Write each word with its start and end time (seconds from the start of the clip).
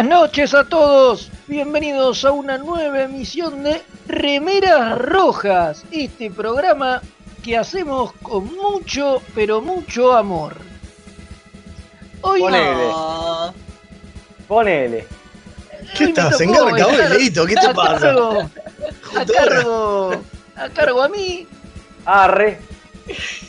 Buenas 0.00 0.18
noches 0.18 0.54
a 0.54 0.64
todos, 0.64 1.30
bienvenidos 1.46 2.24
a 2.24 2.30
una 2.32 2.56
nueva 2.56 3.02
emisión 3.02 3.62
de 3.62 3.82
Remeras 4.08 4.96
Rojas, 4.96 5.84
este 5.90 6.30
programa 6.30 7.02
que 7.44 7.58
hacemos 7.58 8.10
con 8.22 8.46
mucho, 8.56 9.20
pero 9.34 9.60
mucho 9.60 10.14
amor. 10.16 10.56
Hoy 12.22 12.40
Ponele. 12.40 12.88
Ponele. 14.48 15.06
¿Qué 15.94 16.04
hoy 16.04 16.08
estás? 16.12 16.40
¿Engarca 16.40 16.86
hoy, 16.86 16.92
estar 16.94 17.10
Leito? 17.10 17.44
¿Qué 17.46 17.54
te 17.56 17.66
a 17.66 17.74
pasa? 17.74 18.00
cargo- 18.00 18.50
a 19.18 19.24
cargo, 19.26 20.10
a 20.56 20.68
cargo 20.70 21.02
a 21.02 21.08
mí. 21.10 21.46
Arre. 22.06 22.58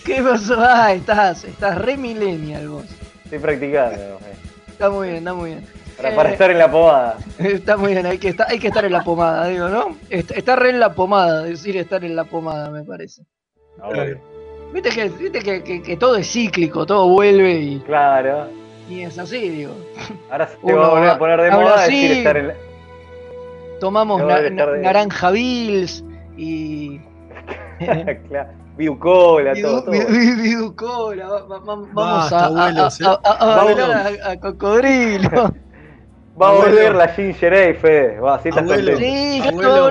¿Qué 0.04 0.22
pasó? 0.22 0.56
Ah, 0.60 0.92
estás, 0.92 1.46
estás 1.46 1.78
re 1.78 1.96
millennial 1.96 2.68
vos. 2.68 2.86
Estoy 3.24 3.40
practicando. 3.40 3.96
eh, 4.02 4.36
Está 4.68 4.90
muy 4.90 5.08
bien, 5.08 5.20
está 5.20 5.34
muy 5.34 5.52
bien. 5.52 5.81
Para, 6.02 6.16
para 6.16 6.30
Eh, 6.30 6.34
estar 6.34 6.52
en 6.52 6.58
la 6.58 6.72
pomada. 6.72 7.18
Está 7.40 7.78
muy 7.78 7.94
bien, 7.94 8.06
hay 8.06 8.18
que, 8.18 8.30
estar, 8.30 8.48
hay 8.50 8.60
que 8.60 8.68
estar 8.68 8.84
en 8.86 8.92
la 8.94 9.04
pomada, 9.04 9.48
digo, 9.48 9.70
¿no? 9.70 9.96
Est- 10.10 10.32
Está 10.32 10.56
re 10.56 10.70
en 10.72 10.80
la 10.80 10.94
pomada, 10.94 11.44
decir 11.44 11.78
estar 11.78 12.04
en 12.04 12.16
la 12.16 12.24
pomada, 12.24 12.70
me 12.70 12.84
parece. 12.84 13.24
Ahora. 13.82 14.06
Viste 14.74 14.90
que, 14.90 15.10
viste 15.10 15.40
que, 15.40 15.64
que- 15.64 15.82
que 15.84 15.98
todo 15.98 16.16
es 16.16 16.32
cíclico, 16.32 16.86
todo 16.86 17.08
vuelve 17.10 17.54
y, 17.54 17.80
Claro. 17.82 18.48
y 18.90 19.02
es 19.02 19.18
así, 19.20 19.50
digo. 19.50 19.74
Ahora 20.32 20.48
se 20.48 20.58
Uno 20.62 20.78
va 20.80 20.86
a 20.88 20.90
volver 20.92 21.10
a 21.10 21.18
poner 21.20 21.42
de 21.42 21.52
moda 21.52 21.82
decir 21.82 22.12
estar 22.12 22.38
en 22.38 22.48
la... 22.50 22.54
Tomamos 23.80 24.22
na- 24.24 24.40
estar 24.40 24.72
de- 24.72 24.80
naranja 24.80 25.32
bills 25.32 26.04
y. 26.38 27.00
claro. 28.30 28.50
Viucola, 28.78 29.54
todo, 29.62 29.84
todo. 29.84 29.94
Vamos 31.94 32.32
a, 32.32 32.46
a, 32.46 34.32
a 34.32 34.40
cocodrilo. 34.40 35.54
Va 36.42 36.48
a 36.48 36.50
Abuelo. 36.52 36.72
volver 36.76 36.96
la 36.96 37.08
Ginger 37.10 37.54
Ale, 37.54 37.74
Fede. 37.76 38.20
Va, 38.20 38.36
así 38.36 38.50
Abuelo. 38.50 38.98
Sí, 38.98 39.42
Abuelo. 39.48 39.90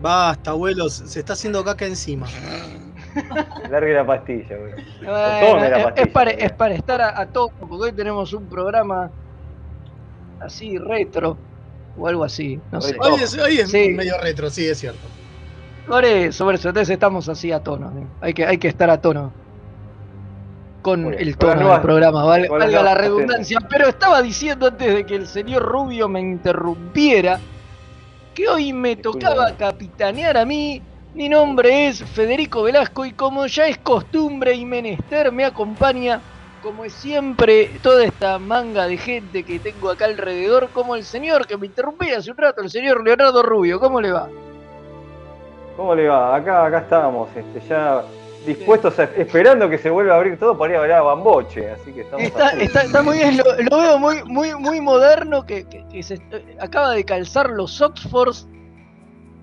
Basta, 0.00 0.50
abuelos, 0.50 0.94
se 0.94 1.20
está 1.20 1.32
haciendo 1.34 1.62
caca 1.64 1.86
encima. 1.86 2.26
Largue 3.70 3.94
la 3.94 4.06
pastilla, 4.06 4.56
güey. 4.56 4.72
Bueno, 5.02 5.46
Tome 5.46 5.68
la 5.70 5.78
es- 5.78 5.84
pastilla. 5.84 6.06
es, 6.06 6.12
para, 6.12 6.30
es 6.32 6.52
para 6.52 6.74
estar 6.74 7.00
a, 7.02 7.20
a 7.20 7.26
tono, 7.26 7.52
porque 7.60 7.74
hoy 7.84 7.92
tenemos 7.92 8.32
un 8.32 8.46
programa 8.48 9.10
así 10.40 10.76
retro 10.78 11.36
o 11.96 12.08
algo 12.08 12.24
así, 12.24 12.58
no 12.72 12.80
sé. 12.80 12.96
Hoy 12.98 13.22
es, 13.22 13.36
hoy 13.38 13.58
es 13.58 13.70
Sí. 13.70 13.90
medio 13.90 14.18
retro, 14.20 14.50
sí, 14.50 14.66
es 14.66 14.78
cierto. 14.78 15.06
Por 15.86 16.04
eso, 16.04 16.44
por 16.44 16.54
eso, 16.54 16.68
entonces 16.68 16.90
estamos 16.92 17.28
así 17.28 17.52
a 17.52 17.60
tono. 17.60 17.90
¿no? 17.90 18.06
Hay, 18.20 18.32
que, 18.34 18.46
hay 18.46 18.58
que 18.58 18.68
estar 18.68 18.88
a 18.90 19.00
tono 19.00 19.32
con 20.82 21.14
el 21.14 21.36
tono 21.38 21.54
nuevas- 21.54 21.78
del 21.78 21.82
programa, 21.82 22.24
val- 22.24 22.48
valga 22.48 22.82
la 22.82 22.94
redundancia. 22.94 23.58
Pero 23.70 23.86
estaba 23.88 24.20
diciendo 24.20 24.66
antes 24.66 24.94
de 24.94 25.06
que 25.06 25.14
el 25.14 25.26
señor 25.26 25.62
Rubio 25.62 26.08
me 26.08 26.20
interrumpiera 26.20 27.38
que 28.34 28.48
hoy 28.48 28.72
me 28.72 28.96
tocaba 28.96 29.56
capitanear 29.56 30.36
a 30.36 30.44
mí. 30.44 30.82
Mi 31.14 31.28
nombre 31.28 31.88
es 31.88 32.02
Federico 32.02 32.62
Velasco 32.62 33.04
y 33.04 33.12
como 33.12 33.46
ya 33.46 33.66
es 33.66 33.78
costumbre 33.78 34.54
y 34.54 34.64
menester, 34.64 35.30
me 35.30 35.44
acompaña, 35.44 36.22
como 36.62 36.84
es 36.86 36.94
siempre, 36.94 37.78
toda 37.82 38.02
esta 38.04 38.38
manga 38.38 38.86
de 38.86 38.96
gente 38.96 39.44
que 39.44 39.60
tengo 39.60 39.90
acá 39.90 40.06
alrededor, 40.06 40.72
como 40.72 40.96
el 40.96 41.04
señor 41.04 41.46
que 41.46 41.58
me 41.58 41.66
interrumpía 41.66 42.16
hace 42.18 42.30
un 42.30 42.38
rato, 42.38 42.62
el 42.62 42.70
señor 42.70 43.04
Leonardo 43.04 43.42
Rubio. 43.42 43.78
¿Cómo 43.78 44.00
le 44.00 44.10
va? 44.10 44.28
¿Cómo 45.76 45.94
le 45.94 46.08
va? 46.08 46.34
Acá, 46.34 46.64
acá 46.66 46.78
estábamos, 46.78 47.28
este, 47.36 47.60
ya 47.68 48.02
dispuestos, 48.46 48.98
a- 48.98 49.04
esperando 49.16 49.68
que 49.68 49.78
se 49.78 49.90
vuelva 49.90 50.14
a 50.14 50.16
abrir 50.16 50.38
todo 50.38 50.56
para 50.56 50.84
ir 50.84 50.92
a 50.92 51.00
Bamboche. 51.02 51.70
Así 51.70 51.92
que 51.92 52.02
estamos 52.02 52.24
Está, 52.26 52.50
está, 52.50 52.82
está 52.82 53.02
muy 53.02 53.18
bien, 53.18 53.36
lo, 53.38 53.44
lo 53.70 53.76
veo 53.78 53.98
muy, 53.98 54.22
muy, 54.24 54.54
muy 54.54 54.80
moderno 54.80 55.44
que, 55.44 55.68
que- 55.68 55.84
que 55.90 56.02
se 56.02 56.18
acaba 56.60 56.90
de 56.92 57.04
calzar 57.04 57.50
los 57.50 57.80
Oxfords, 57.80 58.48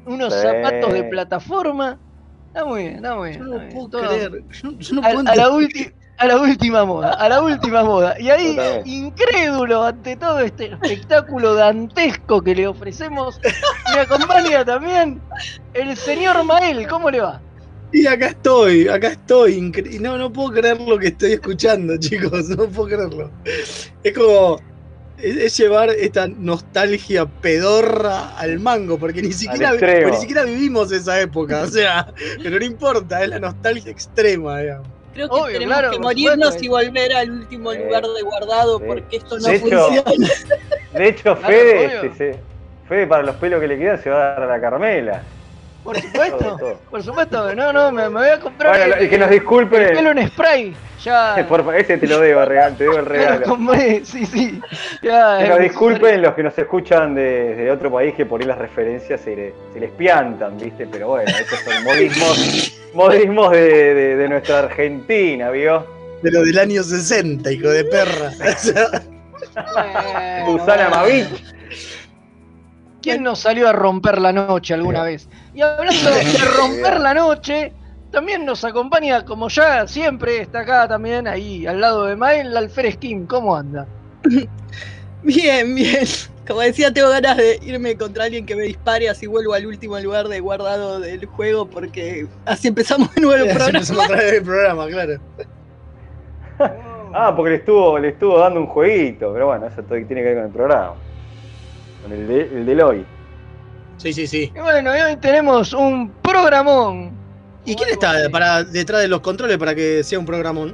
unos 0.05 0.33
Sí. 0.33 0.41
zapatos 0.41 0.93
de 0.93 1.03
plataforma. 1.03 1.99
Está 2.47 2.65
muy 2.65 2.81
bien, 2.83 2.95
está 2.95 3.15
muy 3.15 3.29
bien. 3.29 3.41
Yo 3.41 3.45
no 3.47 3.59
bien, 3.59 3.73
puedo 3.73 3.89
todo 3.89 4.07
creer. 4.07 4.31
Yo, 4.49 4.71
yo 4.71 4.95
no 4.95 5.01
a, 5.01 5.09
puedo 5.11 5.19
a 5.19 5.23
la 5.35 5.43
entender. 5.43 5.69
ulti- 5.69 5.93
a 6.17 6.25
la 6.27 6.37
última 6.37 6.83
moda, 6.83 7.13
a 7.13 7.29
la 7.29 7.41
última 7.41 7.81
moda. 7.83 8.19
Y 8.19 8.29
ahí, 8.29 8.55
Totalmente. 8.55 8.89
incrédulo 8.89 9.83
ante 9.85 10.17
todo 10.17 10.39
este 10.41 10.66
espectáculo 10.73 11.53
dantesco 11.53 12.41
que 12.41 12.53
le 12.55 12.67
ofrecemos, 12.67 13.39
me 13.95 14.01
acompaña 14.01 14.66
también 14.66 15.21
el 15.73 15.95
señor 15.95 16.43
Mael. 16.43 16.87
¿Cómo 16.89 17.09
le 17.09 17.21
va? 17.21 17.39
Y 17.91 18.05
acá 18.05 18.27
estoy, 18.27 18.88
acá 18.88 19.09
estoy. 19.09 19.59
No, 20.00 20.17
no 20.17 20.31
puedo 20.31 20.51
creer 20.51 20.79
lo 20.79 20.97
que 21.00 21.07
estoy 21.07 21.34
escuchando, 21.34 21.97
chicos. 21.99 22.49
No 22.49 22.67
puedo 22.67 22.87
creerlo. 22.90 23.31
Es 24.03 24.14
como. 24.17 24.59
Es, 25.22 25.35
es 25.35 25.58
llevar 25.58 25.90
esta 25.90 26.28
nostalgia 26.29 27.25
pedorra 27.25 28.37
al 28.37 28.58
mango, 28.59 28.97
porque 28.97 29.22
ni 29.22 29.34
siquiera, 29.34 29.72
extremo. 29.72 29.99
porque 30.03 30.11
ni 30.16 30.22
siquiera 30.22 30.43
vivimos 30.46 30.91
esa 30.93 31.19
época. 31.19 31.64
O 31.64 31.67
sea, 31.67 32.14
pero 32.43 32.58
no 32.58 32.64
importa, 32.66 33.22
es 33.23 33.29
la 33.29 33.40
nostalgia 33.40 33.91
extrema, 33.91 34.59
digamos. 34.61 34.87
Creo 35.14 35.28
que 35.28 35.35
Obvio, 35.35 35.53
tenemos 35.53 35.78
claro, 35.78 35.91
que 35.91 35.99
morirnos 35.99 36.64
y 36.64 36.67
volver 36.69 37.11
al 37.14 37.31
último 37.31 37.73
Eh, 37.73 37.84
lugar 37.84 38.03
de 38.03 38.22
guardado 38.22 38.79
porque 38.79 39.17
esto 39.17 39.37
no 39.40 39.47
De 39.49 39.55
hecho- 39.58 39.67
funciona. 39.87 40.29
De 40.93 41.08
hecho, 41.09 41.35
Fede, 41.35 41.85
este, 41.85 42.16
se- 42.16 42.40
Fede, 42.87 43.08
para 43.08 43.23
los 43.23 43.35
pelos 43.35 43.59
que 43.59 43.67
le 43.67 43.78
quedan, 43.78 44.02
se 44.02 44.09
va 44.09 44.16
a 44.16 44.29
dar 44.40 44.43
a 44.43 44.47
la 44.47 44.61
Carmela. 44.61 45.23
Por 45.84 45.99
supuesto, 45.99 46.79
por 46.90 47.03
supuesto. 47.03 47.55
No, 47.55 47.72
no, 47.73 47.91
me, 47.91 48.03
me 48.09 48.20
voy 48.20 48.29
a 48.29 48.40
comprar 48.40 48.78
Bueno, 48.78 48.96
el, 48.96 49.09
que 49.09 49.17
nos 49.17 49.29
el 49.29 49.40
disculpen. 49.40 49.87
pelo 49.96 50.11
en 50.11 50.28
spray. 50.28 50.76
Ya. 51.03 51.46
Por 51.47 51.59
favor, 51.61 51.76
ese 51.78 51.97
te 51.97 52.05
lo 52.08 52.20
debo, 52.20 52.43
te 52.46 52.84
debo 52.84 52.97
el 52.97 53.05
regalo. 53.05 53.46
compré, 53.46 54.03
sí, 54.03 54.26
sí. 54.26 54.59
Ya, 55.02 55.37
Que 55.40 55.47
nos 55.47 55.59
disculpen 55.59 56.22
los 56.22 56.34
que 56.34 56.43
nos 56.43 56.58
escuchan 56.58 57.16
de, 57.16 57.55
de 57.55 57.72
otro 57.72 57.90
país 57.90 58.14
que 58.16 58.26
por 58.26 58.41
ahí 58.41 58.47
las 58.47 58.58
referencias 58.58 59.22
se, 59.22 59.35
le- 59.35 59.53
se 59.73 59.79
les 59.79 59.91
piantan, 59.91 60.58
¿viste? 60.58 60.85
Pero 60.91 61.08
bueno, 61.08 61.31
estos 61.31 61.59
son 61.59 61.84
modismos, 61.85 62.78
modismos 62.93 63.52
de, 63.52 63.93
de- 63.93 64.16
de 64.17 64.29
nuestra 64.29 64.59
Argentina, 64.59 65.49
¿vio? 65.52 65.87
Pero 66.22 66.41
del 66.43 66.59
año 66.59 66.84
60, 66.84 67.49
hijo 67.49 67.70
de 67.70 67.85
perra. 67.85 68.31
Susana 70.46 70.90
bueno. 70.90 70.90
Mavich. 70.90 71.43
¿Quién 73.02 73.23
nos 73.23 73.40
salió 73.40 73.70
a 73.70 73.72
romper 73.72 74.20
la 74.20 74.34
noche 74.34 74.73
alguna 74.73 75.03
vez? 75.03 75.29
Y 75.53 75.61
hablando 75.61 76.09
de 76.11 76.46
romper 76.57 76.99
la 76.99 77.13
noche, 77.13 77.73
también 78.11 78.46
nos 78.46 78.63
acompaña, 78.63 79.23
como 79.25 79.49
ya 79.49 79.87
siempre, 79.87 80.41
está 80.41 80.61
acá 80.61 80.87
también, 80.87 81.28
ahí 81.28 81.66
al 81.67 81.79
lado 81.81 82.05
de 82.05 82.16
Mael, 82.16 82.55
Alfred 82.55 82.93
Skim. 82.93 83.28
¿Cómo 83.28 83.55
anda? 83.55 83.87
Bien, 85.22 85.75
bien. 85.75 86.05
Como 86.47 86.61
decía, 86.61 86.93
tengo 86.93 87.09
ganas 87.09 87.35
de 87.35 87.59
irme 87.61 87.96
contra 87.97 88.23
alguien 88.23 88.46
que 88.46 88.55
me 88.55 88.63
dispare, 88.63 89.09
así 89.09 89.28
vuelvo 89.28 89.53
al 89.53 89.66
último 89.66 89.99
lugar 89.99 90.29
de 90.29 90.40
guardado 90.40 90.99
del 91.01 91.25
juego, 91.25 91.69
porque 91.69 92.25
así 92.45 92.69
empezamos 92.69 93.13
de 93.13 93.22
nuevo 93.22 93.35
el 93.35 93.41
Así 93.49 93.55
programa. 93.57 93.78
empezamos 93.79 94.05
otra 94.05 94.17
vez 94.17 94.34
el 94.34 94.43
programa, 94.43 94.87
claro. 94.87 95.19
Ah, 97.13 97.34
porque 97.35 97.49
le 97.52 97.55
estuvo, 97.57 97.99
le 97.99 98.07
estuvo 98.09 98.40
dando 98.40 98.61
un 98.61 98.67
jueguito, 98.67 99.31
pero 99.34 99.47
bueno, 99.47 99.67
eso 99.67 99.84
todo 99.84 99.97
tiene 100.07 100.22
que 100.22 100.34
ver 100.34 100.35
con 100.35 100.45
el 100.45 100.52
programa. 100.52 100.93
Con 102.02 102.11
el 102.13 102.28
de, 102.28 102.41
el 102.41 102.66
del 102.66 102.81
hoy. 102.81 103.05
Sí, 103.99 104.13
sí, 104.13 104.25
sí. 104.28 104.51
Y 104.55 104.59
bueno, 104.59 104.96
y 104.96 104.99
hoy 105.01 105.16
tenemos 105.17 105.73
un 105.73 106.09
programón. 106.22 107.11
¿Y 107.66 107.75
quién 107.75 107.90
está 107.90 108.13
para, 108.31 108.63
detrás 108.63 109.01
de 109.01 109.07
los 109.09 109.19
controles 109.19 109.57
para 109.57 109.75
que 109.75 110.03
sea 110.03 110.17
un 110.17 110.25
programón? 110.25 110.73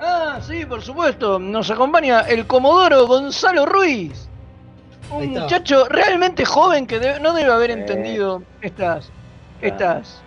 Ah, 0.00 0.38
sí, 0.46 0.64
por 0.66 0.82
supuesto. 0.82 1.38
Nos 1.38 1.70
acompaña 1.70 2.20
el 2.22 2.46
Comodoro 2.46 3.06
Gonzalo 3.06 3.64
Ruiz. 3.66 4.28
Un 5.10 5.28
muchacho 5.30 5.86
realmente 5.88 6.44
joven 6.44 6.86
que 6.86 7.18
no 7.20 7.32
debe 7.32 7.50
haber 7.52 7.70
Eh. 7.70 7.74
entendido 7.74 8.42
estas, 8.60 9.10
Claro. 9.60 9.74
estas 9.74 10.20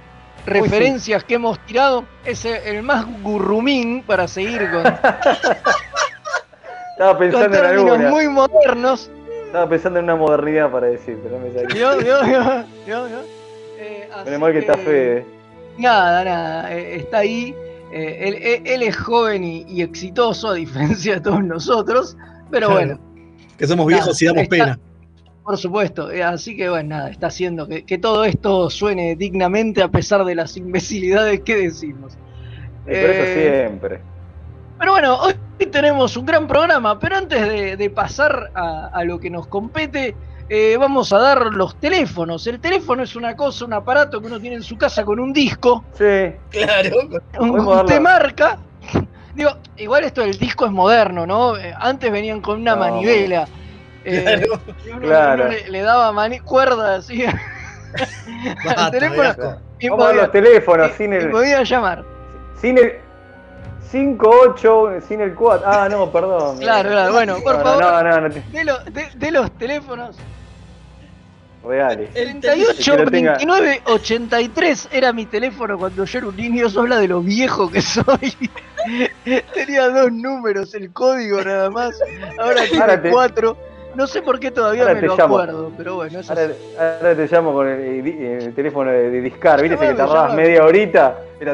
referencias 0.45 1.23
que 1.25 1.35
hemos 1.35 1.59
tirado. 1.65 2.05
Es 2.25 2.45
el 2.45 2.81
más 2.83 3.05
gurrumín 3.21 4.01
para 4.03 4.27
seguir 4.27 4.71
con, 4.71 4.85
Estaba 6.93 7.11
con 7.11 7.17
pensando 7.19 7.45
en 7.45 7.51
términos 7.63 7.91
alguna. 7.91 8.09
muy 8.09 8.27
modernos. 8.29 9.11
Estaba 9.51 9.67
pensando 9.69 9.99
en 9.99 10.05
una 10.05 10.15
modernidad 10.15 10.71
para 10.71 10.87
decir, 10.87 11.19
pero 11.21 11.37
no 11.37 11.45
me 11.45 11.51
salió. 11.51 11.97
¿Vio? 12.87 13.07
Eh, 13.77 14.07
así 14.13 14.25
Menos 14.25 14.39
mal 14.39 14.53
que 14.53 14.59
está 14.59 14.77
Fede. 14.77 15.25
Nada, 15.77 16.23
nada, 16.23 16.73
eh, 16.73 16.95
está 16.95 17.17
ahí. 17.17 17.53
eh, 17.91 18.17
él, 18.29 18.35
él- 18.35 18.61
él 18.65 18.83
es 18.83 18.95
joven 18.95 19.43
y, 19.43 19.63
y 19.67 19.81
exitoso, 19.81 20.47
a 20.47 20.53
diferencia 20.53 21.15
de 21.15 21.19
todos 21.21 21.43
nosotros. 21.43 22.15
Pero 22.49 22.67
Claro. 22.67 22.73
bueno, 22.97 22.99
Que 23.57 23.67
somos 23.67 23.85
Nada, 23.87 23.97
viejos 24.03 24.21
y 24.21 24.25
damos 24.25 24.43
está- 24.43 24.55
pena. 24.55 24.79
por 25.43 25.57
supuesto. 25.57 26.09
eh, 26.11 26.23
así 26.23 26.55
que 26.55 26.69
bueno, 26.69 26.89
nada, 26.95 27.09
está 27.09 27.27
haciendo 27.27 27.67
que, 27.67 27.83
que 27.83 27.97
todo 27.97 28.23
esto 28.23 28.69
suene 28.69 29.17
dignamente 29.17 29.83
a 29.83 29.89
pesar 29.89 30.23
de 30.23 30.35
las 30.35 30.55
imbecilidades 30.55 31.41
que 31.41 31.57
decimos. 31.57 32.13
Y 32.85 32.91
por 32.91 32.93
eso 32.93 33.23
Eh, 33.25 33.65
siempre. 33.67 33.99
Pero 34.81 34.93
bueno, 34.93 35.15
hoy 35.21 35.35
tenemos 35.71 36.17
un 36.17 36.25
gran 36.25 36.47
programa, 36.47 36.99
pero 36.99 37.15
antes 37.17 37.39
de, 37.47 37.77
de 37.77 37.89
pasar 37.91 38.49
a, 38.55 38.87
a 38.91 39.03
lo 39.03 39.19
que 39.19 39.29
nos 39.29 39.45
compete, 39.45 40.15
eh, 40.49 40.75
vamos 40.79 41.13
a 41.13 41.19
dar 41.19 41.53
los 41.53 41.75
teléfonos. 41.79 42.47
El 42.47 42.59
teléfono 42.59 43.03
es 43.03 43.15
una 43.15 43.35
cosa, 43.35 43.65
un 43.65 43.73
aparato 43.73 44.19
que 44.19 44.25
uno 44.25 44.39
tiene 44.39 44.55
en 44.55 44.63
su 44.63 44.79
casa 44.79 45.05
con 45.05 45.19
un 45.19 45.31
disco, 45.33 45.85
Sí, 45.93 46.33
Claro. 46.49 46.97
un, 47.39 47.85
te 47.85 47.99
marca. 47.99 48.57
Digo, 49.35 49.51
igual 49.77 50.03
esto 50.03 50.21
del 50.21 50.37
disco 50.39 50.65
es 50.65 50.71
moderno, 50.71 51.27
¿no? 51.27 51.55
Eh, 51.57 51.73
Antes 51.79 52.11
venían 52.11 52.41
con 52.41 52.59
una 52.59 52.71
No. 52.73 52.79
manivela. 52.81 53.47
eh, 54.03 54.23
Claro. 54.23 54.59
y 54.83 54.89
uno, 54.89 55.01
Claro. 55.01 55.43
uno 55.45 55.53
le, 55.53 55.69
le 55.69 55.81
daba 55.83 56.11
mani- 56.11 56.39
cuerdas 56.41 57.05
así. 57.05 57.23
Vamos 59.89 60.05
a 60.07 60.13
los 60.13 60.31
teléfonos 60.31 60.89
y- 60.91 60.93
sin 60.97 61.13
el. 61.13 61.29
podía 61.29 61.61
llamar. 61.63 62.03
Sin 62.59 62.77
el. 62.79 62.93
5-8, 63.91 65.01
sin 65.01 65.21
el 65.21 65.33
4. 65.35 65.67
Ah, 65.67 65.87
no, 65.89 66.11
perdón. 66.11 66.57
Claro, 66.59 66.89
claro. 66.89 67.13
Bueno, 67.13 67.37
por 67.43 67.57
no, 67.57 67.63
favor, 67.63 67.81
No, 67.83 68.03
no, 68.03 68.21
no, 68.21 68.29
te- 68.29 68.41
de, 68.51 68.63
lo- 68.63 68.79
de- 68.85 69.09
de 69.15 69.31
los 69.31 69.51
teléfonos. 69.57 70.15
reales. 71.63 72.09
El 72.15 72.39
38 72.39 72.91
Que 72.97 73.03
lo 73.05 73.11
tenga. 73.11 73.31
29 73.33 73.81
83 73.85 74.89
era 74.91 75.13
mi 75.13 75.25
teléfono 75.27 75.77
cuando 75.77 76.05
yo 76.05 76.17
era 76.17 76.27
un 76.27 76.35
niño, 76.35 76.65
eso 76.65 76.79
habla 76.79 76.97
de 76.97 77.07
lo 77.07 77.21
viejo 77.21 77.69
que 77.69 77.81
soy. 77.81 78.03
Tenía 79.53 79.89
dos 79.89 80.11
números, 80.11 80.73
el 80.73 80.91
código 80.91 81.39
nada 81.43 81.69
más. 81.69 81.99
Ahora 82.39 82.61
tiene 82.63 82.79
Ahora 82.81 83.01
te- 83.01 83.11
cuatro. 83.11 83.57
No 83.93 84.07
sé 84.07 84.21
por 84.21 84.39
qué 84.39 84.51
todavía 84.51 84.83
Ahora 84.83 84.93
me 84.95 85.01
te 85.01 85.05
lo 85.07 85.17
llamo. 85.17 85.37
acuerdo, 85.37 85.71
pero 85.77 85.95
bueno, 85.95 86.19
eso 86.21 86.31
Ahora, 86.31 86.47
sí. 86.47 86.53
ahora 86.79 87.13
te 87.15 87.27
llamo 87.27 87.51
con 87.53 87.67
el, 87.67 88.07
el 88.07 88.53
teléfono 88.55 88.89
de, 88.89 89.09
de 89.11 89.21
Discar, 89.21 89.61
¿viste? 89.61 89.75
Ese 89.75 89.87
que 89.89 89.93
tardabas 89.95 90.33
media 90.33 90.63
horita. 90.63 91.17
Era 91.41 91.53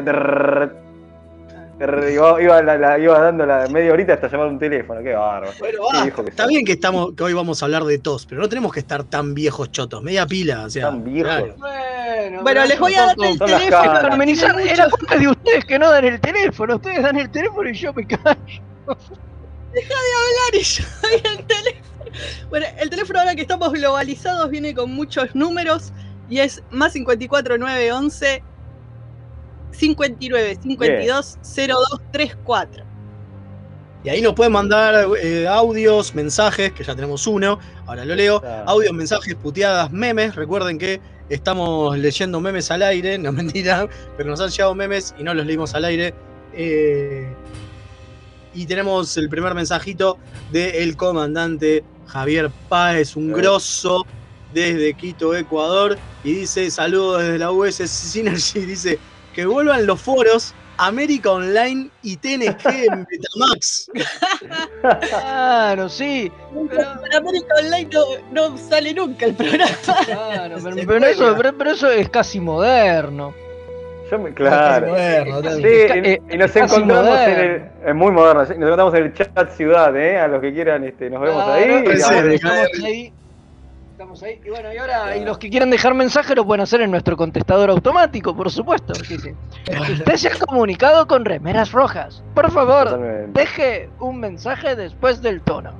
iba, 1.80 2.42
iba, 2.42 2.62
la, 2.62 2.76
la- 2.78 2.98
iba 2.98 3.18
dando 3.20 3.46
la 3.46 3.66
media 3.68 3.92
horita 3.92 4.14
hasta 4.14 4.28
llamar 4.28 4.48
un 4.48 4.58
teléfono. 4.58 5.00
Qué 5.02 5.12
bárbaro. 5.14 5.52
Bueno, 5.58 5.80
Qué 6.16 6.22
que 6.24 6.30
Está 6.30 6.46
bien 6.46 6.64
que 6.64 6.72
estamos, 6.72 7.12
que 7.14 7.22
hoy 7.22 7.32
vamos 7.32 7.62
a 7.62 7.66
hablar 7.66 7.84
de 7.84 7.98
tos, 7.98 8.26
pero 8.26 8.40
no 8.40 8.48
tenemos 8.48 8.72
que 8.72 8.80
estar 8.80 9.04
tan 9.04 9.34
viejos 9.34 9.70
chotos. 9.70 10.02
Media 10.02 10.26
pila, 10.26 10.64
o 10.64 10.70
sea. 10.70 10.86
Tan 10.86 11.04
viejos. 11.04 11.30
claro. 11.32 11.54
Bueno, 11.58 12.42
Bueno, 12.42 12.64
les 12.66 12.78
voy 12.80 12.94
a 12.94 13.06
dar 13.06 13.16
el 13.20 13.38
teléfono. 13.38 13.70
Para 13.70 14.14
amenizar, 14.14 14.56
muchos- 14.56 14.90
culpa 14.98 15.16
de 15.16 15.28
ustedes 15.28 15.64
que 15.64 15.78
no 15.78 15.90
dan 15.90 16.04
el 16.04 16.20
teléfono. 16.20 16.76
Ustedes 16.76 17.02
dan 17.02 17.16
el 17.16 17.30
teléfono 17.30 17.68
y 17.68 17.74
yo 17.74 17.92
me 17.92 18.06
callo. 18.06 18.36
y 20.52 20.60
yo 20.62 20.84
doy 21.02 21.14
el 21.24 21.44
teléfono. 21.46 21.88
Bueno, 22.48 22.66
el 22.80 22.90
teléfono 22.90 23.20
ahora 23.20 23.34
que 23.34 23.42
estamos 23.42 23.72
globalizados 23.72 24.50
viene 24.50 24.74
con 24.74 24.90
muchos 24.90 25.34
números 25.34 25.92
y 26.28 26.40
es 26.40 26.62
más 26.70 26.92
54 26.94 27.58
911 27.58 28.42
59 29.78 30.58
52 30.62 31.38
02 31.56 31.78
34. 32.12 32.84
Y 34.04 34.08
ahí 34.10 34.22
nos 34.22 34.34
pueden 34.34 34.52
mandar 34.52 35.08
eh, 35.20 35.46
audios, 35.48 36.14
mensajes, 36.14 36.72
que 36.72 36.84
ya 36.84 36.94
tenemos 36.94 37.26
uno, 37.26 37.58
ahora 37.86 38.04
lo 38.04 38.14
leo. 38.14 38.42
Audios, 38.66 38.92
mensajes, 38.92 39.34
puteadas, 39.34 39.90
memes. 39.90 40.36
Recuerden 40.36 40.78
que 40.78 41.00
estamos 41.28 41.98
leyendo 41.98 42.40
memes 42.40 42.70
al 42.70 42.82
aire, 42.82 43.18
no 43.18 43.32
mentira, 43.32 43.88
pero 44.16 44.30
nos 44.30 44.40
han 44.40 44.50
llegado 44.50 44.74
memes 44.74 45.14
y 45.18 45.24
no 45.24 45.34
los 45.34 45.44
leímos 45.44 45.74
al 45.74 45.84
aire. 45.84 46.14
Eh, 46.54 47.28
y 48.54 48.66
tenemos 48.66 49.16
el 49.16 49.28
primer 49.28 49.54
mensajito 49.54 50.16
del 50.52 50.96
comandante 50.96 51.84
Javier 52.06 52.50
Páez, 52.68 53.16
un 53.16 53.30
Eh. 53.30 53.34
grosso 53.34 54.06
desde 54.54 54.94
Quito, 54.94 55.34
Ecuador. 55.36 55.98
Y 56.24 56.32
dice: 56.34 56.70
Saludos 56.70 57.22
desde 57.22 57.38
la 57.38 57.50
US 57.50 57.76
Synergy. 57.76 58.60
Dice 58.66 58.98
que 59.34 59.46
vuelvan 59.46 59.86
los 59.86 60.00
foros. 60.00 60.54
América 60.80 61.32
Online 61.32 61.90
y 62.04 62.16
TNG 62.18 62.56
en 62.92 63.04
Betamax. 63.04 63.90
Claro, 65.10 65.88
sí. 65.88 66.30
Pero- 66.70 67.00
Para 67.00 67.18
América 67.18 67.54
Online 67.58 67.88
no, 67.92 68.04
no 68.50 68.56
sale 68.58 68.94
nunca 68.94 69.26
el 69.26 69.34
programa. 69.34 69.72
Claro, 70.06 70.56
pero, 70.86 71.06
eso, 71.06 71.36
pero- 71.36 71.70
eso 71.72 71.90
es 71.90 72.08
casi 72.08 72.38
moderno. 72.40 73.34
Yo 74.10 74.18
me, 74.18 74.32
claro. 74.32 74.86
Moderno, 74.88 75.42
Sí, 75.56 75.62
eh, 75.64 76.20
y, 76.30 76.34
y 76.34 76.38
nos 76.38 76.56
encontramos 76.56 77.18
en 77.18 77.40
el. 77.40 77.70
Es 77.86 77.94
muy 77.94 78.10
moderno. 78.10 78.46
sí, 78.46 78.52
Nos 78.54 78.62
encontramos 78.68 78.94
en 78.94 79.02
el 79.04 79.14
chat 79.14 79.50
ciudad, 79.54 79.94
¿eh? 79.96 80.18
A 80.18 80.28
los 80.28 80.40
que 80.40 80.52
quieran, 80.54 80.84
este, 80.84 81.10
nos 81.10 81.20
vemos 81.20 81.42
ahí. 81.46 81.84
Claro, 81.84 82.32
y 82.32 82.38
sí, 82.38 82.46
ahora- 82.46 82.68
ahí. 82.86 83.12
Estamos 83.98 84.22
ahí. 84.22 84.40
Y 84.44 84.50
bueno, 84.50 84.72
y 84.72 84.76
ahora, 84.78 85.16
y 85.16 85.24
los 85.24 85.38
que 85.38 85.50
quieran 85.50 85.70
dejar 85.70 85.92
mensaje 85.92 86.36
lo 86.36 86.46
pueden 86.46 86.60
hacer 86.60 86.80
en 86.82 86.88
nuestro 86.92 87.16
contestador 87.16 87.68
automático, 87.68 88.32
por 88.32 88.48
supuesto. 88.48 88.92
dice, 88.92 89.34
Usted 89.90 90.14
se 90.14 90.28
ha 90.28 90.38
comunicado 90.38 91.08
con 91.08 91.24
remeras 91.24 91.72
rojas. 91.72 92.22
Por 92.32 92.48
favor, 92.52 92.84
Totalmente. 92.90 93.40
deje 93.40 93.90
un 93.98 94.20
mensaje 94.20 94.76
después 94.76 95.20
del 95.20 95.40
tono. 95.40 95.72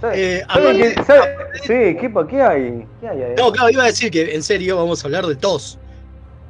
¿Sabe- 0.00 0.36
Eh, 0.36 0.42
sabe 0.48 0.94
sabe- 1.04 1.36
Sí, 1.54 1.66
¿qué, 2.00 2.12
¿qué 2.30 2.40
hay? 2.40 2.86
¿Qué 3.00 3.08
hay 3.08 3.22
ahí? 3.24 3.34
No, 3.36 3.50
claro, 3.50 3.68
iba 3.70 3.82
a 3.82 3.86
decir 3.86 4.12
que 4.12 4.32
en 4.32 4.42
serio 4.44 4.76
vamos 4.76 5.02
a 5.02 5.08
hablar 5.08 5.26
de 5.26 5.34
tos. 5.34 5.76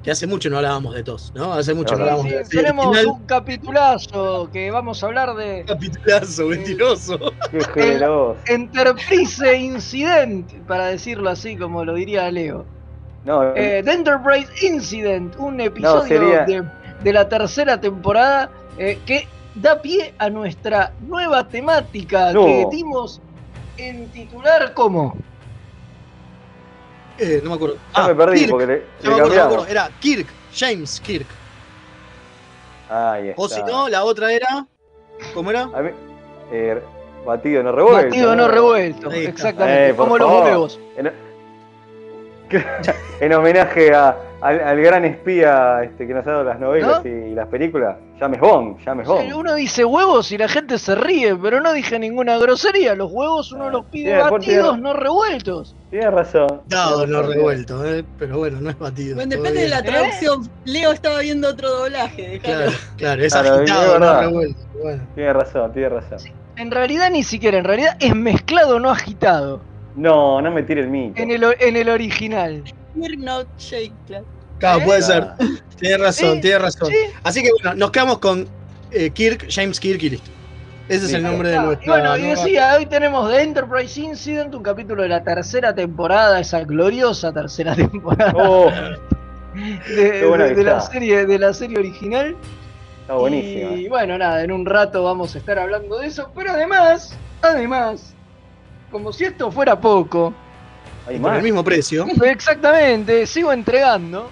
Que 0.04 0.10
hace 0.10 0.26
mucho 0.26 0.50
no 0.50 0.58
hablábamos 0.58 0.94
de 0.94 1.02
tos, 1.02 1.32
¿no? 1.34 1.54
Hace 1.54 1.72
mucho 1.72 1.94
no, 1.94 2.04
Claro. 2.04 2.10
hablábamos 2.20 2.30
Sí, 2.32 2.38
de 2.38 2.44
serie 2.44 2.60
tenemos 2.62 2.86
original. 2.88 3.06
un 3.16 3.24
capitulazo 3.26 4.50
que 4.52 4.70
vamos 4.70 5.02
a 5.02 5.06
hablar 5.06 5.34
de 5.34 5.64
capitulazo, 5.66 6.46
mentiroso. 6.46 7.18
Enterprise 8.46 9.56
Incident, 9.56 10.52
para 10.66 10.86
decirlo 10.88 11.30
así 11.30 11.56
como 11.56 11.84
lo 11.84 11.94
diría 11.94 12.30
Leo. 12.30 12.64
No, 13.24 13.54
Eh, 13.56 13.82
The 13.84 13.92
Enterprise 13.92 14.48
Incident, 14.66 15.34
un 15.38 15.60
episodio 15.60 16.02
sería- 16.06 16.44
de, 16.44 16.62
de 17.02 17.12
la 17.12 17.28
tercera 17.28 17.80
temporada 17.80 18.50
eh, 18.76 18.98
que 19.06 19.26
da 19.54 19.80
pie 19.80 20.12
a 20.18 20.28
nuestra 20.28 20.92
nueva 21.00 21.48
temática 21.48 22.32
No. 22.32 22.44
que 22.44 22.66
dimos 22.70 23.20
en 23.78 24.08
titular 24.08 24.74
como 24.74 25.16
Eh, 27.18 27.40
no 27.44 27.50
me 27.50 27.56
acuerdo. 27.56 27.76
ya 27.96 28.08
me 28.08 28.14
perdí 28.14 28.38
Kirk. 28.40 28.50
porque 28.50 28.66
le, 28.66 28.82
Ya 29.02 29.08
le 29.10 29.16
me 29.16 29.20
acuerdo, 29.22 29.34
me 29.36 29.40
acuerdo. 29.42 29.66
Era 29.66 29.90
Kirk, 30.00 30.26
James 30.54 31.00
Kirk. 31.00 31.26
Ahí 32.88 33.28
está. 33.30 33.42
O 33.42 33.48
si 33.48 33.62
no, 33.62 33.88
la 33.88 34.04
otra 34.04 34.32
era. 34.32 34.66
¿Cómo 35.32 35.50
era? 35.50 35.62
A 35.62 35.80
mí- 35.82 35.90
eh, 36.52 36.80
batido 37.24 37.62
no 37.62 37.72
revuelto. 37.72 38.06
batido 38.08 38.36
no 38.36 38.48
revuelto. 38.48 39.10
Exactamente, 39.10 39.90
Eh, 39.90 39.94
como 39.96 40.18
los 40.18 40.30
huevos. 40.30 40.80
En, 40.96 41.12
en 43.20 43.32
homenaje 43.32 43.94
a- 43.94 44.16
al, 44.44 44.60
al 44.60 44.80
gran 44.80 45.04
espía 45.06 45.82
este, 45.82 46.06
que 46.06 46.12
nos 46.14 46.26
ha 46.26 46.30
dado 46.32 46.44
las 46.44 46.60
novelas 46.60 47.02
¿No? 47.04 47.10
y 47.10 47.34
las 47.34 47.48
películas. 47.48 47.96
James 48.20 48.38
Bond, 48.38 48.76
James 48.84 49.06
Sí, 49.08 49.12
Bond. 49.12 49.32
uno 49.32 49.54
dice 49.54 49.84
huevos 49.84 50.30
y 50.32 50.38
la 50.38 50.48
gente 50.48 50.78
se 50.78 50.94
ríe, 50.94 51.34
pero 51.34 51.60
no 51.60 51.72
dije 51.72 51.98
ninguna 51.98 52.36
grosería. 52.38 52.94
Los 52.94 53.10
huevos 53.10 53.50
uno 53.52 53.64
Ah, 53.64 53.70
los 53.70 53.86
pide 53.86 54.04
tiene- 54.12 54.22
batidos, 54.22 54.68
tiene- 54.74 54.82
no 54.82 54.92
revueltos. 54.92 55.74
Tienes 55.90 56.12
razón. 56.12 56.60
No 56.70 57.06
razón. 57.06 57.26
revuelto, 57.32 57.84
¿eh? 57.86 58.04
pero 58.18 58.38
bueno, 58.38 58.60
no 58.60 58.70
es 58.70 58.78
batido. 58.78 59.16
Bueno, 59.16 59.30
depende 59.34 59.62
de 59.62 59.68
la 59.68 59.82
traducción. 59.82 60.48
Leo 60.64 60.92
estaba 60.92 61.20
viendo 61.20 61.48
otro 61.48 61.68
doblaje, 61.70 62.28
déjalo. 62.40 62.56
Claro, 62.66 62.72
claro, 62.96 63.22
es 63.24 63.32
Claro, 63.32 63.54
agitado, 63.56 63.98
no 63.98 64.20
revuelto. 64.20 64.60
Bueno. 64.82 65.02
Tienes 65.14 65.32
razón, 65.34 65.72
tienes 65.72 65.92
razón. 65.92 66.18
En 66.56 66.70
realidad 66.70 67.10
ni 67.10 67.22
siquiera, 67.22 67.58
en 67.58 67.64
realidad 67.64 67.96
es 67.98 68.14
mezclado, 68.14 68.78
no 68.78 68.90
agitado. 68.90 69.60
No, 69.96 70.40
no 70.42 70.50
me 70.50 70.62
tire 70.64 70.82
el 70.82 70.88
mito. 70.88 71.20
En 71.22 71.30
el, 71.30 71.44
en 71.60 71.76
el 71.76 71.88
original. 71.88 72.62
We're 72.94 73.16
not 73.16 73.46
shake, 73.58 73.92
claro. 74.06 74.24
Claro, 74.58 74.84
puede 74.84 75.02
ser. 75.02 75.28
Tienes 75.78 76.00
razón, 76.00 76.34
Sí, 76.36 76.40
tienes 76.40 76.62
razón. 76.62 76.88
sí. 76.88 76.96
Así 77.22 77.42
que 77.42 77.50
bueno, 77.62 77.74
nos 77.76 77.90
quedamos 77.90 78.18
con 78.18 78.46
eh, 78.92 79.10
Kirk, 79.10 79.46
James 79.50 79.78
Kirk 79.80 80.02
y 80.02 80.10
listo. 80.10 80.30
Ese 80.88 81.06
es 81.06 81.12
el 81.14 81.22
nombre 81.22 81.48
de 81.48 81.58
nuestra. 81.58 81.84
y 81.84 81.88
bueno, 81.88 82.16
y 82.16 82.20
nueva- 82.22 82.42
decía, 82.42 82.74
hoy 82.76 82.86
tenemos 82.86 83.30
The 83.30 83.42
Enterprise 83.42 83.98
Incident, 84.00 84.54
un 84.54 84.62
capítulo 84.62 85.02
de 85.02 85.08
la 85.08 85.24
tercera 85.24 85.74
temporada, 85.74 86.38
esa 86.40 86.62
gloriosa 86.62 87.32
tercera 87.32 87.74
temporada 87.76 88.32
Oh, 88.36 88.70
de, 89.54 89.94
de- 89.96 90.54
de 90.54 90.64
la 90.64 90.80
serie, 90.80 91.26
de 91.26 91.38
la 91.38 91.52
serie 91.54 91.78
original. 91.78 92.36
está 93.00 93.14
buenísimo. 93.14 93.76
Y 93.76 93.88
bueno, 93.88 94.18
nada, 94.18 94.42
en 94.42 94.52
un 94.52 94.66
rato 94.66 95.02
vamos 95.04 95.34
a 95.34 95.38
estar 95.38 95.58
hablando 95.58 95.98
de 95.98 96.06
eso, 96.08 96.30
pero 96.34 96.52
además, 96.52 97.16
además, 97.42 98.14
como 98.90 99.12
si 99.12 99.24
esto 99.24 99.50
fuera 99.50 99.80
poco, 99.80 100.34
¿Hay 101.06 101.18
Por 101.18 101.34
el 101.34 101.42
mismo 101.42 101.62
precio. 101.62 102.06
exactamente, 102.24 103.26
sigo 103.26 103.52
entregando. 103.52 104.30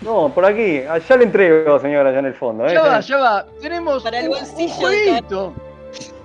No, 0.00 0.32
por 0.34 0.44
aquí. 0.44 0.78
Allá 0.78 1.16
le 1.16 1.24
entrego, 1.24 1.78
señora, 1.80 2.10
allá 2.10 2.18
en 2.20 2.26
el 2.26 2.34
fondo. 2.34 2.66
¿eh? 2.66 2.72
Ya 2.72 2.82
va, 2.82 3.00
ya 3.00 3.16
va, 3.18 3.46
tenemos 3.60 4.02
Para 4.02 4.20
el 4.20 4.28
un, 4.28 4.34
bolsillo 4.34 4.74
jueguito. 4.74 5.54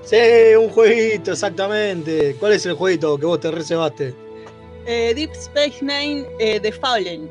Sí, 0.04 0.56
un 0.58 0.70
jueguito, 0.70 1.34
exactamente. 1.34 2.36
¿Cuál 2.40 2.54
es 2.54 2.66
el 2.66 2.74
jueguito 2.74 3.18
que 3.18 3.26
vos 3.26 3.40
te 3.40 3.52
reservaste? 3.52 4.16
Eh, 4.86 5.14
Deep 5.14 5.32
Space 5.34 5.80
Nine 5.82 6.26
eh, 6.40 6.60
The 6.60 6.72
Fallen. 6.72 7.30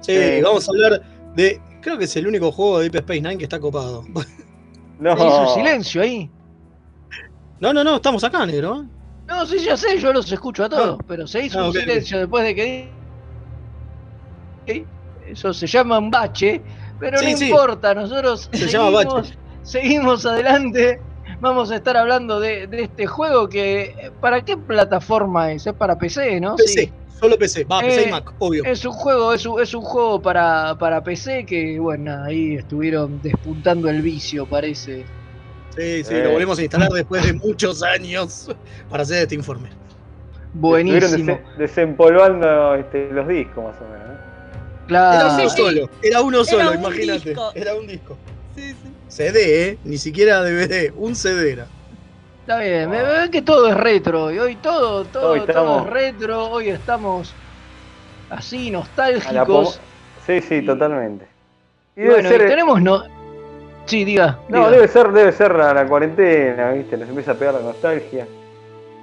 Sí, 0.00 0.40
vamos 0.42 0.68
a 0.68 0.72
hablar 0.72 1.02
de. 1.34 1.60
Creo 1.80 1.96
que 1.96 2.04
es 2.04 2.16
el 2.16 2.26
único 2.26 2.50
juego 2.50 2.80
de 2.80 2.90
Deep 2.90 2.96
Space 2.96 3.20
Nine 3.20 3.38
que 3.38 3.44
está 3.44 3.60
copado. 3.60 4.04
No. 4.98 5.12
Hizo 5.12 5.54
silencio 5.54 6.02
ahí. 6.02 6.30
No, 7.60 7.72
no, 7.72 7.84
no, 7.84 7.96
estamos 7.96 8.24
acá, 8.24 8.44
negro. 8.46 8.84
¿Eh? 9.28 9.32
No, 9.32 9.46
sí, 9.46 9.58
ya 9.64 9.76
sé, 9.76 9.98
yo 9.98 10.12
los 10.12 10.30
escucho 10.30 10.64
a 10.64 10.68
todos, 10.68 10.98
Ah. 11.00 11.04
pero 11.06 11.26
se 11.26 11.44
hizo 11.44 11.60
Ah, 11.60 11.66
un 11.68 11.72
silencio 11.72 12.18
después 12.18 12.44
de 12.44 12.54
que. 12.54 12.96
Ok, 14.68 14.86
Eso 15.28 15.52
se 15.52 15.66
llama 15.66 15.98
un 15.98 16.10
bache, 16.10 16.62
pero 17.00 17.18
Sí, 17.18 17.32
no 17.32 17.36
sí. 17.38 17.48
importa, 17.48 17.94
nosotros 17.94 18.48
Se 18.52 18.68
llama 18.68 18.90
seguimos, 19.00 19.14
bache. 19.14 19.38
seguimos 19.62 20.26
adelante. 20.26 21.00
Vamos 21.40 21.70
a 21.72 21.76
estar 21.76 21.96
hablando 21.96 22.38
de, 22.40 22.66
de 22.68 22.82
este 22.84 23.06
juego 23.06 23.48
que. 23.48 24.12
¿Para 24.20 24.42
qué 24.42 24.56
plataforma 24.56 25.50
es? 25.52 25.66
Es 25.66 25.74
para 25.74 25.96
PC, 25.98 26.40
¿no? 26.40 26.54
PC, 26.54 26.80
Sí. 26.82 26.92
solo 27.20 27.36
PC. 27.36 27.64
Va, 27.64 27.80
PC 27.80 28.04
Eh, 28.04 28.08
y 28.08 28.10
Mac, 28.12 28.32
obvio. 28.38 28.64
Es 28.64 28.84
un 28.84 28.92
juego, 28.92 29.32
es 29.32 29.44
un, 29.46 29.60
es 29.60 29.74
un 29.74 29.82
juego 29.82 30.22
para, 30.22 30.76
para 30.78 31.02
PC 31.02 31.44
que, 31.44 31.78
bueno, 31.80 32.22
ahí 32.24 32.54
estuvieron 32.54 33.20
despuntando 33.20 33.88
el 33.90 34.02
vicio, 34.02 34.46
parece. 34.46 35.04
Sí, 35.76 36.04
sí, 36.04 36.14
Eh. 36.14 36.24
lo 36.24 36.30
volvemos 36.32 36.58
a 36.58 36.62
instalar 36.62 36.88
después 36.90 37.24
de 37.24 37.32
muchos 37.34 37.82
años 37.82 38.48
para 38.90 39.02
hacer 39.02 39.22
este 39.22 39.34
informe. 39.34 39.68
Buenísimo. 40.54 41.34
Dese- 41.34 41.56
desempolvando 41.58 42.74
este, 42.76 43.10
los 43.12 43.28
discos, 43.28 43.64
más 43.64 43.76
o 43.80 43.84
menos. 43.92 44.06
¿no? 44.08 44.86
Claro. 44.86 45.26
Era 45.28 45.34
uno 45.36 45.50
solo, 45.50 45.90
era 46.02 46.20
uno 46.22 46.44
solo, 46.44 46.70
un 46.70 46.78
imagínate. 46.78 47.28
disco. 47.30 47.52
Era 47.54 47.74
un 47.74 47.86
disco. 47.86 48.16
Sí, 48.54 48.70
sí. 48.70 48.76
CD, 49.08 49.68
¿eh? 49.68 49.78
Ni 49.84 49.98
siquiera 49.98 50.42
DVD, 50.42 50.92
un 50.96 51.14
CD 51.14 51.52
era. 51.52 51.66
Está 52.40 52.60
bien, 52.60 52.88
me 52.88 53.02
ven 53.02 53.30
que 53.30 53.42
todo 53.42 53.68
es 53.68 53.76
retro 53.76 54.24
hoy, 54.26 54.38
hoy 54.38 54.54
todo, 54.56 55.04
todo, 55.04 55.30
Hoy 55.32 55.40
todo 55.40 55.80
es 55.84 55.90
retro, 55.90 56.48
hoy 56.48 56.68
estamos 56.70 57.34
así 58.30 58.70
nostálgicos. 58.70 59.80
Sí, 60.26 60.40
sí, 60.40 60.62
totalmente. 60.62 61.26
Y 61.96 62.02
Y 62.02 62.06
bueno, 62.06 62.28
ser. 62.28 62.42
y 62.42 62.46
tenemos 62.46 62.80
no. 62.80 63.02
Sí, 63.86 64.04
diga. 64.04 64.38
No, 64.48 64.58
diga. 64.58 64.70
debe 64.70 64.88
ser, 64.88 65.12
debe 65.12 65.32
ser 65.32 65.54
la, 65.54 65.72
la 65.72 65.86
cuarentena, 65.86 66.72
¿viste? 66.72 66.96
Nos 66.96 67.08
empieza 67.08 67.32
a 67.32 67.34
pegar 67.34 67.54
la 67.54 67.60
nostalgia. 67.60 68.26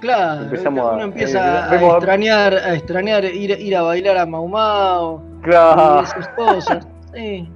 Claro, 0.00 0.42
empezamos 0.42 0.92
uno 0.92 1.00
a- 1.00 1.04
empieza 1.04 1.38
eh, 1.38 1.62
a, 1.62 1.70
vemos 1.70 1.94
a- 1.94 1.96
extrañar, 1.96 2.54
a 2.54 2.74
extrañar 2.74 3.24
ir, 3.24 3.50
ir 3.58 3.76
a 3.76 3.82
bailar 3.82 4.18
a 4.18 4.26
Mau 4.26 4.46
Mau 4.46 5.22
y 5.40 5.42
Claro, 5.44 6.02
esas 6.02 6.28
cosas. 6.28 6.86
Sí, 7.14 7.48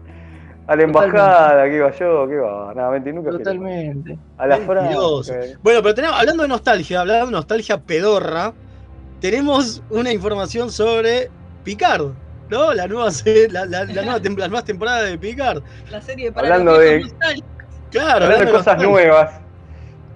a 0.68 0.76
la 0.76 0.82
embajada, 0.85 1.64
que 1.64 1.76
iba 1.76 1.90
yo, 1.90 2.28
que 2.28 2.35
iba. 2.35 2.73
Nada, 2.76 2.90
mentira, 2.92 3.16
nunca 3.16 3.30
totalmente. 3.32 4.16
A 4.37 4.47
la 4.47 4.56
franja. 4.58 4.94
Bueno, 5.62 5.82
pero 5.82 5.94
tenemos, 5.94 6.16
hablando 6.20 6.42
de 6.44 6.49
nostalgia, 6.49 7.00
hablando 7.00 7.26
de 7.26 7.32
nostalgia 7.32 7.78
pedorra, 7.80 8.52
tenemos 9.20 9.82
una 9.90 10.12
información 10.12 10.70
sobre 10.70 11.28
Picard, 11.64 12.12
¿no? 12.50 12.73
La 12.73 12.87
nueva, 12.88 13.11
la, 13.50 13.64
la- 13.67 13.85
la 13.85 14.02
nueva 14.02 14.21
tem- 14.21 14.37
las 14.38 14.49
nuevas 14.49 14.64
temporadas 14.64 15.11
de 15.11 15.19
Picard. 15.19 15.62
La 15.90 16.00
serie 16.00 16.33
para 16.33 16.49
Hablando 16.49 16.78
de-. 16.78 17.02
Claro, 17.90 18.25
Hablando 18.26 18.45
de 18.47 18.50
cosas 18.52 18.67
nostalgia, 18.76 18.88
nuevas. 18.88 19.40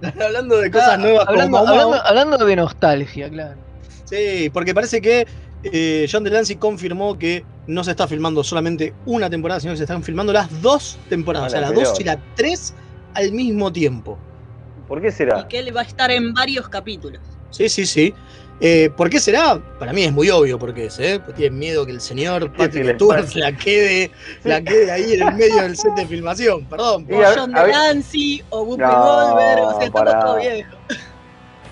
Hablando 0.21 0.57
de 0.57 0.71
cosas 0.71 0.89
Ah, 0.91 0.97
nuevas 0.97 1.27
hablando, 1.27 1.57
como 1.57 1.69
hablando, 1.71 2.05
hablando 2.05 2.37
de 2.45 2.55
nostalgia, 2.55 3.29
claro. 3.29 3.55
Sí, 4.05 4.49
porque 4.53 4.73
parece 4.73 5.01
que 5.01 5.25
eh, 5.63 6.07
John 6.11 6.23
Delancey 6.23 6.57
confirmó 6.57 7.17
que 7.17 7.45
no 7.67 7.83
se 7.83 7.91
está 7.91 8.05
filmando 8.07 8.43
solamente 8.43 8.93
una 9.05 9.29
temporada, 9.29 9.61
sino 9.61 9.71
que 9.73 9.77
se 9.77 9.83
están 9.83 10.03
filmando 10.03 10.33
las 10.33 10.61
dos 10.61 10.97
temporadas, 11.09 11.47
o 11.47 11.49
sea, 11.51 11.61
la 11.61 11.69
la 11.69 11.73
dos 11.73 11.99
y 11.99 12.03
la 12.03 12.19
tres 12.35 12.73
al 13.13 13.31
mismo 13.31 13.71
tiempo. 13.71 14.19
¿Por 14.87 15.01
qué 15.01 15.07
Y 15.07 15.11
será? 15.11 15.47
que 15.47 15.59
él 15.59 15.75
va 15.75 15.81
a 15.81 15.85
estar 15.85 16.11
en 16.11 16.33
varios 16.33 16.67
capítulos. 16.67 17.21
Sí, 17.49 17.69
sí, 17.69 17.85
sí. 17.85 18.13
Eh, 18.59 18.89
¿Por 18.95 19.09
qué 19.09 19.19
será? 19.19 19.59
Para 19.79 19.91
mí 19.91 20.03
es 20.03 20.13
muy 20.13 20.29
obvio 20.29 20.57
por 20.57 20.73
qué 20.73 20.85
es, 20.85 20.97
¿eh? 20.99 21.19
Porque 21.19 21.33
tienen 21.41 21.59
miedo 21.59 21.85
que 21.85 21.91
el 21.91 21.99
señor 21.99 22.49
Patrick 22.53 22.85
sí, 22.87 22.93
Stewart 22.93 23.25
pasa. 23.25 23.39
la 23.39 23.51
quede, 23.57 24.11
la 24.43 24.61
quede 24.61 24.89
ahí 24.91 25.13
en 25.13 25.27
el 25.27 25.33
medio 25.35 25.61
del 25.63 25.75
set 25.75 25.93
de 25.95 26.05
filmación. 26.05 26.63
Perdón. 26.65 27.05
O 27.11 27.21
a- 27.21 27.33
John 27.35 27.55
a 27.57 27.63
ver- 27.63 27.71
DeLancey, 27.73 28.43
o 28.51 28.61
Whoopi 28.61 28.81
No, 28.83 29.03
Goldberg, 29.03 29.61
o 29.63 29.71
sea, 29.77 29.83
estamos 29.87 29.91
pará. 30.11 30.19
todo 30.25 30.37
viejo. 30.39 30.69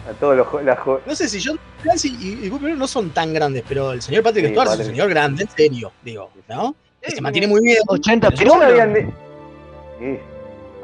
A 0.10 0.14
todos 0.20 0.36
los. 0.36 0.64
las 0.66 0.80
No 1.06 1.16
sé 1.16 1.30
si 1.30 1.42
John 1.42 1.60
Delancey 1.84 2.18
y, 2.20 2.28
y 2.28 2.34
Whoopi 2.36 2.50
Goldberg 2.50 2.78
no 2.78 2.88
son 2.88 3.12
tan 3.12 3.34
grandes, 3.34 3.64
pero 3.70 3.94
el 3.94 4.02
señor 4.02 4.24
Patrick 4.24 4.48
Sí, 4.48 4.52
Stewart 4.52 4.72
es 4.74 4.80
un 4.80 4.86
señor 4.86 5.10
grande, 5.10 5.44
en 5.44 5.50
serio, 5.50 5.92
digo, 6.04 6.30
¿no? 6.50 6.76
Que 7.02 7.12
se 7.12 7.22
mantiene 7.22 7.48
muy 7.48 7.62
bien. 7.62 7.78
80 7.88 8.30
Pero 8.32 8.44
Igual 8.56 8.60
pero 8.68 8.82
habían. 8.82 9.14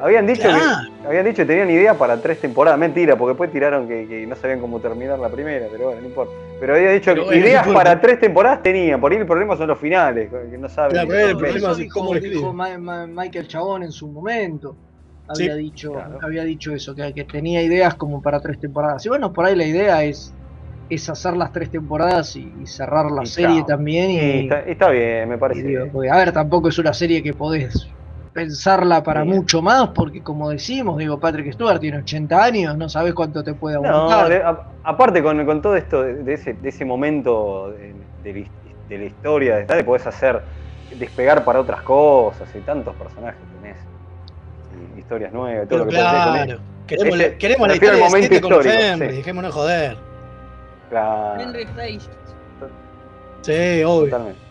Habían 0.00 0.26
dicho 0.26 0.42
Claro. 0.42 0.90
que 1.02 1.06
habían 1.08 1.24
dicho 1.24 1.36
que 1.42 1.46
tenían 1.46 1.70
idea 1.70 1.94
para 1.94 2.20
tres 2.20 2.40
temporadas. 2.40 2.78
Mentira, 2.78 3.16
porque 3.16 3.30
después 3.30 3.50
tiraron 3.52 3.86
que, 3.88 4.06
que 4.06 4.26
no 4.26 4.36
sabían 4.36 4.60
cómo 4.60 4.78
terminar 4.80 5.18
la 5.18 5.28
primera, 5.28 5.66
pero 5.70 5.86
bueno, 5.86 6.00
no 6.00 6.06
importa. 6.08 6.32
Pero 6.60 6.74
había 6.74 6.90
dicho 6.90 7.12
Pero 7.12 7.22
que 7.22 7.26
bueno, 7.28 7.46
ideas 7.46 7.68
para 7.68 8.00
tres 8.00 8.18
temporadas 8.20 8.62
tenían. 8.62 9.00
Por 9.00 9.12
ahí 9.12 9.18
el 9.18 9.26
problema 9.26 9.56
son 9.56 9.68
los 9.68 9.78
finales, 9.78 10.28
que 10.50 10.58
no 10.58 10.68
saben. 10.68 10.90
Claro, 10.92 11.06
ni- 11.06 11.12
pero 11.14 11.24
el 11.24 11.30
Eso- 11.30 11.38
problema 11.38 11.58
eso 11.58 11.70
es 11.72 11.76
dijo, 11.78 12.00
cómo 12.00 12.14
dijo. 12.14 12.52
Ma- 12.52 12.78
Ma- 12.78 13.06
Michael 13.06 13.48
Chabón 13.48 13.82
en 13.84 13.92
su 13.92 14.08
momento. 14.08 14.76
Sí, 15.34 15.44
Había 15.44 15.56
dicho, 15.56 15.92
claro. 15.92 16.18
había 16.22 16.42
dicho 16.44 16.72
eso, 16.74 16.94
que, 16.94 17.12
que 17.12 17.24
tenía 17.24 17.62
ideas 17.62 17.94
como 17.96 18.22
para 18.22 18.40
tres 18.40 18.58
temporadas. 18.58 19.04
Y 19.04 19.10
bueno, 19.10 19.30
por 19.32 19.44
ahí 19.44 19.54
la 19.54 19.64
idea 19.66 20.02
es, 20.02 20.34
es 20.88 21.06
hacer 21.10 21.36
las 21.36 21.52
tres 21.52 21.70
temporadas 21.70 22.34
y, 22.34 22.62
y 22.62 22.66
cerrar 22.66 23.10
la 23.10 23.22
Y 23.24 23.26
serie 23.26 23.56
chao. 23.58 23.66
también. 23.66 24.10
Y, 24.10 24.40
está, 24.44 24.60
está 24.60 24.90
bien, 24.90 25.28
me 25.28 25.36
parece. 25.36 25.62
digo, 25.62 25.80
bien. 25.82 25.92
porque, 25.92 26.08
a 26.10 26.16
ver, 26.16 26.32
tampoco 26.32 26.68
es 26.68 26.78
una 26.78 26.94
serie 26.94 27.22
que 27.22 27.34
podés 27.34 27.86
pensarla 28.42 29.02
para 29.02 29.22
Sí. 29.24 29.28
mucho 29.30 29.60
más, 29.62 29.88
porque 29.88 30.22
como 30.22 30.48
decimos, 30.50 30.96
digo, 30.96 31.18
Patrick 31.18 31.52
Stewart 31.52 31.80
tiene 31.80 31.98
80 31.98 32.44
años, 32.44 32.76
no 32.78 32.88
sabes 32.88 33.12
cuánto 33.12 33.42
te 33.42 33.54
puede 33.54 33.76
No, 33.80 33.88
aguantar. 33.88 34.28
de- 34.28 34.42
a- 34.44 34.62
aparte 34.84 35.20
con, 35.24 35.44
con 35.44 35.60
todo 35.60 35.74
esto 35.74 36.02
de, 36.04 36.22
de 36.22 36.34
ese, 36.34 36.52
de 36.52 36.68
ese 36.68 36.84
momento 36.84 37.70
de, 37.72 37.94
de 38.22 38.48
de 38.88 38.96
la 38.98 39.04
historia, 39.04 39.56
de 39.56 39.64
tal, 39.64 39.84
podés 39.84 40.06
hacer 40.06 40.40
despegar 40.96 41.44
para 41.44 41.60
otras 41.60 41.82
cosas 41.82 42.48
y 42.54 42.60
tantos 42.60 42.94
personajes 42.94 43.38
tenés. 43.60 43.76
Y 44.96 45.00
historias 45.00 45.30
nuevas, 45.32 45.68
todo 45.68 45.80
Pero 45.80 45.84
lo 45.84 45.90
que 45.90 45.96
claro, 45.96 46.60
queremos, 46.86 47.18
Ese- 47.18 47.28
la- 47.32 47.38
queremos 47.38 47.68
la 47.68 47.74
historia 47.74 47.94
de 47.94 48.40
con 48.40 48.62
Fenris, 48.62 49.10
sí. 49.10 49.16
dejémonos 49.16 49.52
joder. 49.54 49.96
Claro, 50.88 51.40
Henry. 51.42 51.66
Sí, 53.42 53.82
obvio. 53.84 54.04
totalmente. 54.10 54.47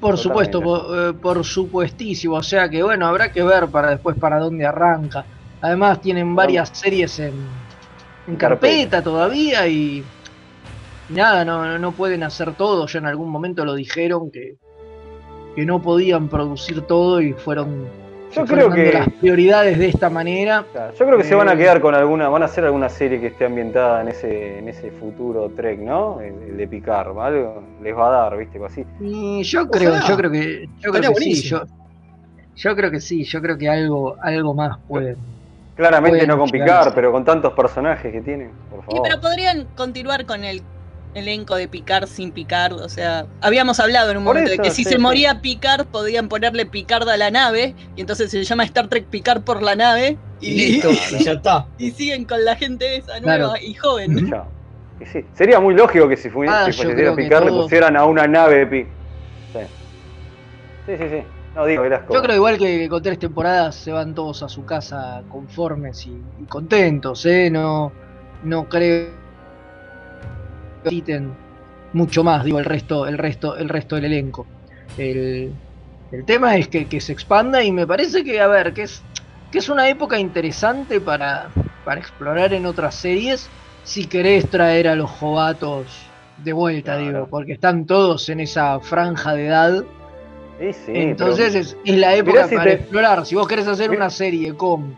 Por 0.00 0.18
supuesto, 0.18 0.62
por, 0.62 0.98
eh, 0.98 1.14
por 1.14 1.44
supuestísimo. 1.44 2.36
O 2.36 2.42
sea 2.42 2.68
que 2.68 2.82
bueno, 2.82 3.06
habrá 3.06 3.30
que 3.32 3.42
ver 3.42 3.70
para 3.70 3.90
después 3.90 4.16
para 4.18 4.38
dónde 4.38 4.66
arranca. 4.66 5.26
Además 5.60 6.00
tienen 6.00 6.34
varias 6.34 6.70
series 6.74 7.18
en, 7.18 7.68
en 8.26 8.36
carpeta 8.36 9.02
todavía 9.02 9.66
y, 9.68 10.10
y 11.08 11.14
nada, 11.14 11.44
no, 11.44 11.64
no- 11.64 11.78
no 11.78 11.94
pueden 11.96 12.22
hacer 12.22 12.54
todo. 12.56 12.86
Ya 12.86 12.98
en 13.00 13.06
algún 13.06 13.30
momento 13.30 13.64
lo 13.64 13.74
dijeron 13.74 14.30
que, 14.30 14.58
que 15.54 15.64
no 15.66 15.80
podían 15.82 16.28
producir 16.28 16.82
todo 16.86 17.20
y 17.20 17.34
fueron, 17.34 17.94
Yo 18.34 18.44
creo 18.44 18.70
que 18.70 18.92
las 18.92 19.08
prioridades 19.08 19.78
de 19.78 19.86
esta 19.88 20.10
manera. 20.10 20.64
Yo 20.98 21.06
creo 21.06 21.18
que 21.18 21.24
se 21.24 21.34
van 21.34 21.48
a 21.48 21.52
Eh, 21.52 21.58
quedar 21.58 21.80
con 21.80 21.94
alguna, 21.94 22.28
van 22.28 22.42
a 22.42 22.46
hacer 22.46 22.64
alguna 22.64 22.88
serie 22.88 23.20
que 23.20 23.28
esté 23.28 23.44
ambientada 23.44 24.00
en 24.02 24.08
ese, 24.08 24.58
en 24.58 24.68
ese 24.68 24.90
futuro 24.90 25.48
Trek, 25.50 25.78
¿no? 25.80 26.20
El, 26.20 26.34
el 26.50 26.56
de 26.56 26.66
Picard, 26.68 27.16
algo 27.18 27.62
les 27.82 27.96
va 27.96 28.08
a 28.08 28.10
dar, 28.22 28.36
¿viste? 28.36 28.58
Así. 28.64 28.84
Y 29.00 29.42
yo 29.44 29.68
creo, 29.68 29.94
yo 30.08 30.16
creo 30.16 30.30
que, 30.30 30.68
yo 30.80 30.92
creo 30.92 31.12
que 31.12 31.20
sí. 31.20 31.42
Yo, 31.48 31.62
Yo 32.56 32.76
creo 32.76 32.90
que 32.90 33.00
sí, 33.00 33.24
yo 33.24 33.40
creo 33.42 33.58
que 33.58 33.68
algo, 33.68 34.16
algo 34.22 34.54
más 34.54 34.78
puede. 34.88 35.16
Claramente 35.76 36.18
Pueden 36.18 36.28
no 36.28 36.38
con 36.38 36.48
Picard, 36.50 36.94
pero 36.94 37.10
con 37.10 37.24
tantos 37.24 37.52
personajes 37.52 38.12
que 38.12 38.20
tienen, 38.20 38.50
por 38.70 38.80
Sí, 38.80 38.86
favor. 38.86 39.02
pero 39.08 39.20
podrían 39.20 39.66
continuar 39.76 40.24
con 40.24 40.44
el 40.44 40.62
elenco 41.14 41.56
de 41.56 41.68
Picard 41.68 42.06
sin 42.08 42.32
Picard. 42.32 42.74
O 42.74 42.88
sea, 42.88 43.26
habíamos 43.40 43.80
hablado 43.80 44.10
en 44.10 44.18
un 44.18 44.24
Por 44.24 44.34
momento 44.36 44.50
de 44.52 44.58
que 44.58 44.70
si 44.70 44.84
sí, 44.84 44.84
se 44.84 44.96
sí. 44.96 44.98
moría 44.98 45.40
Picard, 45.40 45.86
podían 45.86 46.28
ponerle 46.28 46.66
Picard 46.66 47.08
a 47.08 47.16
la 47.16 47.30
nave. 47.30 47.74
Y 47.96 48.00
entonces 48.02 48.30
se 48.30 48.42
llama 48.44 48.64
Star 48.64 48.88
Trek 48.88 49.06
Picard 49.06 49.42
por 49.42 49.62
la 49.62 49.74
nave. 49.76 50.18
Y 50.40 50.50
Y, 50.50 50.54
listo, 50.82 50.90
y 51.18 51.24
ya 51.24 51.32
está. 51.32 51.66
y 51.78 51.90
siguen 51.92 52.24
con 52.24 52.44
la 52.44 52.56
gente 52.56 52.96
esa 52.96 53.18
nueva 53.20 53.54
Claro. 53.54 53.66
y 53.66 53.74
joven. 53.74 54.28
Chao. 54.30 54.46
Y 55.00 55.06
sí, 55.06 55.24
sería 55.34 55.58
muy 55.60 55.74
lógico 55.74 56.08
que 56.08 56.16
si, 56.16 56.30
fu- 56.30 56.44
Ah, 56.48 56.66
si 56.70 56.84
Picard 56.86 57.44
le 57.44 57.50
pusieran 57.50 57.96
a 57.96 58.04
una 58.04 58.26
nave 58.26 58.58
de 58.58 58.66
Pi. 58.66 58.82
Sí. 59.52 59.60
Sí, 60.86 60.96
sí. 60.98 61.22
No 61.54 61.66
digo. 61.66 61.84
Yo 61.86 62.20
creo 62.22 62.34
igual 62.36 62.58
que 62.58 62.88
con 62.88 63.00
tres 63.02 63.18
temporadas 63.18 63.76
se 63.76 63.92
van 63.92 64.12
todos 64.14 64.42
a 64.42 64.48
su 64.48 64.64
casa 64.64 65.22
conformes 65.30 66.04
y, 66.06 66.10
y 66.42 66.44
contentos, 66.48 67.24
¿eh? 67.26 67.48
No, 67.48 67.92
no 68.42 68.68
creo 68.68 69.08
necesiten 70.84 71.36
mucho 71.92 72.24
más, 72.24 72.44
digo, 72.44 72.58
el 72.58 72.64
resto, 72.64 73.06
el 73.06 73.18
resto, 73.18 73.56
el 73.56 73.68
resto 73.68 73.96
del 73.96 74.06
elenco. 74.06 74.48
El, 74.96 75.52
el 76.10 76.24
tema 76.24 76.56
es 76.56 76.68
que, 76.68 76.88
que 76.88 77.00
se 77.00 77.12
expanda 77.12 77.62
y 77.62 77.72
me 77.72 77.86
parece 77.86 78.24
que, 78.24 78.40
a 78.40 78.48
ver, 78.48 78.72
que 78.72 78.82
es, 78.82 79.02
que 79.50 79.58
es 79.58 79.68
una 79.68 79.88
época 79.88 80.18
interesante 80.18 81.00
para, 81.00 81.52
para 81.84 82.00
explorar 82.00 82.52
en 82.52 82.66
otras 82.66 82.96
series 82.96 83.50
si 83.82 84.08
querés 84.08 84.48
traer 84.50 84.88
a 84.88 84.96
los 84.96 85.10
jovatos 85.10 86.12
de 86.36 86.52
vuelta, 86.52 86.96
Claro. 86.96 87.12
digo, 87.12 87.28
porque 87.30 87.52
están 87.52 87.86
todos 87.86 88.28
en 88.28 88.40
esa 88.40 88.80
franja 88.80 89.34
de 89.34 89.46
edad. 89.46 89.84
Sí, 90.58 90.72
sí, 90.72 90.92
Entonces 90.94 91.54
es, 91.54 91.76
es 91.84 91.98
la 91.98 92.14
época 92.14 92.48
si 92.48 92.54
para 92.54 92.70
te- 92.70 92.76
explorar. 92.76 93.26
Si 93.26 93.34
vos 93.34 93.46
querés 93.48 93.66
hacer 93.66 93.90
una 93.90 94.08
serie 94.10 94.54
con 94.54 94.96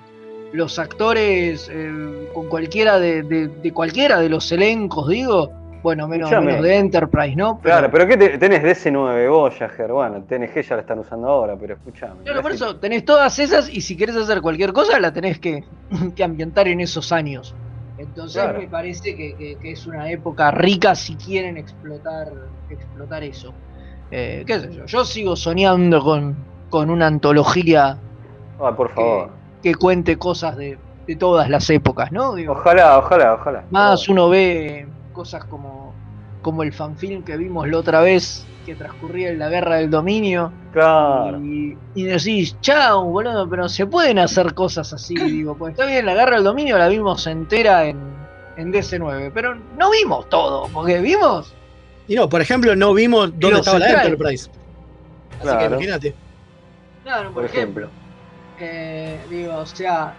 los 0.52 0.78
actores, 0.78 1.68
eh, 1.72 1.92
con 2.34 2.48
cualquiera 2.48 2.98
de, 2.98 3.22
de- 3.22 3.48
de 3.48 3.72
cualquiera 3.72 4.20
de 4.20 4.28
los 4.28 4.50
elencos, 4.52 5.08
digo, 5.08 5.50
bueno, 5.82 6.08
menos, 6.08 6.30
de 6.30 6.76
Enterprise, 6.76 7.36
¿no? 7.36 7.58
Pero- 7.62 7.74
Claro, 7.76 7.90
pero 7.92 8.06
¿qué 8.06 8.16
te- 8.16 8.38
tenés 8.38 8.62
DC9, 8.62 9.28
Voyager? 9.28 9.92
Bueno, 9.92 10.24
TNG 10.24 10.62
ya 10.62 10.74
la 10.76 10.80
están 10.82 10.98
usando 10.98 11.28
ahora, 11.28 11.56
pero 11.58 11.74
escuchame. 11.74 12.22
Claro, 12.24 12.42
por 12.42 12.52
eso 12.52 12.76
tenés 12.78 13.04
todas 13.04 13.38
esas 13.38 13.68
y 13.68 13.80
si 13.80 13.96
querés 13.96 14.16
hacer 14.16 14.40
cualquier 14.40 14.72
cosa 14.72 14.98
la 15.00 15.12
tenés 15.12 15.38
que, 15.38 15.60
que 16.16 16.24
ambientar 16.24 16.68
en 16.68 16.80
esos 16.80 17.12
años. 17.12 17.54
Entonces 17.98 18.42
Claro. 18.42 18.58
me 18.60 18.68
parece 18.68 19.16
que, 19.16 19.34
que- 19.36 19.56
que 19.60 19.72
es 19.72 19.86
una 19.86 20.10
época 20.10 20.50
rica 20.50 20.94
si 20.94 21.16
quieren 21.16 21.56
explotar, 21.56 22.26
explotar 22.68 23.22
eso. 23.24 23.54
Eh, 24.10 24.44
¿Qué 24.46 24.60
sé 24.60 24.72
yo? 24.72 24.84
Yo 24.86 25.04
sigo 25.04 25.34
soñando 25.36 26.02
con, 26.02 26.36
con 26.68 26.90
una 26.90 27.06
antología 27.06 27.98
por 28.76 28.90
favor. 28.90 29.30
que 29.62 29.74
cuente 29.74 30.16
cosas 30.16 30.56
de, 30.56 30.78
de 31.06 31.16
todas 31.16 31.48
las 31.50 31.68
épocas, 31.70 32.12
¿no? 32.12 32.34
Digo, 32.34 32.52
Ojalá, 32.52 32.98
ojalá, 32.98 33.34
ojalá. 33.34 33.64
más 33.70 34.08
uno 34.08 34.28
ve 34.28 34.86
cosas 35.16 35.44
como, 35.46 35.94
como 36.42 36.62
el 36.62 36.72
fanfilm 36.72 37.24
que 37.24 37.36
vimos 37.36 37.66
la 37.66 37.78
otra 37.78 38.02
vez 38.02 38.46
que 38.66 38.74
transcurría 38.74 39.30
en 39.30 39.38
la 39.38 39.48
guerra 39.48 39.76
del 39.76 39.90
dominio. 39.90 40.52
Claro. 40.72 41.40
Y, 41.42 41.76
y 41.94 42.04
decís, 42.04 42.56
chao, 42.60 43.04
boludo, 43.04 43.48
pero 43.48 43.68
se 43.68 43.86
pueden 43.86 44.18
hacer 44.18 44.52
cosas 44.54 44.92
así, 44.92 45.14
digo, 45.14 45.56
pues 45.56 45.72
está 45.72 45.86
bien, 45.86 46.04
la 46.04 46.14
guerra 46.14 46.34
del 46.36 46.44
dominio 46.44 46.76
la 46.76 46.88
vimos 46.88 47.26
entera 47.26 47.86
en, 47.86 47.98
en 48.56 48.72
DC9, 48.72 49.30
pero 49.32 49.54
no 49.78 49.90
vimos 49.90 50.28
todo, 50.28 50.68
porque 50.72 51.00
vimos, 51.00 51.54
Y 52.08 52.14
no, 52.14 52.28
por 52.28 52.40
ejemplo, 52.40 52.76
no 52.76 52.92
vimos 52.92 53.30
dónde 53.38 53.60
estaba 53.60 53.78
la 53.78 53.86
centrales. 53.86 54.12
Enterprise. 54.12 54.50
Así 55.40 55.58
que 55.58 55.64
imagínate. 55.64 56.14
claro, 57.04 57.24
por, 57.32 57.34
Por 57.34 57.44
ejemplo, 57.44 57.88
eh, 58.58 59.18
digo, 59.30 59.56
o 59.56 59.66
sea, 59.66 60.14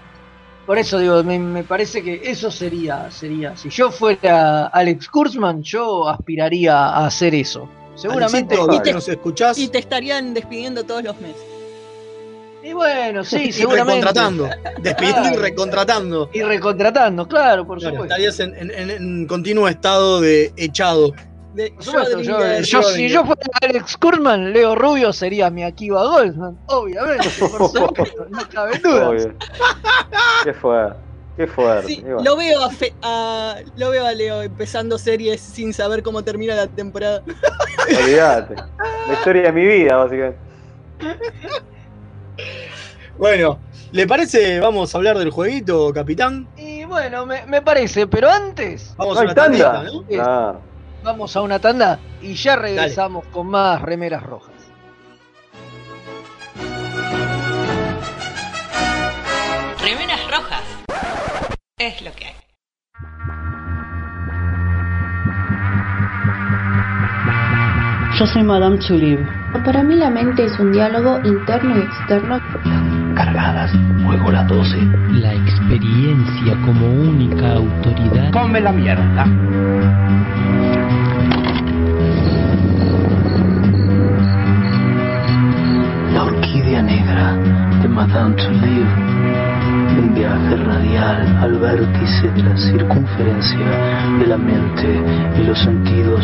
por 0.68 0.78
eso 0.78 1.00
digo, 1.00 1.24
me, 1.24 1.40
me 1.40 1.64
parece 1.64 2.04
que 2.04 2.22
eso 2.24 2.52
sería, 2.52 3.10
sería, 3.10 3.58
si 3.58 3.70
yo 3.70 3.90
fuera 3.90 4.68
Alex 4.68 5.08
Kurzman, 5.08 5.64
yo 5.64 6.08
aspiraría 6.08 6.78
a 6.78 7.08
hacer 7.08 7.34
eso. 7.34 7.68
Seguramente. 7.96 8.56
Y 8.74 8.80
te- 8.82 8.94
nos 8.94 9.10
escuchás 9.10 9.58
Y 9.58 9.70
te 9.70 9.80
estarían 9.80 10.34
despidiendo 10.36 10.84
todos 10.84 11.04
los 11.04 11.20
meses. 11.20 11.42
Y 12.64 12.74
bueno, 12.74 13.24
sí, 13.24 13.44
y 13.48 13.52
seguramente. 13.54 14.02
recontratando. 14.02 14.50
Despidiendo 14.82 15.30
y 15.34 15.36
recontratando. 15.38 16.30
Y 16.34 16.42
recontratando, 16.44 17.28
claro, 17.28 17.66
por 17.66 17.80
Claro, 17.80 17.96
supuesto. 17.96 18.14
estarías 18.16 18.40
en, 18.42 18.56
en- 18.58 18.72
en- 18.72 18.90
en 18.92 19.26
continuo 19.26 19.68
estado 19.70 20.20
de 20.22 20.52
echado. 20.58 21.14
De 21.58 21.72
Por 21.72 21.84
supuesto, 21.84 22.22
yo, 22.22 22.38
Schrödinger. 22.38 22.62
yo- 22.66 22.84
si 22.84 23.10
yo 23.10 23.26
fuera 23.26 23.42
Alex 23.64 23.98
Kurman, 23.98 24.54
Leo 24.54 24.76
Rubio 24.76 25.12
sería 25.12 25.50
mi 25.50 25.64
Akiva 25.64 26.04
Goldman, 26.04 26.56
obviamente, 26.68 27.28
por 27.40 27.50
supuesto, 27.72 28.28
no 28.30 28.48
cabe 28.48 28.78
duda. 28.78 29.12
Qué 30.44 30.54
fuerte. 30.54 31.00
Qué 31.36 31.48
fuerte. 31.48 31.88
Sí, 31.88 31.94
Y 32.00 32.02
bueno. 32.04 32.22
lo 32.24 32.36
veo 32.38 32.64
a, 32.64 32.70
Fe- 32.70 32.94
a- 33.02 33.56
lo 33.76 33.90
veo 33.90 34.06
a 34.06 34.12
Leo 34.12 34.44
empezando 34.44 35.00
series 35.00 35.42
sin 35.42 35.74
saber 35.74 36.04
cómo 36.04 36.24
termina 36.24 36.54
la 36.56 36.68
temporada. 36.68 37.24
Olvídate. 38.04 38.54
La 39.08 39.14
historia 39.14 39.42
de 39.44 39.52
mi 39.52 39.66
vida, 39.66 39.96
básicamente. 39.98 40.38
Bueno, 43.18 43.60
¿le 43.92 44.06
parece? 44.06 44.60
Vamos 44.60 44.94
a 44.94 44.98
hablar 45.00 45.18
del 45.18 45.32
jueguito, 45.32 45.92
capitán. 45.92 46.48
Y 46.56 46.84
bueno, 46.86 47.26
me, 47.26 47.46
me 47.48 47.62
parece, 47.64 48.06
pero 48.08 48.30
antes 48.30 48.94
Vamos 48.96 49.16
No 49.16 49.22
a 49.22 49.24
una 49.24 49.34
tanda. 49.36 49.86
Claro. 50.08 50.62
Vamos 51.08 51.38
a 51.38 51.42
una 51.42 51.58
tanda 51.58 52.00
y 52.22 52.34
ya 52.34 52.58
regresamos 52.58 53.26
con 53.28 53.48
más 53.48 53.82
remeras 53.82 54.24
rojas. 54.24 54.54
Remeras 59.82 60.20
rojas. 60.30 60.64
Es 61.78 62.02
lo 62.02 62.12
que 62.12 62.26
hay. 62.26 62.36
Yo 68.20 68.26
soy 68.26 68.44
Madame 68.44 68.78
Tulip. 68.80 69.22
Para 69.64 69.84
mí 69.84 69.96
la 69.96 70.10
mente 70.10 70.44
es 70.44 70.60
un 70.60 70.74
diálogo 70.74 71.20
interno 71.24 71.78
y 71.78 71.84
externo. 71.84 72.42
Cargadas, 73.18 73.72
juego 74.06 74.32
las 74.32 74.48
12. 74.48 74.78
La 75.14 75.34
experiencia 75.34 76.56
como 76.64 76.86
única 76.86 77.54
autoridad. 77.54 78.32
Come 78.32 78.62
la 78.62 78.72
mierda. 78.72 79.26
La 86.14 86.24
orquídea 86.26 86.84
negra 86.84 87.34
de 87.82 87.88
Madame 87.88 88.36
Touleau. 88.36 88.86
Un 90.00 90.14
viaje 90.14 90.56
radial 90.58 91.38
al 91.42 91.58
vértice 91.58 92.30
de 92.30 92.44
la 92.44 92.56
circunferencia 92.56 93.68
de 94.20 94.28
la 94.28 94.38
mente 94.38 95.02
y 95.40 95.44
los 95.44 95.58
sentidos. 95.58 96.24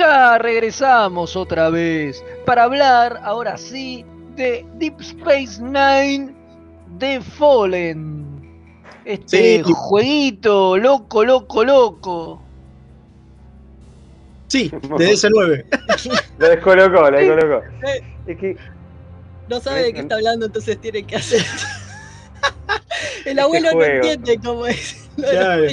Acá 0.00 0.38
regresamos 0.38 1.36
otra 1.36 1.70
vez 1.70 2.24
para 2.46 2.64
hablar, 2.64 3.20
ahora 3.22 3.56
sí, 3.56 4.04
de 4.36 4.64
Deep 4.74 5.00
Space 5.00 5.60
Nine 5.60 6.34
The 6.98 7.20
Fallen. 7.20 8.26
Este 9.04 9.62
Sí. 9.64 9.72
jueguito 9.74 10.76
loco, 10.78 11.24
loco, 11.24 11.64
loco. 11.64 12.42
Sí, 14.48 14.70
de 14.98 15.12
ese9. 15.12 15.64
La 16.38 16.48
descolocó, 16.48 17.10
la 17.10 17.18
descolocó. 17.18 17.62
Es 18.26 18.36
que 18.38 18.56
No 19.48 19.60
sabe 19.60 19.82
de 19.84 19.92
qué 19.92 20.00
está 20.00 20.14
hablando, 20.16 20.46
entonces 20.46 20.80
tiene 20.80 21.02
que 21.04 21.16
hacer. 21.16 21.42
El 23.26 23.38
abuelo 23.38 23.68
no 23.68 23.72
juego. 23.74 23.94
entiende 23.96 24.38
cómo 24.42 24.66
es. 24.66 25.08
lo 25.16 25.26
de 25.26 25.32
Claro. 25.32 25.64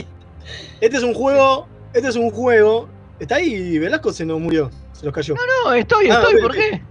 Este 0.81 0.97
es 0.97 1.03
un 1.03 1.13
juego. 1.13 1.67
Este 1.93 2.09
es 2.09 2.15
un 2.15 2.29
juego. 2.29 2.87
Está 3.19 3.35
ahí, 3.35 3.79
Velasco 3.79 4.13
se 4.13 4.25
nos 4.25 4.39
murió. 4.39 4.69
Se 4.93 5.05
nos 5.05 5.13
cayó. 5.13 5.35
No, 5.65 5.73
estoy, 5.73 6.09
Ah, 6.09 6.21
estoy, 6.21 6.41
¿por 6.41 6.53
qué? 6.53 6.81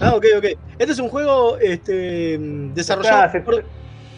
Ah, 0.00 0.14
ok, 0.14 0.24
ok. 0.38 0.44
Este 0.78 0.92
es 0.92 0.98
un 0.98 1.08
juego 1.08 1.58
este, 1.58 2.38
desarrollado 2.74 3.30
se, 3.32 3.40
por, 3.40 3.64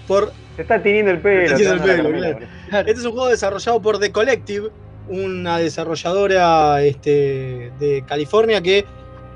por- 0.07 0.33
se 0.57 0.63
está 0.63 0.83
tiniendo 0.83 1.11
el 1.11 1.21
pelo. 1.21 1.57
Se 1.57 1.63
está 1.65 1.77
tiniendo 1.83 2.09
el 2.09 2.15
pelo, 2.15 2.39
claro. 2.69 2.89
Este 2.89 3.01
es 3.01 3.05
un 3.07 3.13
juego 3.13 3.29
desarrollado 3.29 3.83
por 3.83 3.99
The 3.99 4.11
Collective, 4.13 4.71
una 5.09 5.59
desarrolladora 5.59 6.83
este, 6.83 7.73
de 7.79 8.05
California 8.07 8.61
que 8.61 8.85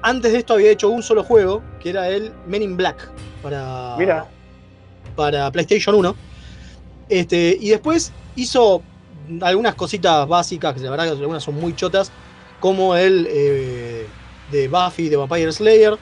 antes 0.03 0.33
de 0.33 0.39
esto 0.39 0.55
había 0.55 0.71
hecho 0.71 0.89
un 0.89 1.03
solo 1.03 1.23
juego, 1.25 1.63
que 1.81 1.91
era 1.91 2.09
el 2.09 2.33
Men 2.47 2.63
in 2.63 2.77
Black 2.77 3.11
para, 3.43 3.97
Mira. 3.99 4.25
para 5.15 5.51
PlayStation 5.51 5.95
1. 5.95 6.17
Este, 7.09 7.57
y 7.61 7.71
después 7.71 8.13
hizo 8.37 8.83
algunas 9.41 9.75
cositas 9.75 10.27
básicas, 10.27 10.75
que 10.75 10.81
la 10.81 10.91
verdad 10.91 11.05
que 11.05 11.11
algunas 11.11 11.43
son 11.43 11.55
muy 11.55 11.75
chotas, 11.75 12.11
como 12.61 12.97
el 12.97 13.27
eh, 13.31 14.07
de 14.51 14.69
Buffy 14.69 15.09
de 15.09 15.17
Vampire 15.17 15.53
Slayer 15.53 15.99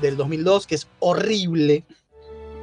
del 0.00 0.16
2002, 0.16 0.66
que 0.66 0.74
es 0.74 0.88
horrible. 1.00 1.84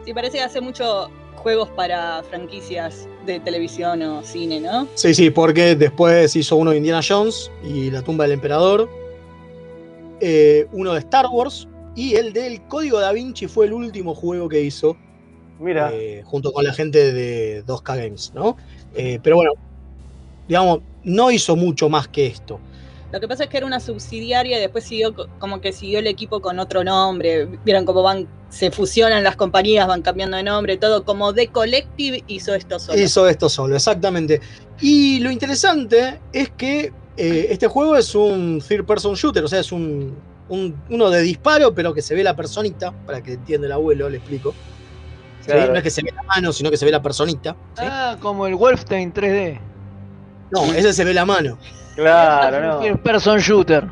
Sí, 0.06 0.14
parece 0.14 0.38
que 0.38 0.44
hace 0.44 0.62
mucho 0.62 1.10
juegos 1.36 1.70
para 1.70 2.24
franquicias 2.24 3.08
de 3.26 3.40
televisión 3.40 4.02
o 4.02 4.24
cine, 4.24 4.60
¿no? 4.60 4.88
Sí, 4.96 5.14
sí, 5.14 5.30
porque 5.30 5.76
después 5.76 6.36
hizo 6.36 6.56
uno 6.56 6.72
de 6.72 6.78
Indiana 6.78 7.02
Jones 7.08 7.52
y 7.64 7.92
La 7.92 8.02
tumba 8.02 8.26
del 8.26 8.34
emperador, 8.34 8.90
eh, 10.20 10.68
uno 10.72 10.94
de 10.94 11.00
Star 11.00 11.26
Wars 11.28 11.68
y 11.96 12.16
el 12.16 12.32
del 12.32 12.62
Código 12.68 13.00
da 13.00 13.12
Vinci 13.12 13.48
fue 13.48 13.66
el 13.66 13.74
último 13.74 14.14
juego 14.16 14.48
que 14.48 14.62
hizo 14.62 14.96
Mira. 15.62 15.92
eh, 15.94 16.22
junto 16.26 16.52
con 16.52 16.64
la 16.64 16.74
gente 16.74 17.14
de 17.14 17.64
2K 17.64 17.96
Games, 17.96 18.32
¿no? 18.34 18.58
Eh, 18.96 19.20
pero 19.24 19.38
bueno, 19.38 19.52
digamos, 20.48 20.80
no 21.04 21.32
hizo 21.32 21.56
mucho 21.56 21.90
más 21.90 22.08
que 22.08 22.28
esto. 22.28 22.60
Lo 23.12 23.20
que 23.20 23.28
pasa 23.28 23.44
es 23.44 23.50
que 23.50 23.58
era 23.58 23.66
una 23.66 23.80
subsidiaria 23.80 24.58
y 24.58 24.62
después 24.62 24.86
siguió 24.86 25.14
co- 25.14 25.28
como 25.40 25.60
que 25.60 25.74
siguió 25.74 26.00
el 26.00 26.08
equipo 26.08 26.40
con 26.40 26.60
otro 26.60 26.84
nombre. 26.84 27.46
Vieron 27.66 27.86
cómo 27.86 28.02
van, 28.04 28.28
se 28.50 28.72
fusionan 28.72 29.24
las 29.24 29.36
compañías, 29.36 29.86
van 29.88 30.02
cambiando 30.02 30.38
de 30.38 30.44
nombre, 30.44 30.78
todo 30.78 31.04
como 31.04 31.34
The 31.34 31.48
Collective 31.48 32.24
hizo 32.28 32.56
esto 32.56 32.80
solo. 32.80 32.98
Hizo 33.00 33.28
esto 33.28 33.50
solo, 33.50 33.76
exactamente. 33.76 34.40
Y 34.80 35.20
lo 35.20 35.30
interesante 35.30 36.22
es 36.32 36.52
que 36.52 36.94
eh, 37.18 37.48
este 37.50 37.68
juego 37.68 37.98
es 37.98 38.16
un 38.16 38.64
third 38.66 38.86
person 38.86 39.14
shooter, 39.16 39.44
o 39.44 39.48
sea, 39.50 39.60
es 39.60 39.74
un, 39.74 40.16
un- 40.48 40.82
uno 40.90 41.10
de 41.10 41.22
disparo, 41.22 41.76
pero 41.76 41.94
que 41.94 42.02
se 42.02 42.16
ve 42.16 42.24
la 42.24 42.36
personita, 42.36 42.94
para 43.06 43.22
que 43.22 43.34
entienda 43.34 43.68
el 43.68 43.74
abuelo, 43.74 44.10
le 44.10 44.18
explico. 44.18 44.54
No 45.48 45.76
es 45.76 45.84
que 45.84 45.90
se 45.90 46.02
ve 46.04 46.12
la 46.16 46.24
mano, 46.36 46.54
sino 46.54 46.70
que 46.70 46.78
se 46.78 46.86
ve 46.86 46.92
la 46.92 47.02
personita. 47.02 47.56
Ah, 47.78 48.18
como 48.20 48.48
el 48.48 48.56
Wolfenstein 48.56 49.14
3D. 49.14 49.60
No, 50.52 50.66
ese 50.74 50.94
se 50.94 51.04
ve 51.04 51.14
la 51.14 51.26
mano. 51.26 51.58
Claro, 51.96 52.82
no. 52.82 52.98
Person 53.02 53.40
shooter. 53.40 53.88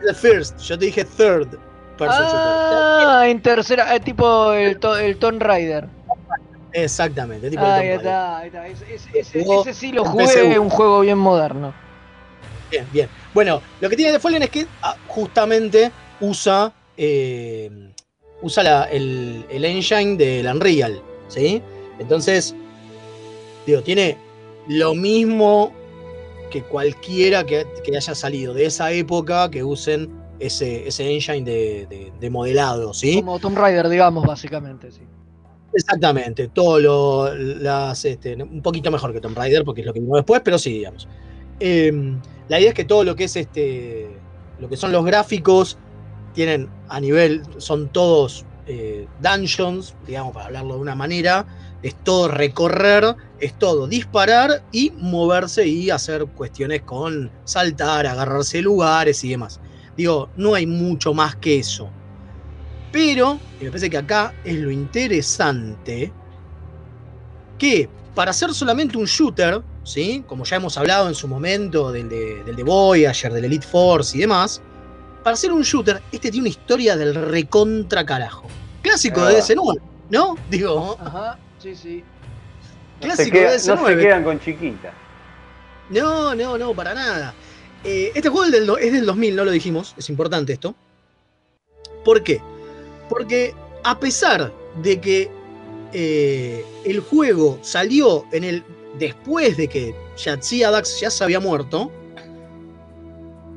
Es 0.00 0.08
el 0.08 0.14
first, 0.14 0.58
yo 0.60 0.78
te 0.78 0.86
dije 0.86 1.04
third 1.04 1.58
person 1.96 2.24
Ah, 2.24 3.24
en 3.26 3.42
tercera, 3.42 3.94
eh, 3.94 4.00
tipo 4.00 4.52
el, 4.52 4.78
to- 4.78 4.96
el 4.96 5.18
Tomb 5.18 5.40
Raider. 5.42 5.84
shooter. 5.84 6.00
Exactamente, 6.72 7.50
tipo 7.50 7.62
el 7.64 7.70
Ahí 7.70 7.74
Tomb 7.74 7.80
Raider. 7.82 7.96
está, 7.98 8.38
ahí 8.38 8.46
está. 8.48 8.66
Ese, 8.68 8.94
ese- 8.94 9.18
ese- 9.18 9.44
Jugó 9.44 9.60
ese 9.62 9.74
sí 9.74 9.92
lo 9.92 10.04
jugué, 10.04 10.58
un 10.58 10.70
juego 10.70 11.00
bien 11.00 11.18
moderno. 11.18 11.74
Bien, 12.70 12.88
bien. 12.90 13.10
Bueno, 13.34 13.60
lo 13.80 13.88
que 13.90 13.96
tiene 13.96 14.12
de 14.12 14.20
Fallen 14.20 14.42
es 14.44 14.50
que 14.50 14.66
ah, 14.82 14.94
justamente 15.06 15.92
usa, 16.20 16.72
eh, 16.96 17.89
usa 18.42 18.62
la- 18.62 18.84
el, 18.84 19.44
el 19.50 19.64
engine 19.64 20.16
del 20.16 20.46
Unreal, 20.46 21.00
¿sí? 21.28 21.62
Entonces, 21.98 22.54
digo, 23.66 23.82
tiene 23.82 24.16
lo 24.68 24.94
mismo 24.94 25.72
que 26.50 26.62
cualquiera 26.62 27.44
que, 27.44 27.66
que 27.84 27.96
haya 27.96 28.14
salido 28.14 28.54
de 28.54 28.66
esa 28.66 28.90
época 28.92 29.50
que 29.50 29.62
usen 29.62 30.10
ese, 30.40 30.88
ese 30.88 31.08
engine 31.12 31.42
de, 31.42 31.86
de- 31.86 32.12
de 32.18 32.30
modelado, 32.30 32.92
¿sí? 32.94 33.16
Como 33.16 33.38
Tomb 33.38 33.58
Raider, 33.58 33.88
digamos, 33.88 34.26
básicamente, 34.26 34.90
sí. 34.90 35.02
Exactamente, 35.72 36.48
todo 36.48 36.80
lo, 36.80 37.32
las, 37.34 38.04
este, 38.04 38.34
un 38.42 38.60
poquito 38.60 38.90
mejor 38.90 39.12
que 39.12 39.20
Tomb 39.20 39.36
Raider, 39.36 39.62
porque 39.64 39.82
es 39.82 39.86
lo 39.86 39.92
que 39.92 40.00
vino 40.00 40.16
después, 40.16 40.40
pero 40.44 40.58
sí, 40.58 40.72
digamos. 40.72 41.06
Eh, 41.60 41.92
la 42.48 42.58
idea 42.58 42.70
es 42.70 42.74
que 42.74 42.84
todo 42.84 43.04
lo 43.04 43.14
que 43.14 43.24
es 43.24 43.36
este, 43.36 44.08
lo 44.58 44.68
que 44.68 44.76
son 44.76 44.90
los 44.90 45.04
gráficos, 45.04 45.78
tienen 46.32 46.68
a 46.88 47.00
nivel, 47.00 47.42
son 47.58 47.88
todos 47.88 48.44
eh, 48.66 49.08
dungeons, 49.20 49.94
digamos, 50.06 50.32
para 50.32 50.46
hablarlo 50.46 50.74
de 50.74 50.80
una 50.80 50.94
manera, 50.94 51.46
es 51.82 51.94
todo 52.04 52.28
recorrer, 52.28 53.16
es 53.38 53.58
todo 53.58 53.86
disparar 53.86 54.62
y 54.70 54.92
moverse 54.98 55.66
y 55.66 55.90
hacer 55.90 56.26
cuestiones 56.26 56.82
con 56.82 57.30
saltar, 57.44 58.06
agarrarse 58.06 58.60
lugares 58.60 59.24
y 59.24 59.30
demás. 59.30 59.60
Digo, 59.96 60.28
no 60.36 60.54
hay 60.54 60.66
mucho 60.66 61.14
más 61.14 61.36
que 61.36 61.58
eso. 61.58 61.90
Pero, 62.92 63.38
y 63.60 63.64
me 63.64 63.70
parece 63.70 63.88
que 63.88 63.98
acá 63.98 64.34
es 64.44 64.56
lo 64.56 64.70
interesante, 64.70 66.12
que 67.58 67.88
para 68.14 68.32
ser 68.32 68.52
solamente 68.52 68.98
un 68.98 69.04
shooter, 69.04 69.62
¿sí? 69.84 70.24
como 70.26 70.44
ya 70.44 70.56
hemos 70.56 70.76
hablado 70.76 71.08
en 71.08 71.14
su 71.14 71.28
momento 71.28 71.92
del 71.92 72.08
de, 72.08 72.42
del 72.44 72.56
de 72.56 72.62
Voyager, 72.62 73.32
del 73.32 73.44
Elite 73.44 73.66
Force 73.66 74.16
y 74.16 74.20
demás, 74.20 74.60
para 75.22 75.36
ser 75.36 75.52
un 75.52 75.62
shooter, 75.62 76.02
este 76.12 76.30
tiene 76.30 76.40
una 76.40 76.48
historia 76.48 76.96
del 76.96 77.14
recontra 77.14 78.04
carajo. 78.04 78.46
Clásico 78.82 79.24
de 79.24 79.36
Ah. 79.36 79.38
DS9, 79.40 79.80
¿no? 80.10 80.36
Digo, 80.50 80.96
Ajá, 81.00 81.38
sí, 81.58 81.74
sí. 81.76 82.04
No 83.00 83.06
clásico 83.06 83.30
queda- 83.32 83.50
de 83.52 83.56
no 83.58 83.62
DS9. 83.76 83.94
se 83.96 84.00
quedan 84.06 84.24
con 84.24 84.40
chiquita. 84.40 84.92
No, 85.90 86.34
no, 86.34 86.56
no, 86.58 86.74
para 86.74 86.94
nada. 86.94 87.34
Eh, 87.84 88.12
este 88.14 88.28
juego 88.28 88.44
es 88.46 88.52
del, 88.52 88.70
es 88.80 88.92
del 88.92 89.06
2000, 89.06 89.36
no 89.36 89.44
lo 89.44 89.50
dijimos, 89.50 89.94
es 89.96 90.08
importante 90.10 90.52
esto. 90.52 90.74
¿Por 92.04 92.22
qué? 92.22 92.40
Porque 93.08 93.54
a 93.84 93.98
pesar 93.98 94.52
de 94.82 95.00
que 95.00 95.30
eh, 95.92 96.64
el 96.84 97.00
juego 97.00 97.58
salió 97.62 98.24
en 98.32 98.44
el 98.44 98.64
después 98.98 99.56
de 99.56 99.68
que 99.68 99.94
Yatsia 100.16 100.70
Dax 100.70 101.00
ya 101.00 101.10
se 101.10 101.24
había 101.24 101.40
muerto, 101.40 101.90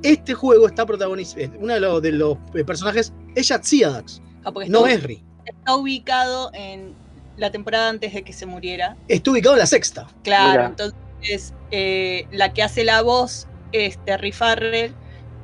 este 0.04 0.34
juego 0.34 0.68
está 0.68 0.86
protagonizado. 0.86 1.46
Uno 1.60 1.74
de 1.74 1.80
los, 1.80 2.02
de 2.02 2.12
los 2.12 2.38
eh, 2.54 2.64
personajes 2.64 3.14
es 3.36 3.48
Yatsia 3.48 3.90
Dax, 3.90 4.22
Ah, 4.46 4.52
porque 4.52 4.70
no 4.70 4.86
está, 4.86 5.00
Esri. 5.00 5.24
está 5.46 5.76
ubicado 5.76 6.52
en 6.54 6.94
la 7.38 7.50
temporada 7.52 7.90
antes 7.90 8.14
de 8.14 8.22
que 8.24 8.34
se 8.34 8.46
muriera. 8.46 8.96
Está 9.08 9.32
ubicado 9.32 9.56
en 9.56 9.60
la 9.60 9.66
sexta. 9.66 10.08
Claro, 10.24 10.52
Mira. 10.52 10.66
entonces 10.68 11.54
eh, 11.72 12.28
la 12.32 12.54
que 12.54 12.62
hace 12.62 12.84
la 12.84 13.02
voz 13.02 13.48
es 13.72 13.98
Terry 14.06 14.32
Farrell. 14.32 14.94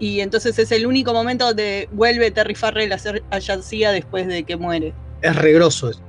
Y 0.02 0.22
entonces 0.22 0.58
es 0.60 0.72
el 0.72 0.86
único 0.86 1.12
momento 1.14 1.46
donde 1.48 1.90
vuelve 1.92 2.32
Terry 2.32 2.56
Farrell 2.56 2.92
a 2.94 2.98
ser 2.98 3.22
a 3.32 3.40
Yatsia 3.40 3.92
después 3.92 4.28
de 4.28 4.44
que 4.44 4.56
muere. 4.56 4.94
Es 5.22 5.36
regroso 5.36 5.90
eso. 5.90 6.02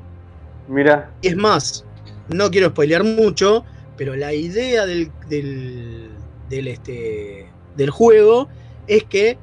Mira. 0.68 1.10
Es 1.22 1.34
más, 1.36 1.84
no 2.28 2.50
quiero 2.52 2.68
spoilear 2.68 3.02
mucho, 3.02 3.64
pero 3.96 4.14
la 4.14 4.32
idea 4.32 4.86
del, 4.86 5.10
del, 5.28 6.10
del, 6.48 6.68
este, 6.68 7.48
del 7.76 7.90
juego 7.90 8.48
es 8.86 9.04
que 9.04 9.38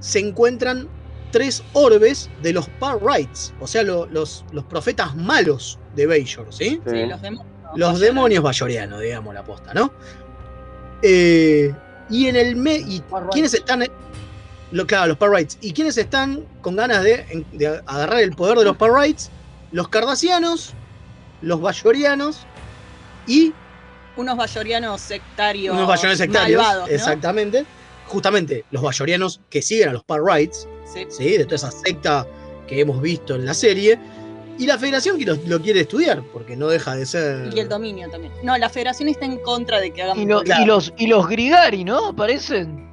se 0.00 0.18
encuentran 0.20 0.88
tres 1.30 1.62
orbes 1.72 2.30
de 2.42 2.52
los 2.52 2.68
Parrites, 2.68 3.52
o 3.60 3.66
sea, 3.66 3.82
lo- 3.82 4.06
los, 4.06 4.44
los 4.52 4.64
profetas 4.64 5.16
malos 5.16 5.78
de 5.96 6.06
Bajor, 6.06 6.52
¿sí? 6.52 6.80
Sí, 6.86 7.06
los 7.06 7.20
demonios. 7.22 7.54
Los 7.74 7.98
demonios 8.00 8.42
bayorianos, 8.44 9.00
digamos 9.00 9.34
la 9.34 9.42
posta, 9.44 9.74
¿no? 9.74 9.92
Eh, 11.02 11.74
y 12.10 12.26
en 12.26 12.36
el 12.36 12.56
me 12.56 12.76
y 12.76 13.02
quiénes 13.32 13.54
están 13.54 13.84
lo, 14.70 14.86
claro, 14.86 15.08
los 15.08 15.16
Parrites. 15.18 15.58
¿Y 15.60 15.72
quiénes 15.72 15.96
están 15.98 16.44
con 16.60 16.76
ganas 16.76 17.02
de 17.04 17.24
agarrar 17.86 18.20
el 18.20 18.32
poder 18.34 18.58
de 18.58 18.64
los 18.64 18.76
Parrites? 18.76 19.30
Los 19.72 19.88
Cardassianos, 19.88 20.72
los 21.42 21.60
Bayorianos 21.60 22.46
y 23.26 23.52
Unos 24.16 24.36
bayorianos 24.36 25.00
sectarios. 25.00 25.74
unos 25.74 25.88
Bayorianos 25.88 26.18
sectarios. 26.18 26.62
malvados, 26.62 26.88
¿no? 26.88 26.94
Exactamente. 26.94 27.64
Justamente 28.06 28.64
los 28.70 28.82
Bayorianos 28.82 29.40
que 29.50 29.62
siguen 29.62 29.88
a 29.88 29.92
los 29.92 30.04
Parrites, 30.04 30.68
Sí. 30.92 31.06
¿sí? 31.08 31.36
de 31.38 31.44
toda 31.44 31.56
esa 31.56 31.70
secta 31.70 32.26
que 32.68 32.80
hemos 32.80 33.00
visto 33.00 33.34
en 33.34 33.44
la 33.46 33.54
serie. 33.54 33.98
Y 34.56 34.66
la 34.66 34.78
Federación 34.78 35.18
que 35.18 35.24
lo, 35.24 35.34
lo 35.46 35.60
quiere 35.60 35.80
estudiar, 35.80 36.22
porque 36.32 36.54
no 36.54 36.68
deja 36.68 36.94
de 36.94 37.06
ser. 37.06 37.50
Y 37.52 37.58
el 37.58 37.68
dominio 37.68 38.08
también. 38.08 38.32
No, 38.44 38.56
la 38.56 38.68
federación 38.68 39.08
está 39.08 39.24
en 39.24 39.38
contra 39.38 39.80
de 39.80 39.90
que 39.92 40.02
hagamos. 40.02 40.22
Y, 40.22 40.26
lo- 40.26 40.42
Claro. 40.44 40.62
y 40.62 40.66
los, 40.66 40.92
y 40.96 41.06
los 41.08 41.26
Grigari, 41.28 41.82
¿no? 41.82 42.10
Aparecen. 42.10 42.84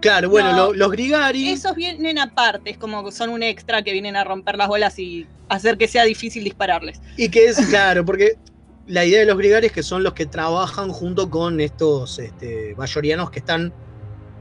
Claro, 0.00 0.30
bueno, 0.30 0.52
No. 0.52 0.56
lo- 0.68 0.72
los 0.72 0.90
Grigari. 0.92 1.50
Esos 1.50 1.74
vienen 1.74 2.18
aparte, 2.18 2.70
es 2.70 2.78
como 2.78 3.04
que 3.04 3.12
son 3.12 3.28
un 3.30 3.42
extra 3.42 3.82
que 3.82 3.92
vienen 3.92 4.16
a 4.16 4.24
romper 4.24 4.56
las 4.56 4.68
bolas 4.68 4.98
y 4.98 5.26
hacer 5.50 5.76
que 5.76 5.88
sea 5.88 6.04
difícil 6.04 6.42
dispararles. 6.44 7.00
Y 7.18 7.28
que 7.28 7.46
es, 7.46 7.56
claro, 7.68 8.04
porque 8.04 8.36
la 8.86 9.04
idea 9.04 9.20
de 9.20 9.26
los 9.26 9.36
Grigari 9.38 9.66
es 9.66 9.72
que 9.72 9.82
son 9.82 10.02
los 10.02 10.12
que 10.12 10.26
trabajan 10.26 10.90
junto 10.90 11.30
con 11.30 11.60
estos 11.60 12.18
este, 12.18 12.74
bayorianos 12.74 13.30
que 13.30 13.38
están 13.38 13.72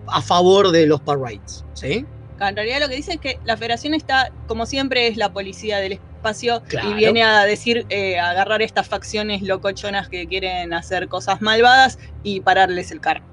a 0.07 0.21
favor 0.21 0.71
de 0.71 0.85
los 0.85 0.99
Parrites, 1.01 1.63
¿sí? 1.73 2.05
En 2.39 2.55
realidad 2.57 2.81
lo 2.81 2.89
que 2.89 2.95
dice 2.95 3.13
es 3.13 3.19
que 3.21 3.39
la 3.45 3.55
federación 3.55 3.93
está, 3.93 4.31
como 4.47 4.65
siempre, 4.65 5.07
es 5.07 5.15
la 5.15 5.31
policía 5.31 5.77
del 5.77 5.93
espacio 5.93 6.61
Claro. 6.67 6.89
y 6.89 6.93
viene 6.95 7.23
a 7.23 7.45
decir, 7.45 7.85
eh, 7.89 8.19
a 8.19 8.31
agarrar 8.31 8.61
estas 8.61 8.87
facciones 8.87 9.41
locochonas 9.43 10.09
que 10.09 10.27
quieren 10.27 10.73
hacer 10.73 11.07
cosas 11.07 11.41
malvadas 11.41 11.99
y 12.21 12.41
pararles 12.41 12.91
el 12.91 12.99
carro. 12.99 13.23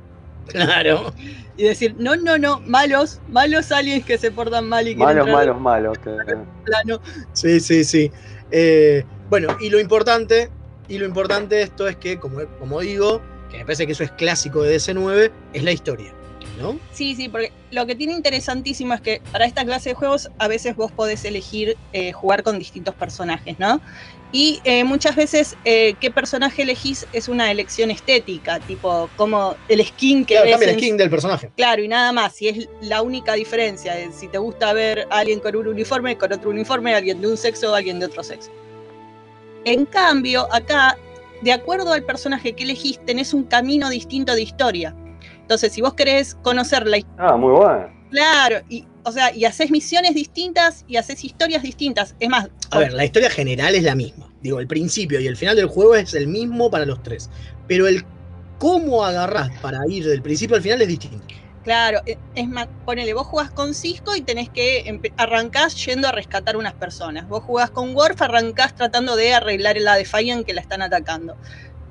Claro. 0.47 1.13
Y 1.57 1.65
decir, 1.65 1.95
no, 1.99 2.17
no, 2.17 2.39
no, 2.39 2.61
malos, 2.61 3.21
malos 3.29 3.71
aliens 3.73 4.05
que 4.05 4.17
se 4.19 4.31
portan 4.31 4.69
mal 4.69 4.87
y 4.89 4.95
quieren 4.97 5.17
Malos, 5.27 5.29
malos, 5.29 5.61
malos. 5.61 5.99
plano. 6.65 7.01
Sí, 7.33 7.61
sí, 7.61 7.85
sí. 7.85 8.11
Eh, 8.51 9.05
bueno, 9.29 9.57
y 9.61 9.71
lo 9.71 9.79
importante, 9.79 10.51
y 10.91 10.99
lo 10.99 11.07
importante 11.07 11.55
de 11.55 11.63
esto 11.63 11.89
es 11.89 11.97
que, 11.97 12.19
como, 12.19 12.41
como 12.59 12.81
digo, 12.81 13.23
que 13.49 13.59
me 13.59 13.65
parece 13.65 13.87
que 13.87 13.93
eso 13.93 14.03
es 14.03 14.11
clásico 14.11 14.63
de 14.63 14.77
DC9, 14.77 15.31
es 15.53 15.63
la 15.63 15.71
historia, 15.71 16.13
¿no? 16.59 16.79
Sí, 16.93 17.15
sí, 17.15 17.29
porque 17.29 17.53
lo 17.71 17.87
que 17.87 17.95
tiene 17.95 18.13
interesantísimo 18.13 18.93
es 18.95 19.01
que 19.01 19.23
para 19.31 19.47
esta 19.47 19.65
clase 19.65 19.91
de 19.91 19.95
juegos 19.95 20.31
a 20.39 20.49
veces 20.49 20.75
vos 20.75 20.91
podés 20.91 21.25
elegir 21.25 21.77
eh, 21.93 22.11
jugar 22.11 22.43
con 22.43 22.59
distintos 22.59 22.95
personajes, 22.97 23.57
¿no? 23.61 23.81
Y 24.33 24.61
eh, 24.65 24.83
muchas 24.83 25.15
veces 25.15 25.57
eh, 25.65 25.95
qué 26.01 26.11
personaje 26.11 26.63
elegís 26.63 27.07
es 27.13 27.29
una 27.29 27.53
elección 27.53 27.93
estética, 27.93 28.59
tipo 28.59 29.09
como 29.17 29.57
el 29.69 29.85
skin 29.85 30.25
que 30.25 30.35
Claro, 30.35 30.45
ves 30.47 30.53
cambia 30.53 30.71
el 30.71 30.77
skin 30.77 30.97
del 30.97 31.11
personaje. 31.11 31.51
Claro, 31.57 31.83
y 31.83 31.89
nada 31.89 32.13
más, 32.13 32.41
y 32.43 32.49
es 32.49 32.69
la 32.81 33.03
única 33.03 33.35
diferencia, 33.35 33.95
si 34.13 34.27
te 34.27 34.39
gusta 34.39 34.73
ver 34.73 35.07
a 35.11 35.19
alguien 35.21 35.39
con 35.39 35.55
un 35.55 35.69
uniforme, 35.69 36.19
con 36.19 36.33
otro 36.33 36.51
uniforme, 36.51 36.95
alguien 36.95 37.21
de 37.21 37.29
un 37.29 37.37
sexo 37.37 37.71
o 37.71 37.75
alguien 37.75 38.01
de 38.01 38.07
otro 38.07 38.25
sexo. 38.25 38.51
En 39.65 39.87
cambio, 39.87 40.53
acá, 40.53 40.97
de 41.43 41.53
acuerdo 41.53 41.93
al 41.93 42.05
personaje 42.05 42.53
que 42.55 42.65
elegís, 42.65 42.99
tenés 43.05 43.35
un 43.35 43.45
camino 43.45 43.91
distinto 43.91 44.35
de 44.35 44.43
historia. 44.43 44.95
Entonces, 45.41 45.73
si 45.73 45.81
vos 45.81 45.95
querés 45.95 46.37
conocer 46.37 46.87
la 46.87 46.99
Ah, 47.19 47.37
muy 47.37 47.53
bueno. 47.53 47.89
Claro, 48.11 48.61
y, 48.69 48.87
o 49.05 49.13
sea, 49.13 49.35
y 49.35 49.45
haces 49.45 49.71
misiones 49.71 50.15
distintas 50.15 50.85
y 50.89 50.97
haces 50.97 51.25
historias 51.25 51.63
distintas. 51.63 52.15
Es 52.19 52.29
más, 52.29 52.49
A 52.71 52.79
ver, 52.79 52.93
la 52.93 53.05
historia 53.05 53.31
general 53.31 53.75
es 53.75 53.83
la 53.83 53.95
misma. 53.95 54.33
Digo, 54.43 54.59
el 54.61 54.67
principio 54.67 55.21
y 55.21 55.27
el 55.27 55.37
final 55.37 55.57
del 55.57 55.67
juego 55.67 55.95
es 55.95 56.15
el 56.15 56.27
mismo 56.27 56.71
para 56.71 56.87
los 56.87 57.03
tres. 57.03 57.31
Pero 57.69 57.87
el 57.87 58.05
cómo 58.59 59.05
agarrás 59.05 59.51
para 59.61 59.81
ir 59.89 60.07
del 60.07 60.23
principio 60.23 60.57
al 60.57 60.63
final 60.63 60.83
es 60.83 60.89
distinto. 60.89 61.25
Claro, 61.63 62.01
e- 62.07 62.21
es 62.35 62.49
más, 62.49 62.69
ponele, 62.85 63.15
vos 63.15 63.27
jugás 63.27 63.51
con 63.51 63.75
Cisco 63.75 64.15
y 64.17 64.23
tenés 64.23 64.51
que 64.51 65.01
arrancás 65.17 65.75
yendo 65.85 66.09
a 66.09 66.13
rescatar 66.13 66.57
unas 66.57 66.75
personas. 66.75 67.27
Vos 67.29 67.43
jugás 67.45 67.71
con 67.71 67.95
Worf, 67.95 68.21
arrancás 68.23 68.75
tratando 68.75 69.17
de 69.17 69.35
arreglar 69.35 69.77
la 69.79 69.97
Defiant 69.97 70.45
que 70.47 70.55
la 70.55 70.61
están 70.63 70.83
atacando. 70.83 71.39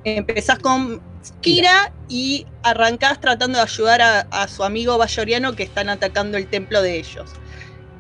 Empezás 0.03 0.60
con 0.60 1.03
Kira 1.41 1.93
y 2.08 2.47
arrancás 2.63 3.19
tratando 3.19 3.58
de 3.60 3.63
ayudar 3.63 4.01
a, 4.01 4.19
a 4.32 4.47
su 4.47 4.63
amigo 4.63 4.97
bayoriano 4.97 5.55
que 5.55 5.63
están 5.63 5.89
atacando 5.89 6.38
el 6.38 6.49
templo 6.49 6.82
de 6.82 6.97
ellos. 6.97 7.32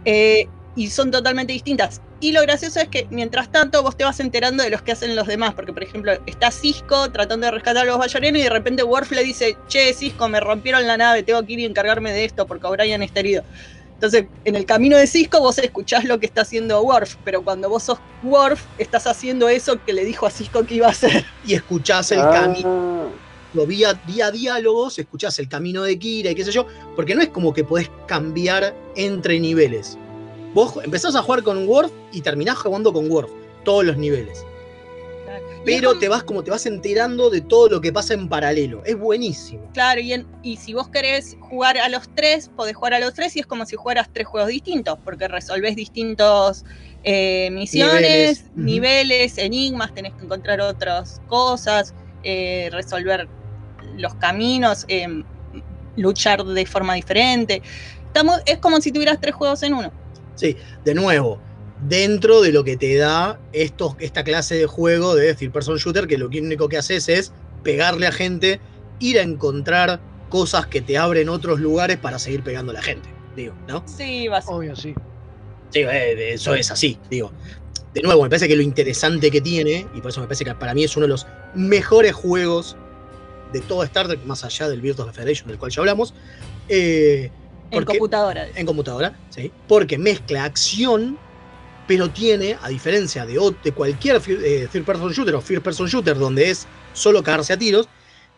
Eh, 0.05 0.51
y 0.75 0.89
son 0.91 1.11
totalmente 1.11 1.53
distintas. 1.53 2.01
Y 2.21 2.33
lo 2.33 2.41
gracioso 2.41 2.79
es 2.81 2.89
que 2.89 3.07
mientras 3.11 3.49
tanto 3.51 3.81
vos 3.81 3.95
te 3.95 4.03
vas 4.03 4.19
enterando 4.19 4.61
de 4.63 4.69
los 4.69 4.81
que 4.81 4.91
hacen 4.91 5.15
los 5.15 5.25
demás, 5.27 5.53
porque 5.53 5.71
por 5.71 5.83
ejemplo 5.83 6.11
está 6.25 6.51
Cisco 6.51 7.09
tratando 7.11 7.45
de 7.45 7.51
rescatar 7.51 7.83
a 7.83 7.89
los 7.89 7.97
bayorianos 7.97 8.39
y 8.41 8.43
de 8.43 8.49
repente 8.49 8.83
Worf 8.83 9.11
le 9.11 9.23
dice, 9.23 9.55
che 9.67 9.93
Cisco, 9.93 10.27
me 10.27 10.39
rompieron 10.41 10.85
la 10.85 10.97
nave, 10.97 11.23
tengo 11.23 11.41
que 11.45 11.53
ir 11.53 11.59
y 11.59 11.65
encargarme 11.65 12.11
de 12.11 12.25
esto 12.25 12.45
porque 12.45 12.67
O'Brien 12.67 13.01
está 13.03 13.21
herido. 13.21 13.43
Entonces, 13.93 14.25
en 14.45 14.55
el 14.55 14.65
camino 14.65 14.97
de 14.97 15.07
Cisco 15.07 15.39
vos 15.39 15.57
escuchás 15.57 16.05
lo 16.05 16.19
que 16.19 16.25
está 16.25 16.41
haciendo 16.41 16.81
Worf, 16.81 17.15
pero 17.23 17.41
cuando 17.41 17.69
vos 17.69 17.83
sos 17.83 17.99
Worf, 18.23 18.63
estás 18.77 19.07
haciendo 19.07 19.47
eso 19.49 19.77
que 19.85 19.93
le 19.93 20.03
dijo 20.05 20.25
a 20.25 20.31
Cisco 20.31 20.65
que 20.65 20.75
iba 20.75 20.87
a 20.87 20.91
hacer. 20.91 21.25
Y 21.45 21.53
escuchás 21.53 22.11
el 22.11 22.19
Ah, 22.19 22.31
camino. 22.31 23.09
Lo 23.53 23.65
vía, 23.65 23.99
vía 24.05 24.29
diálogos, 24.29 24.99
escuchás 24.99 25.39
el 25.39 25.49
camino 25.49 25.83
de 25.83 25.97
Kira 25.97 26.31
y 26.31 26.35
qué 26.35 26.43
sé 26.45 26.51
yo, 26.51 26.67
porque 26.95 27.15
no 27.15 27.21
es 27.21 27.29
como 27.29 27.53
que 27.53 27.63
podés 27.63 27.89
cambiar 28.07 28.75
entre 28.95 29.39
niveles. 29.39 29.97
Vos 30.53 30.73
empezás 30.83 31.15
a 31.15 31.21
jugar 31.21 31.43
con 31.43 31.67
Worf 31.67 31.91
y 32.11 32.21
terminás 32.21 32.57
jugando 32.57 32.91
con 32.91 33.09
Worf, 33.11 33.31
todos 33.63 33.85
los 33.85 33.97
niveles. 33.97 34.45
Pero 35.65 35.97
te 35.99 36.07
vas 36.07 36.23
como 36.23 36.43
te 36.43 36.49
vas 36.49 36.65
enterando 36.65 37.29
de 37.29 37.41
todo 37.41 37.67
lo 37.69 37.81
que 37.81 37.91
pasa 37.91 38.13
en 38.13 38.29
paralelo. 38.29 38.81
Es 38.85 38.97
buenísimo. 38.97 39.69
Claro, 39.73 39.99
y, 40.01 40.13
en- 40.13 40.25
y 40.41 40.55
si 40.55 40.73
vos 40.73 40.89
querés 40.89 41.37
jugar 41.41 41.77
a 41.77 41.89
los 41.89 42.09
tres, 42.15 42.49
podés 42.55 42.75
jugar 42.75 42.93
a 42.95 42.99
los 42.99 43.13
tres 43.13 43.35
y 43.35 43.41
es 43.41 43.45
como 43.45 43.65
si 43.65 43.75
jugaras 43.75 44.09
tres 44.11 44.25
juegos 44.25 44.49
distintos, 44.49 44.97
porque 45.03 45.27
resolvés 45.27 45.75
distintos 45.75 46.65
eh, 47.03 47.49
misiones, 47.51 48.45
Niveles. 48.55 49.37
enigmas, 49.37 49.93
tenés 49.93 50.13
que 50.15 50.23
encontrar 50.25 50.61
otras 50.61 51.21
cosas, 51.27 51.93
eh, 52.23 52.69
resolver 52.71 53.27
los 53.97 54.15
caminos, 54.15 54.85
eh, 54.87 55.23
luchar 55.95 56.43
de 56.43 56.65
forma 56.65 56.95
diferente. 56.95 57.61
Estamos, 58.07 58.39
es 58.45 58.57
como 58.57 58.81
si 58.81 58.91
tuvieras 58.91 59.19
tres 59.21 59.35
juegos 59.35 59.61
en 59.63 59.73
uno. 59.75 59.91
Sí, 60.39 60.55
de 60.85 60.95
nuevo, 60.95 61.37
dentro 61.89 62.41
de 62.41 62.53
lo 62.53 62.63
que 62.63 62.77
te 62.77 62.95
da 62.95 63.37
estos, 63.51 63.95
esta 63.99 64.23
clase 64.23 64.55
de 64.55 64.67
juego 64.67 65.13
de 65.13 65.35
Third 65.35 65.51
Person 65.51 65.75
Shooter, 65.75 66.07
que 66.07 66.17
lo 66.17 66.27
único 66.27 66.69
que 66.69 66.77
haces 66.77 67.09
es 67.09 67.33
pegarle 67.61 68.07
a 68.07 68.13
gente, 68.13 68.61
ir 68.99 69.19
a 69.19 69.21
encontrar 69.21 69.99
cosas 70.29 70.65
que 70.67 70.79
te 70.79 70.97
abren 70.97 71.27
otros 71.27 71.59
lugares 71.59 71.97
para 71.97 72.19
seguir 72.19 72.41
pegando 72.41 72.71
a 72.71 72.75
la 72.75 72.81
gente, 72.81 73.09
digo, 73.35 73.53
¿no? 73.67 73.83
Sí, 73.85 74.29
vas. 74.29 74.45
Obvio, 74.47 74.77
sí. 74.77 74.95
Sí, 75.71 75.81
eh, 75.81 76.35
eso 76.35 76.55
es 76.55 76.71
así, 76.71 76.97
digo. 77.09 77.33
De 77.93 78.01
nuevo, 78.01 78.23
me 78.23 78.29
parece 78.29 78.47
que 78.47 78.55
lo 78.55 78.61
interesante 78.61 79.29
que 79.29 79.41
tiene, 79.41 79.87
y 79.93 79.99
por 79.99 80.11
eso 80.11 80.21
me 80.21 80.27
parece 80.27 80.45
que 80.45 80.55
para 80.55 80.73
mí 80.73 80.85
es 80.85 80.95
uno 80.95 81.03
de 81.03 81.09
los 81.09 81.27
mejores 81.53 82.13
juegos 82.13 82.77
de 83.51 83.59
todo 83.59 83.83
Star 83.83 84.07
Trek, 84.07 84.23
más 84.23 84.45
allá 84.45 84.69
del 84.69 84.79
Birth 84.79 85.01
of 85.01 85.07
the 85.07 85.13
Federation, 85.13 85.49
del 85.49 85.57
cual 85.57 85.69
ya 85.69 85.81
hablamos, 85.81 86.13
eh, 86.69 87.29
En 87.71 87.85
computadora. 87.85 88.47
en 88.55 88.65
computadora, 88.65 89.17
¿sí? 89.29 89.51
Porque 89.67 89.97
mezcla 89.97 90.43
acción, 90.43 91.17
pero 91.87 92.09
tiene, 92.09 92.57
a 92.61 92.69
diferencia 92.69 93.25
de, 93.25 93.37
cualquier 93.75 94.21
eh, 94.27 94.67
third 94.71 94.85
person 94.85 95.11
shooter 95.11 95.35
o 95.35 95.41
first 95.41 95.63
person 95.63 95.87
shooter 95.87 96.17
donde 96.17 96.49
es 96.49 96.67
solo 96.93 97.21
cagarse 97.23 97.53
a 97.53 97.57
tiros, 97.57 97.87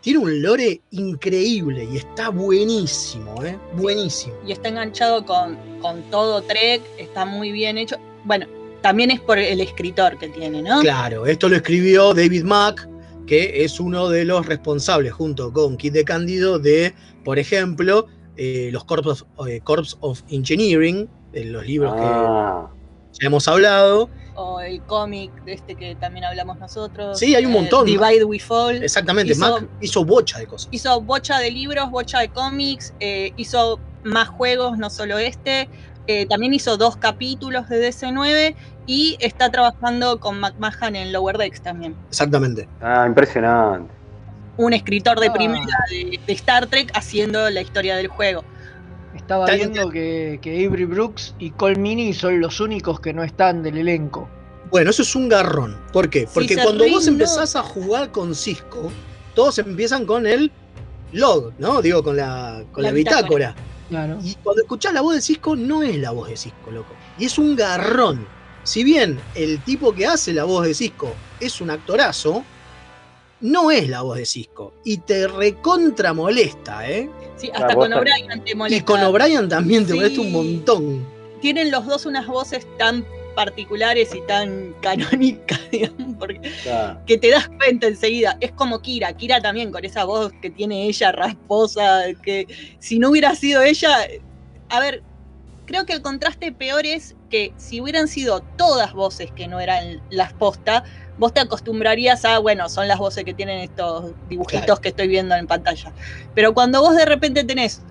tiene 0.01 0.19
un 0.19 0.41
lore 0.41 0.81
increíble 0.91 1.87
y 1.91 1.97
está 1.97 2.29
buenísimo, 2.29 3.43
¿eh? 3.43 3.57
Buenísimo. 3.75 4.33
y 4.45 4.51
está 4.51 4.69
enganchado 4.69 5.25
con, 5.25 5.57
con 5.79 6.01
todo 6.09 6.41
Trek, 6.41 6.81
está 6.97 7.23
muy 7.23 7.51
bien 7.51 7.77
hecho. 7.77 7.97
Bueno, 8.25 8.47
también 8.81 9.11
es 9.11 9.19
por 9.19 9.37
el 9.37 9.61
escritor 9.61 10.17
que 10.17 10.27
tiene, 10.29 10.61
¿no? 10.61 10.81
Claro, 10.81 11.25
esto 11.27 11.47
lo 11.47 11.55
escribió 11.55 12.13
David 12.13 12.43
Mack, 12.43 12.89
que 13.27 13.63
es 13.63 13.79
uno 13.79 14.09
de 14.09 14.25
los 14.25 14.45
responsables, 14.45 15.13
junto 15.13 15.53
con 15.53 15.77
Kit 15.77 15.93
de 15.93 16.03
Cándido, 16.03 16.57
de, 16.57 16.93
por 17.23 17.37
ejemplo, 17.37 18.07
eh, 18.37 18.69
los 18.71 18.83
Corps 18.85 19.05
of, 19.07 19.23
eh, 19.47 19.61
Corps 19.61 19.97
of 20.01 20.21
Engineering, 20.29 21.09
de 21.31 21.45
los 21.45 21.65
libros 21.65 21.93
Ah, 21.97 22.69
que 23.13 23.19
ya 23.21 23.27
hemos 23.27 23.47
hablado. 23.47 24.09
O 24.35 24.59
el 24.61 24.81
cómic 24.83 25.31
de 25.43 25.53
este 25.53 25.75
que 25.75 25.95
también 25.95 26.23
hablamos 26.25 26.57
nosotros. 26.57 27.19
Sí, 27.19 27.35
hay 27.35 27.45
un 27.45 27.51
eh, 27.51 27.55
montón. 27.59 27.85
Divide 27.85 28.23
We 28.23 28.39
Fall. 28.39 28.81
Exactamente, 28.83 29.33
Hizo- 29.33 29.59
Mack 29.61 29.69
hizo 29.81 30.05
bocha 30.05 30.39
de 30.39 30.47
cosas. 30.47 30.69
Hizo 30.71 31.01
bocha 31.01 31.37
de 31.39 31.51
libros, 31.51 31.89
bocha 31.91 32.19
de 32.19 32.29
cómics, 32.29 32.93
eh, 32.99 33.33
hizo 33.37 33.79
más 34.03 34.29
juegos, 34.29 34.77
no 34.77 34.89
solo 34.89 35.17
este. 35.19 35.69
Eh, 36.07 36.25
también 36.25 36.53
hizo 36.53 36.77
dos 36.77 36.97
capítulos 36.97 37.69
de 37.69 37.79
DC9 37.91 38.55
y 38.87 39.15
está 39.19 39.51
trabajando 39.51 40.19
con 40.19 40.39
McMahon 40.39 40.95
en 40.95 41.13
Lower 41.13 41.37
Decks 41.37 41.61
también. 41.61 41.95
Exactamente. 42.09 42.67
ah, 42.81 43.05
impresionante. 43.07 43.93
Un 44.57 44.73
escritor 44.73 45.19
de 45.19 45.27
Ah. 45.27 45.33
primera 45.33 45.77
de, 45.89 46.19
de 46.25 46.33
Star 46.33 46.67
Trek 46.67 46.91
haciendo 46.93 47.49
la 47.49 47.61
historia 47.61 47.95
del 47.95 48.07
juego. 48.07 48.43
Estaba 49.15 49.45
Está 49.45 49.55
viendo 49.57 49.89
que, 49.89 50.39
que 50.41 50.65
Avery 50.65 50.85
Brooks 50.85 51.35
y 51.39 51.51
Cole 51.51 51.75
Mini 51.77 52.13
son 52.13 52.39
los 52.39 52.59
únicos 52.59 52.99
que 52.99 53.13
no 53.13 53.23
están 53.23 53.61
del 53.63 53.77
elenco. 53.77 54.29
Bueno, 54.69 54.89
eso 54.89 55.01
es 55.01 55.15
un 55.15 55.27
garrón. 55.27 55.77
¿Por 55.91 56.09
qué? 56.09 56.27
Porque 56.33 56.55
cuando 56.55 56.87
vos 56.89 57.05
empezás 57.07 57.55
a 57.57 57.61
jugar 57.63 58.11
con 58.11 58.33
Cisco, 58.33 58.89
todos 59.35 59.57
empiezan 59.59 60.05
con 60.05 60.25
el 60.25 60.49
log, 61.11 61.51
¿no? 61.59 61.81
Digo, 61.81 62.01
con 62.03 62.15
la, 62.15 62.63
con 62.71 62.83
la, 62.83 62.89
La 62.89 62.93
bitácora. 62.95 63.49
bitácora. 63.49 63.55
Claro. 63.89 64.19
Y 64.23 64.35
cuando 64.35 64.61
escuchás 64.61 64.93
la 64.93 65.01
voz 65.01 65.15
de 65.15 65.21
Cisco, 65.21 65.57
no 65.57 65.83
es 65.83 65.97
la 65.97 66.11
voz 66.11 66.29
de 66.29 66.37
Cisco, 66.37 66.71
loco. 66.71 66.93
Y 67.19 67.25
es 67.25 67.37
un 67.37 67.57
garrón. 67.57 68.25
Si 68.63 68.85
bien 68.85 69.19
el 69.35 69.59
tipo 69.63 69.93
que 69.93 70.05
hace 70.05 70.33
la 70.33 70.45
voz 70.45 70.65
de 70.65 70.73
Cisco 70.73 71.13
es 71.41 71.59
un 71.59 71.69
actorazo, 71.69 72.45
no 73.41 73.71
es 73.71 73.89
la 73.89 74.01
voz 74.01 74.17
de 74.17 74.25
Cisco. 74.25 74.73
Y 74.84 74.97
te 74.97 75.27
recontra 75.27 76.13
molesta, 76.13 76.89
¿eh? 76.89 77.10
Sí, 77.38 77.49
hasta 77.54 77.73
con 77.75 77.91
O'Brien 77.93 78.43
te 78.43 78.56
molesta. 78.56 78.77
Y 78.77 78.86
con 78.86 79.01
O'Brien 79.04 79.49
también 79.49 79.86
te 79.86 79.91
Sí. 79.93 79.97
molesta 79.97 80.21
un 80.21 80.32
montón. 80.32 81.08
Tienen 81.41 81.71
los 81.71 81.86
dos 81.88 82.06
unas 82.06 82.27
voces 82.27 82.67
tan 82.77 83.06
particulares 83.36 84.13
y 84.13 84.21
tan 84.27 84.75
canónicas, 84.82 85.60
digamos, 85.71 86.15
porque 86.19 86.39
Claro. 86.63 86.99
que 87.08 87.17
te 87.17 87.30
das 87.32 87.47
cuenta 87.47 87.88
enseguida. 87.88 88.38
Es 88.41 88.51
como 88.51 88.80
Kira, 88.82 89.13
Kira 89.13 89.41
también 89.41 89.71
con 89.71 89.84
esa 89.86 90.04
voz 90.04 90.32
que 90.41 90.49
tiene 90.49 90.86
ella 90.88 91.12
rasposa, 91.12 92.04
que 92.21 92.45
si 92.80 92.99
no 92.99 93.10
hubiera 93.10 93.34
sido 93.36 93.62
ella, 93.63 94.06
a 94.69 94.80
ver, 94.80 95.01
creo 95.65 95.86
que 95.86 95.93
el 95.93 96.01
contraste 96.01 96.51
peor 96.51 96.86
es 96.86 97.15
que 97.30 97.54
si 97.58 97.80
hubieran 97.82 98.08
sido 98.10 98.41
todas 98.58 98.93
voces 98.93 99.32
que 99.32 99.47
no 99.47 99.60
eran 99.62 100.01
las 100.10 100.34
posta, 100.34 100.84
vos 101.21 101.34
te 101.34 101.39
acostumbrarías 101.39 102.25
a, 102.25 102.39
bueno, 102.39 102.67
son 102.67 102.88
las 102.88 102.97
voces 102.97 103.23
que 103.23 103.36
tienen 103.36 103.60
estos 103.60 104.15
dibujitos 104.27 104.65
Claro. 104.65 104.81
que 104.81 104.89
estoy 104.89 105.07
viendo 105.07 105.36
en 105.36 105.45
pantalla. 105.45 105.93
Pero 106.34 106.53
cuando 106.55 106.81
vos 106.81 106.95
de 106.95 107.05
repente 107.05 107.43
tenés 107.43 107.86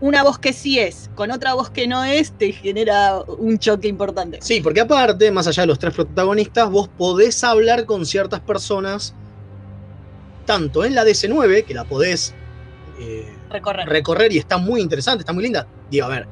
una 0.00 0.24
voz 0.24 0.38
que 0.38 0.52
sí 0.52 0.78
es, 0.80 1.10
con 1.14 1.30
otra 1.30 1.54
voz 1.54 1.70
que 1.70 1.86
no 1.86 2.02
es, 2.04 2.32
te 2.36 2.52
genera 2.52 3.22
un 3.38 3.58
choque 3.58 3.86
importante. 3.86 4.40
Sí, 4.42 4.60
porque 4.60 4.80
aparte, 4.80 5.30
más 5.30 5.46
allá 5.46 5.62
de 5.62 5.68
los 5.68 5.78
tres 5.78 5.94
protagonistas, 5.94 6.68
vos 6.70 6.88
podés 6.88 7.44
hablar 7.44 7.86
con 7.86 8.04
ciertas 8.04 8.42
personas, 8.42 9.14
tanto 10.44 10.84
en 10.84 10.94
la 10.96 11.04
DC9, 11.04 11.64
que 11.64 11.74
la 11.74 11.84
podés 11.84 12.36
eh, 12.98 13.38
Recorrer. 13.48 13.86
recorrer 13.88 14.32
y 14.32 14.38
está 14.38 14.58
muy 14.58 14.80
interesante, 14.80 15.22
está 15.22 15.32
muy 15.32 15.44
linda. 15.44 15.68
Digo, 15.88 16.06
a 16.06 16.08
ver, 16.08 16.28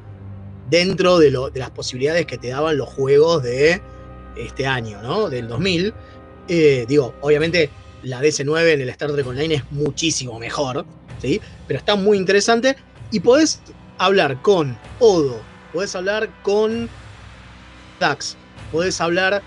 dentro 0.65 1.19
de, 1.19 1.31
lo- 1.31 1.51
de 1.51 1.61
las 1.61 1.71
posibilidades 1.71 2.27
que 2.27 2.39
te 2.39 2.49
daban 2.49 2.77
los 2.77 2.89
juegos 2.89 3.43
de 3.43 3.85
este 4.39 4.67
año, 4.67 5.03
¿no? 5.03 5.29
Del 5.29 5.49
2000. 5.49 5.93
eh, 6.49 6.87
digo, 6.89 7.15
obviamente 7.21 7.71
la 8.03 8.21
DC9 8.23 8.75
en 8.75 8.81
el 8.81 8.89
Star 8.91 9.13
Trek 9.13 9.27
Online 9.27 9.57
es 9.57 9.71
muchísimo 9.71 10.39
mejor, 10.39 10.87
¿sí? 11.21 11.41
Pero 11.67 11.79
está 11.79 11.97
muy 11.97 12.17
interesante 12.17 12.77
y 13.11 13.21
podés 13.21 13.61
hablar 13.99 14.41
con 14.43 14.79
Odo, 15.01 15.41
podés 15.73 15.95
hablar 15.95 16.29
con 16.43 16.89
Dax, 17.99 18.37
podés 18.71 19.01
hablar 19.01 19.43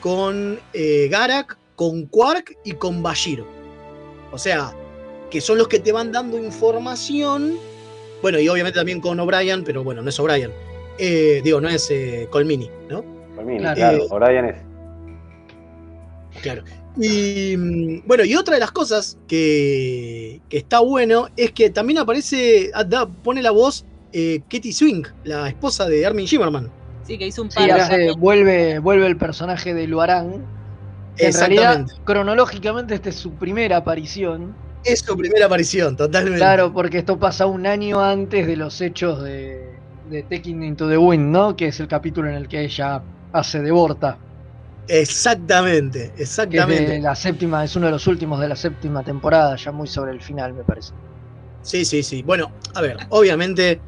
con 0.00 0.58
eh, 0.72 1.08
Garak, 1.10 1.56
con 1.76 2.06
Quark 2.06 2.56
y 2.64 2.72
con 2.72 3.02
Bashir. 3.02 3.44
O 4.32 4.38
sea, 4.38 4.74
que 5.30 5.40
son 5.40 5.58
los 5.58 5.68
que 5.68 5.78
te 5.78 5.92
van 5.92 6.10
dando 6.10 6.38
información. 6.38 7.56
Bueno, 8.20 8.38
y 8.38 8.48
obviamente 8.48 8.78
también 8.78 9.00
con 9.00 9.18
O'Brien, 9.20 9.64
pero 9.64 9.84
bueno, 9.84 10.02
no 10.02 10.08
es 10.08 10.18
O'Brien. 10.18 10.52
Eh, 10.98 11.40
digo, 11.42 11.60
no 11.60 11.68
es 11.68 11.92
Colmini, 12.30 12.70
¿no? 12.88 13.11
Claro. 13.58 13.76
claro. 13.76 13.96
Eh, 13.98 14.06
O'Brien 14.10 14.44
es. 14.46 14.56
Claro. 16.42 16.62
Y 16.96 17.56
mm, 17.56 18.02
bueno, 18.06 18.24
y 18.24 18.34
otra 18.36 18.54
de 18.54 18.60
las 18.60 18.70
cosas 18.72 19.18
que, 19.26 20.40
que 20.48 20.58
está 20.58 20.80
bueno 20.80 21.28
es 21.36 21.52
que 21.52 21.70
también 21.70 21.98
aparece, 21.98 22.70
ah, 22.74 22.84
da- 22.84 23.06
pone 23.06 23.42
la 23.42 23.50
voz 23.50 23.84
eh, 24.12 24.40
Katie 24.50 24.72
Swing, 24.72 25.02
la 25.24 25.48
esposa 25.48 25.86
de 25.86 26.04
Armin 26.04 26.26
Shimmerman. 26.26 26.70
Sí, 27.06 27.18
que 27.18 27.26
hizo 27.26 27.42
un 27.42 27.50
Sí, 27.50 27.56
par 27.58 27.66
de 27.66 27.72
hace- 27.80 28.12
vuelve, 28.12 28.78
vuelve 28.78 29.06
el 29.06 29.16
personaje 29.16 29.74
de 29.74 29.86
Luarán. 29.86 30.44
En 31.18 31.32
realidad, 31.34 31.72
Exactamente. 31.72 31.94
cronológicamente, 32.04 32.94
esta 32.94 33.08
es 33.10 33.16
su 33.16 33.32
primera 33.32 33.78
aparición. 33.78 34.54
Es 34.84 35.00
su 35.00 35.16
primera 35.16 35.46
aparición, 35.46 35.96
totalmente. 35.96 36.38
Claro, 36.38 36.72
porque 36.72 36.98
esto 36.98 37.18
pasa 37.18 37.46
un 37.46 37.66
año 37.66 38.00
antes 38.02 38.46
de 38.46 38.56
los 38.56 38.80
hechos 38.80 39.22
de, 39.22 39.76
de 40.10 40.22
Taking 40.24 40.62
Into 40.62 40.88
the 40.88 40.96
Wind, 40.98 41.30
¿no? 41.30 41.54
Que 41.56 41.68
es 41.68 41.80
el 41.80 41.88
capítulo 41.88 42.28
en 42.28 42.34
el 42.36 42.48
que 42.48 42.62
ella 42.64 43.02
hace 43.32 43.60
de 43.62 43.70
Borta. 43.72 44.20
Exactamente, 44.86 46.12
Que 46.48 46.58
es 46.58 46.66
exactamente. 46.66 46.68
de 46.68 47.00
la 47.00 47.16
séptima, 47.16 47.64
es 47.64 47.74
uno 47.74 47.86
de 47.86 47.92
los 47.92 48.06
últimos 48.06 48.38
de 48.40 48.46
la 48.48 48.54
séptima 48.54 49.02
temporada, 49.02 49.56
ya 49.56 49.72
muy 49.72 49.88
sobre 49.88 50.12
el 50.12 50.20
final, 50.22 50.54
me 50.54 50.64
parece. 50.64 50.94
Sí, 51.60 51.84
sí, 51.84 52.02
sí. 52.02 52.22
Bueno, 52.22 52.56
a 52.74 52.80
ver, 52.80 52.96
obviamente, 53.10 53.84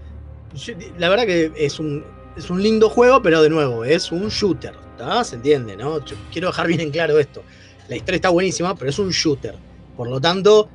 yo- 0.51 0.75
la 0.97 1.09
verdad 1.09 1.27
que 1.27 1.53
es 1.57 1.79
un, 1.81 2.05
es 2.35 2.51
un 2.51 2.63
lindo 2.63 2.91
juego, 2.91 3.23
pero 3.23 3.43
de 3.43 3.51
nuevo, 3.51 3.85
es 3.85 4.13
un 4.13 4.29
shooter, 4.29 4.77
¿tá? 4.97 5.25
Se 5.25 5.37
entiende, 5.37 5.77
¿no? 5.77 6.05
Yo 6.05 6.17
quiero 6.31 6.49
dejar 6.49 6.67
bien 6.69 6.81
en 6.81 6.91
claro 6.93 7.19
esto. 7.19 7.47
La 7.87 7.97
historia 7.97 8.17
está 8.17 8.31
buenísima, 8.31 8.77
pero 8.77 8.91
es 8.91 8.99
un 8.99 9.11
shooter. 9.11 9.63
Por 9.95 10.09
lo 10.11 10.21
tanto, 10.21 10.75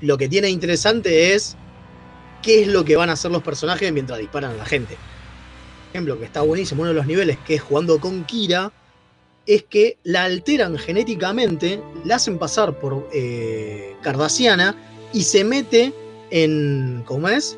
lo 0.00 0.16
que 0.18 0.28
tiene 0.28 0.50
interesante 0.50 1.34
es 1.34 1.58
qué 2.42 2.62
es 2.62 2.68
lo 2.68 2.84
que 2.84 2.96
van 2.96 3.10
a 3.10 3.14
hacer 3.14 3.30
los 3.30 3.42
personajes 3.42 3.92
mientras 3.92 4.18
disparan 4.20 4.52
a 4.52 4.56
la 4.56 4.66
gente. 4.66 5.02
Ejemplo, 5.94 6.18
que 6.18 6.24
está 6.24 6.42
buenísimo, 6.42 6.82
uno 6.82 6.88
de 6.88 6.96
los 6.96 7.06
niveles 7.06 7.38
que 7.46 7.54
es 7.54 7.62
jugando 7.62 8.00
con 8.00 8.24
Kira, 8.24 8.72
es 9.46 9.62
que 9.62 9.96
la 10.02 10.24
alteran 10.24 10.76
genéticamente, 10.76 11.80
la 12.04 12.16
hacen 12.16 12.36
pasar 12.36 12.80
por 12.80 13.08
eh, 13.12 13.94
Cardassiana 14.02 14.74
y 15.12 15.22
se 15.22 15.44
mete 15.44 15.94
en. 16.32 17.04
¿Cómo 17.06 17.28
es? 17.28 17.56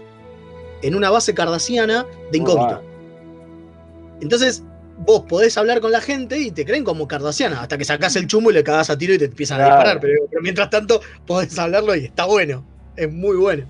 En 0.83 0.95
una 0.95 1.09
base 1.09 1.33
cardasiana 1.33 2.05
de 2.31 2.37
incógnito. 2.37 2.83
Entonces, 4.21 4.63
vos 4.99 5.23
podés 5.23 5.57
hablar 5.57 5.81
con 5.81 5.91
la 5.91 6.03
gente 6.03 6.39
y 6.39 6.51
te 6.51 6.67
creen 6.67 6.85
como 6.85 7.09
cardasiana, 7.09 7.63
hasta 7.63 7.79
que 7.79 7.87
sacás 7.87 8.17
el 8.17 8.27
chumbo 8.27 8.51
y 8.51 8.53
le 8.53 8.63
cagás 8.63 8.91
a 8.91 8.99
tiro 8.99 9.15
y 9.15 9.19
te 9.19 9.25
empiezan 9.25 9.63
a 9.63 9.65
disparar. 9.65 9.99
Pero, 9.99 10.27
pero 10.29 10.43
mientras 10.43 10.69
tanto, 10.69 11.01
podés 11.27 11.59
hablarlo 11.59 11.97
y 11.97 12.05
está 12.05 12.27
bueno. 12.27 12.67
Es 12.97 13.11
muy 13.11 13.39
bueno. 13.39 13.65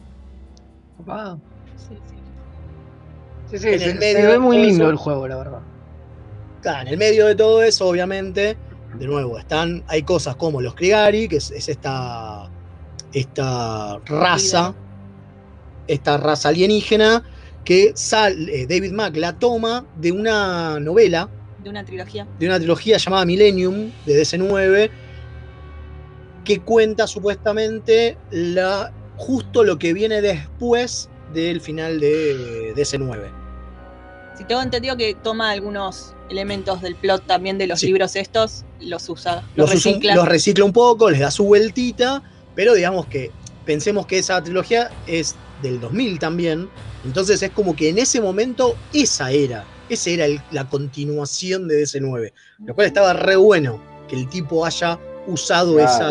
Sí. 1.06 1.55
Sí, 3.48 3.58
sí, 3.58 3.68
En 3.68 3.78
se, 3.80 3.84
el 3.90 3.98
se 3.98 4.14
medio 4.14 4.28
ve 4.30 4.38
muy 4.38 4.58
lindo 4.58 4.84
eso- 4.84 4.90
el 4.90 4.96
juego, 4.96 5.28
la 5.28 5.36
verdad. 5.36 5.60
Claro, 6.60 6.80
en 6.82 6.88
el 6.88 6.98
medio 6.98 7.26
de 7.26 7.34
todo 7.36 7.62
eso, 7.62 7.86
obviamente, 7.86 8.58
de 8.92 9.06
nuevo, 9.06 9.38
están, 9.38 9.84
hay 9.86 10.02
cosas 10.02 10.34
como 10.36 10.60
los 10.60 10.74
Krigari, 10.74 11.28
que 11.28 11.36
es, 11.36 11.50
es 11.50 11.68
esta, 11.68 12.50
esta 13.12 14.00
raza, 14.06 14.74
esta 15.86 16.16
raza 16.16 16.48
alienígena, 16.48 17.22
que 17.62 17.92
sal- 17.94 18.48
eh, 18.48 18.66
David 18.66 18.92
Mack 18.92 19.16
la 19.16 19.38
toma 19.38 19.86
de 19.94 20.10
una 20.12 20.80
novela, 20.80 21.30
De 21.58 21.70
una 21.70 21.84
trilogía. 21.84 22.26
de 22.38 22.46
una 22.46 22.58
trilogía 22.58 22.96
llamada 22.98 23.24
Millennium, 23.24 23.92
de 24.04 24.14
DC9, 24.24 24.90
que 26.44 26.60
cuenta 26.62 27.06
supuestamente 27.06 28.18
la, 28.30 28.92
justo 29.14 29.62
lo 29.64 29.78
que 29.78 29.92
viene 29.92 30.20
después 30.20 31.08
del 31.42 31.60
final 31.60 32.00
de 32.00 32.72
DC9. 32.74 33.30
Si 34.36 34.44
tengo 34.44 34.60
entendido 34.62 34.96
que 34.96 35.14
toma 35.14 35.50
algunos 35.50 36.14
elementos 36.28 36.82
del 36.82 36.94
plot 36.96 37.26
también 37.26 37.56
de 37.58 37.66
los 37.66 37.80
Sí. 37.80 37.86
libros 37.86 38.16
estos, 38.16 38.64
los 38.80 39.08
usa, 39.08 39.42
los, 39.54 39.70
los, 39.70 39.74
usa 39.76 39.90
un- 39.90 39.94
recicla. 39.96 40.14
los 40.14 40.28
recicla 40.28 40.64
un 40.64 40.72
poco, 40.72 41.10
les 41.10 41.20
da 41.20 41.30
su 41.30 41.44
vueltita, 41.44 42.22
pero 42.54 42.74
digamos 42.74 43.06
que 43.06 43.30
pensemos 43.64 44.06
que 44.06 44.18
esa 44.18 44.42
trilogía 44.42 44.90
es 45.06 45.36
del 45.62 45.80
2000 45.80 46.18
también, 46.18 46.68
entonces 47.04 47.42
es 47.42 47.50
como 47.50 47.74
que 47.74 47.88
en 47.88 47.98
ese 47.98 48.20
momento 48.20 48.76
esa 48.92 49.30
era, 49.30 49.64
esa 49.88 50.10
era 50.10 50.24
el- 50.26 50.40
la 50.50 50.68
continuación 50.68 51.66
de 51.68 51.76
DC9, 51.82 52.32
lo 52.66 52.74
cual 52.74 52.86
estaba 52.88 53.12
re 53.14 53.36
bueno 53.36 53.80
que 54.08 54.16
el 54.16 54.28
tipo 54.28 54.66
haya 54.66 54.98
usado 55.26 55.74
Claro. 55.76 55.88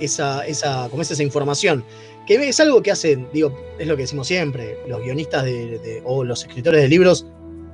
esa, 0.00 0.46
esa, 0.46 0.88
como 0.90 1.02
es 1.02 1.10
esa 1.10 1.22
información. 1.22 1.84
Que 2.26 2.48
es 2.48 2.58
algo 2.60 2.82
que 2.82 2.90
hacen, 2.90 3.28
digo, 3.32 3.56
es 3.78 3.86
lo 3.86 3.96
que 3.96 4.02
decimos 4.02 4.26
siempre, 4.26 4.78
los 4.88 5.00
guionistas 5.02 5.44
de, 5.44 5.78
de- 5.78 6.02
o 6.04 6.24
los 6.24 6.42
escritores 6.42 6.82
de 6.82 6.88
libros 6.88 7.26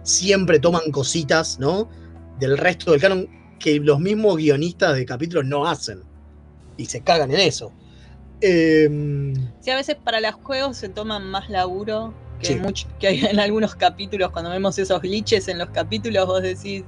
siempre 0.03 0.59
toman 0.59 0.91
cositas, 0.91 1.59
¿no? 1.59 1.89
Del 2.39 2.59
resto 2.59 2.91
del 2.93 3.01
canon 3.01 3.29
que 3.59 3.79
los 3.81 3.99
mismos 4.01 4.37
guionistas 4.37 4.95
de 4.97 5.07
capítulos 5.07 5.45
no 5.47 5.67
hacen. 5.67 6.03
Y 6.77 6.87
se 6.87 7.01
cagan 7.01 7.31
en 7.31 7.41
eso. 7.41 7.73
Em, 8.41 9.35
Sí, 9.61 9.71
a 9.71 9.77
veces 9.77 9.97
para 10.03 10.21
los 10.21 10.35
juegos 10.35 10.77
se 10.77 10.89
toman 10.89 11.25
más 11.31 11.49
laburo 11.49 12.13
que, 12.41 12.47
Sí. 12.49 12.55
mucho- 12.57 12.89
que 12.99 13.07
hay 13.07 13.25
en 13.25 13.39
algunos 13.39 13.75
capítulos, 13.77 14.31
cuando 14.33 14.51
vemos 14.51 14.77
esos 14.79 15.01
glitches 15.01 15.47
en 15.49 15.59
los 15.59 15.71
capítulos, 15.71 16.27
vos 16.27 16.43
decís. 16.43 16.83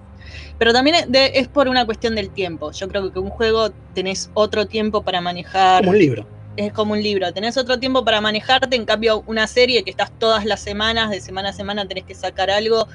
Pero 0.58 0.72
también 0.72 0.96
es, 0.96 1.12
de- 1.12 1.32
es 1.34 1.46
por 1.48 1.68
una 1.68 1.86
cuestión 1.86 2.14
del 2.16 2.30
tiempo. 2.30 2.72
Yo 2.72 2.88
creo 2.88 3.12
que 3.12 3.18
un 3.20 3.30
juego 3.30 3.70
tenés 3.94 4.30
otro 4.34 4.66
tiempo 4.66 5.02
para 5.02 5.20
manejar. 5.20 5.82
como 5.82 5.92
un 5.92 5.98
libro. 5.98 6.26
Es 6.56 6.72
como 6.72 6.92
un 6.94 7.02
libro, 7.02 7.32
tenés 7.32 7.56
otro 7.56 7.78
tiempo 7.80 8.04
para 8.04 8.20
manejarte, 8.20 8.76
en 8.76 8.84
cambio 8.86 9.22
una 9.26 9.46
serie 9.46 9.84
que 9.84 9.90
estás 9.90 10.12
todas 10.18 10.44
las 10.44 10.62
semanas, 10.62 11.10
de 11.10 11.20
semana 11.20 11.50
a 11.50 11.52
semana 11.52 11.86
tenés 11.88 12.04
que 12.04 12.14
sacar 12.14 12.50
algo, 12.50 12.86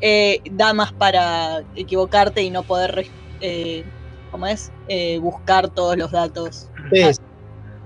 eh, 0.00 0.42
da 0.50 0.72
más 0.74 0.92
para 0.94 1.64
equivocarte 1.74 2.42
y 2.42 2.50
no 2.50 2.64
poder, 2.64 3.06
eh, 3.40 3.84
¿cómo 4.28 4.46
es? 4.46 4.72
Eh, 4.86 5.18
buscar 5.18 5.70
todos 5.70 5.96
los 5.96 6.10
datos. 6.12 6.70
Es- 6.90 7.20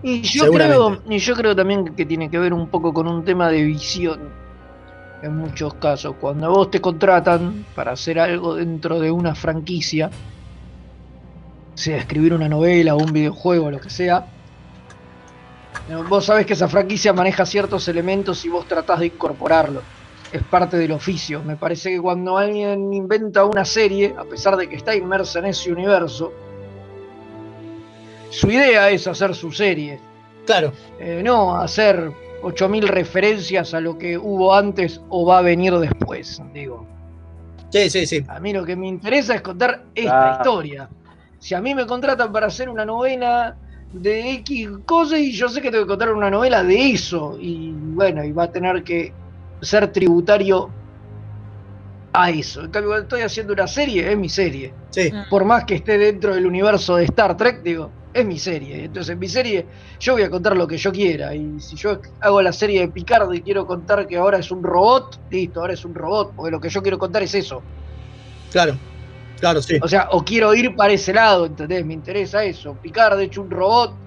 Y 0.02 0.22
yo, 0.22 0.50
creo, 0.50 1.02
y 1.06 1.18
yo 1.18 1.34
creo 1.36 1.56
también 1.56 1.94
que 1.96 2.06
tiene 2.06 2.30
que 2.30 2.38
ver 2.38 2.54
un 2.54 2.70
poco 2.70 2.92
con 2.94 3.08
un 3.08 3.24
tema 3.24 3.50
de 3.50 3.62
visión. 3.64 4.36
En 5.20 5.34
muchos 5.36 5.74
casos, 5.76 6.16
cuando 6.18 6.50
vos 6.50 6.70
te 6.70 6.80
contratan 6.80 7.66
para 7.74 7.92
hacer 7.92 8.18
algo 8.20 8.56
dentro 8.56 9.00
de 9.00 9.10
una 9.12 9.34
franquicia, 9.36 10.16
sea 11.74 11.96
escribir 11.98 12.32
una 12.34 12.48
novela 12.48 12.94
o 12.94 12.98
un 13.02 13.12
videojuego, 13.12 13.70
lo 13.72 13.80
que 13.80 13.90
sea, 13.90 14.30
vos 16.08 16.24
sabés 16.24 16.46
que 16.46 16.52
esa 16.52 16.68
franquicia 16.68 17.12
maneja 17.12 17.44
ciertos 17.46 17.86
elementos 17.88 18.44
y 18.44 18.48
vos 18.48 18.66
tratás 18.66 19.00
de 19.00 19.06
incorporarlo. 19.06 19.82
Es 20.32 20.42
parte 20.44 20.76
del 20.76 20.92
oficio. 20.92 21.42
Me 21.42 21.56
parece 21.56 21.90
que 21.90 22.00
cuando 22.00 22.38
alguien 22.38 22.92
inventa 22.92 23.44
una 23.44 23.64
serie, 23.64 24.14
a 24.16 24.24
pesar 24.24 24.56
de 24.56 24.68
que 24.68 24.76
está 24.76 24.94
inmersa 24.94 25.40
en 25.40 25.46
ese 25.46 25.72
universo, 25.72 26.32
su 28.30 28.48
idea 28.50 28.88
es 28.90 29.06
hacer 29.08 29.34
su 29.34 29.50
serie. 29.50 29.98
Claro. 30.46 30.72
Eh, 31.00 31.20
no 31.24 31.56
hacer 31.56 32.12
8000 32.42 32.86
referencias 32.88 33.74
a 33.74 33.80
lo 33.80 33.98
que 33.98 34.16
hubo 34.16 34.54
antes 34.54 35.00
o 35.08 35.26
va 35.26 35.38
a 35.38 35.42
venir 35.42 35.74
después, 35.78 36.40
digo. 36.54 36.86
Sí, 37.70 37.90
sí, 37.90 38.06
sí. 38.06 38.24
A 38.28 38.38
mí 38.40 38.52
lo 38.52 38.64
que 38.64 38.76
me 38.76 38.86
interesa 38.88 39.34
es 39.34 39.42
contar 39.42 39.82
esta 39.94 40.34
Ah. 40.34 40.36
historia. 40.38 40.88
Si 41.40 41.54
a 41.54 41.60
mí 41.60 41.74
me 41.74 41.86
contratan 41.86 42.30
para 42.32 42.46
hacer 42.46 42.68
una 42.68 42.84
novela 42.84 43.56
de 43.92 44.34
X 44.34 44.68
cosas 44.86 45.18
y 45.18 45.32
yo 45.32 45.48
sé 45.48 45.60
que 45.60 45.70
tengo 45.70 45.84
que 45.84 45.88
contar 45.88 46.12
una 46.12 46.30
novela 46.30 46.62
de 46.62 46.92
eso 46.92 47.36
y 47.40 47.72
bueno, 47.72 48.24
y 48.24 48.32
va 48.32 48.44
a 48.44 48.52
tener 48.52 48.84
que 48.84 49.12
ser 49.60 49.92
tributario 49.92 50.70
a 52.12 52.30
eso. 52.30 52.62
En 52.62 52.70
cambio, 52.70 52.90
cuando 52.90 53.04
estoy 53.04 53.22
haciendo 53.22 53.52
una 53.52 53.66
serie, 53.66 54.10
es 54.10 54.18
mi 54.18 54.28
serie. 54.28 54.72
Sí. 54.90 55.10
Por 55.28 55.44
más 55.44 55.64
que 55.64 55.76
esté 55.76 55.98
dentro 55.98 56.34
del 56.34 56.46
universo 56.46 56.96
de 56.96 57.04
Star 57.04 57.36
Trek, 57.36 57.62
digo, 57.62 57.90
es 58.12 58.26
mi 58.26 58.38
serie. 58.38 58.84
Entonces, 58.84 59.12
en 59.12 59.18
mi 59.18 59.28
serie 59.28 59.66
yo 59.98 60.14
voy 60.14 60.22
a 60.22 60.30
contar 60.30 60.56
lo 60.56 60.66
que 60.66 60.76
yo 60.76 60.90
quiera. 60.92 61.34
Y 61.34 61.60
si 61.60 61.76
yo 61.76 62.00
hago 62.20 62.42
la 62.42 62.52
serie 62.52 62.80
de 62.80 62.88
Picard 62.88 63.32
y 63.32 63.42
quiero 63.42 63.66
contar 63.66 64.06
que 64.06 64.16
ahora 64.16 64.38
es 64.38 64.50
un 64.50 64.62
robot, 64.62 65.20
listo, 65.30 65.60
ahora 65.60 65.74
es 65.74 65.84
un 65.84 65.94
robot, 65.94 66.32
porque 66.34 66.50
lo 66.50 66.60
que 66.60 66.68
yo 66.68 66.82
quiero 66.82 66.98
contar 66.98 67.22
es 67.22 67.34
eso. 67.34 67.62
Claro. 68.50 68.76
Claro, 69.40 69.62
sí. 69.62 69.78
O 69.82 69.88
sea, 69.88 70.08
o 70.12 70.22
quiero 70.24 70.54
ir 70.54 70.74
para 70.76 70.92
ese 70.92 71.12
lado, 71.12 71.46
¿entendés? 71.46 71.84
Me 71.84 71.94
interesa 71.94 72.44
eso. 72.44 72.76
Picard, 72.76 73.16
de 73.16 73.24
hecho, 73.24 73.40
un 73.42 73.50
robot 73.50 73.98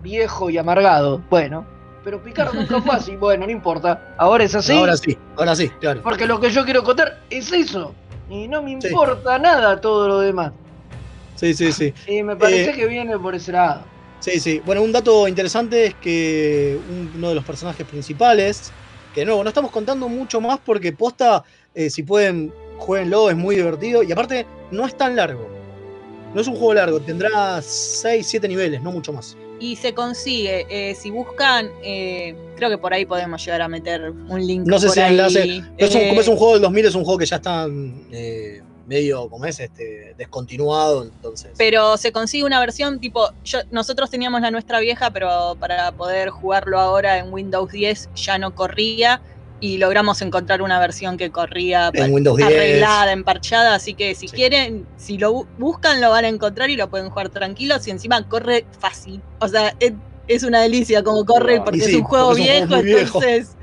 viejo 0.00 0.48
y 0.50 0.58
amargado. 0.58 1.24
Bueno, 1.28 1.66
pero 2.04 2.22
Picard 2.22 2.54
nunca 2.54 2.80
fue 2.80 2.94
así. 2.94 3.16
Bueno, 3.20 3.46
no 3.46 3.52
importa. 3.52 4.00
Ahora 4.16 4.44
es 4.44 4.54
así. 4.54 4.72
Ahora 4.72 4.96
sí, 4.96 5.18
ahora 5.36 5.56
sí, 5.56 5.68
claro. 5.80 6.00
Porque 6.02 6.26
lo 6.26 6.40
que 6.40 6.50
yo 6.50 6.64
quiero 6.64 6.82
contar 6.84 7.12
es 7.28 7.52
eso. 7.52 7.94
Y 8.28 8.46
no 8.46 8.62
me 8.62 8.70
importa 8.72 9.38
nada 9.38 9.80
todo 9.80 10.06
lo 10.06 10.20
demás. 10.20 10.52
Sí, 11.34 11.54
sí, 11.54 11.72
sí. 11.72 11.92
Y 12.06 12.22
me 12.22 12.36
parece 12.36 12.70
Eh, 12.70 12.74
que 12.74 12.86
viene 12.86 13.18
por 13.18 13.34
ese 13.34 13.52
lado. 13.52 13.88
Sí, 14.20 14.40
sí. 14.40 14.60
Bueno, 14.64 14.82
un 14.82 14.92
dato 14.92 15.26
interesante 15.28 15.86
es 15.86 15.94
que 15.96 16.76
un- 16.80 17.12
uno 17.14 17.28
de 17.30 17.34
los 17.36 17.44
personajes 17.44 17.86
principales, 17.86 18.74
que 19.12 19.20
de 19.20 19.26
nuevo, 19.26 19.42
no 19.42 19.48
estamos 19.48 19.70
contando 19.70 20.08
mucho 20.08 20.40
más 20.40 20.58
porque 20.60 20.92
posta, 20.92 21.42
eh, 21.72 21.88
si 21.90 22.02
pueden, 22.02 22.52
jueguenlo, 22.78 23.30
es 23.30 23.36
muy 23.36 23.56
divertido. 23.56 24.02
Y 24.02 24.12
aparte, 24.12 24.46
no 24.70 24.86
es 24.86 24.96
tan 24.96 25.16
largo. 25.16 25.48
No 26.34 26.40
es 26.40 26.46
un 26.46 26.54
juego 26.56 26.74
largo, 26.74 27.00
tendrá 27.00 27.60
6, 27.62 28.26
7 28.26 28.48
niveles, 28.48 28.82
no 28.82 28.92
mucho 28.92 29.12
más. 29.12 29.36
Y 29.60 29.76
se 29.76 29.92
consigue, 29.94 30.66
eh, 30.70 30.94
si 30.94 31.10
buscan, 31.10 31.68
eh, 31.82 32.36
creo 32.56 32.70
que 32.70 32.78
por 32.78 32.92
ahí 32.92 33.04
podemos 33.06 33.44
llegar 33.44 33.62
a 33.62 33.68
meter 33.68 34.10
un 34.10 34.46
link. 34.46 34.66
No 34.66 34.78
sé 34.78 34.88
si 34.90 35.00
ahí. 35.00 35.10
enlace. 35.12 35.62
es 35.78 35.94
un- 35.94 36.00
Eh, 36.02 36.08
como 36.10 36.20
es 36.20 36.28
un 36.28 36.36
juego 36.36 36.52
del 36.54 36.62
2000, 36.62 36.86
es 36.86 36.94
un 36.94 37.04
juego 37.04 37.18
que 37.18 37.26
ya 37.26 37.36
está 37.36 37.66
eh, 38.12 38.62
medio, 38.86 39.28
como 39.28 39.46
es, 39.46 39.58
este, 39.58 40.14
descontinuado, 40.16 41.02
entonces. 41.04 41.50
Pero 41.58 41.96
se 41.96 42.12
consigue 42.12 42.44
una 42.44 42.60
versión 42.60 43.00
tipo, 43.00 43.30
yo, 43.44 43.58
nosotros 43.70 44.08
teníamos 44.10 44.40
la 44.40 44.50
nuestra 44.50 44.80
vieja, 44.80 45.10
pero 45.10 45.56
para 45.58 45.92
poder 45.92 46.28
jugarlo 46.30 46.78
ahora 46.78 47.18
en 47.18 47.32
Windows 47.32 47.70
10 47.72 48.08
ya 48.14 48.38
no 48.38 48.54
corría 48.54 49.20
y 49.60 49.78
logramos 49.78 50.22
encontrar 50.22 50.62
una 50.62 50.78
versión 50.78 51.16
que 51.16 51.30
corría 51.30 51.90
En 51.92 52.06
pa- 52.06 52.12
Windows 52.12 52.36
10. 52.36 52.48
arreglada, 52.48 53.12
emparchada, 53.12 53.74
así 53.74 53.94
que 53.94 54.14
si 54.14 54.28
quieren, 54.28 54.86
si 54.96 55.18
lo 55.18 55.32
bu- 55.34 55.48
buscan 55.56 56.00
lo 56.00 56.10
van 56.10 56.24
a 56.24 56.28
encontrar 56.28 56.70
y 56.70 56.76
lo 56.76 56.88
pueden 56.88 57.10
jugar 57.10 57.28
tranquilos 57.30 57.86
y 57.86 57.90
encima 57.90 58.22
corre 58.28 58.66
fácil. 58.78 59.22
O 59.40 59.48
sea, 59.48 59.74
es, 59.80 59.92
es 60.28 60.42
una 60.44 60.60
delicia 60.62 61.02
como 61.02 61.24
corre 61.24 61.56
Y 61.56 61.60
porque 61.60 61.80
sí, 61.80 61.90
es 61.90 61.96
un 61.96 62.04
juego 62.04 62.34
viejo, 62.34 62.82
viejo. 62.82 63.18
entonces 63.22 63.56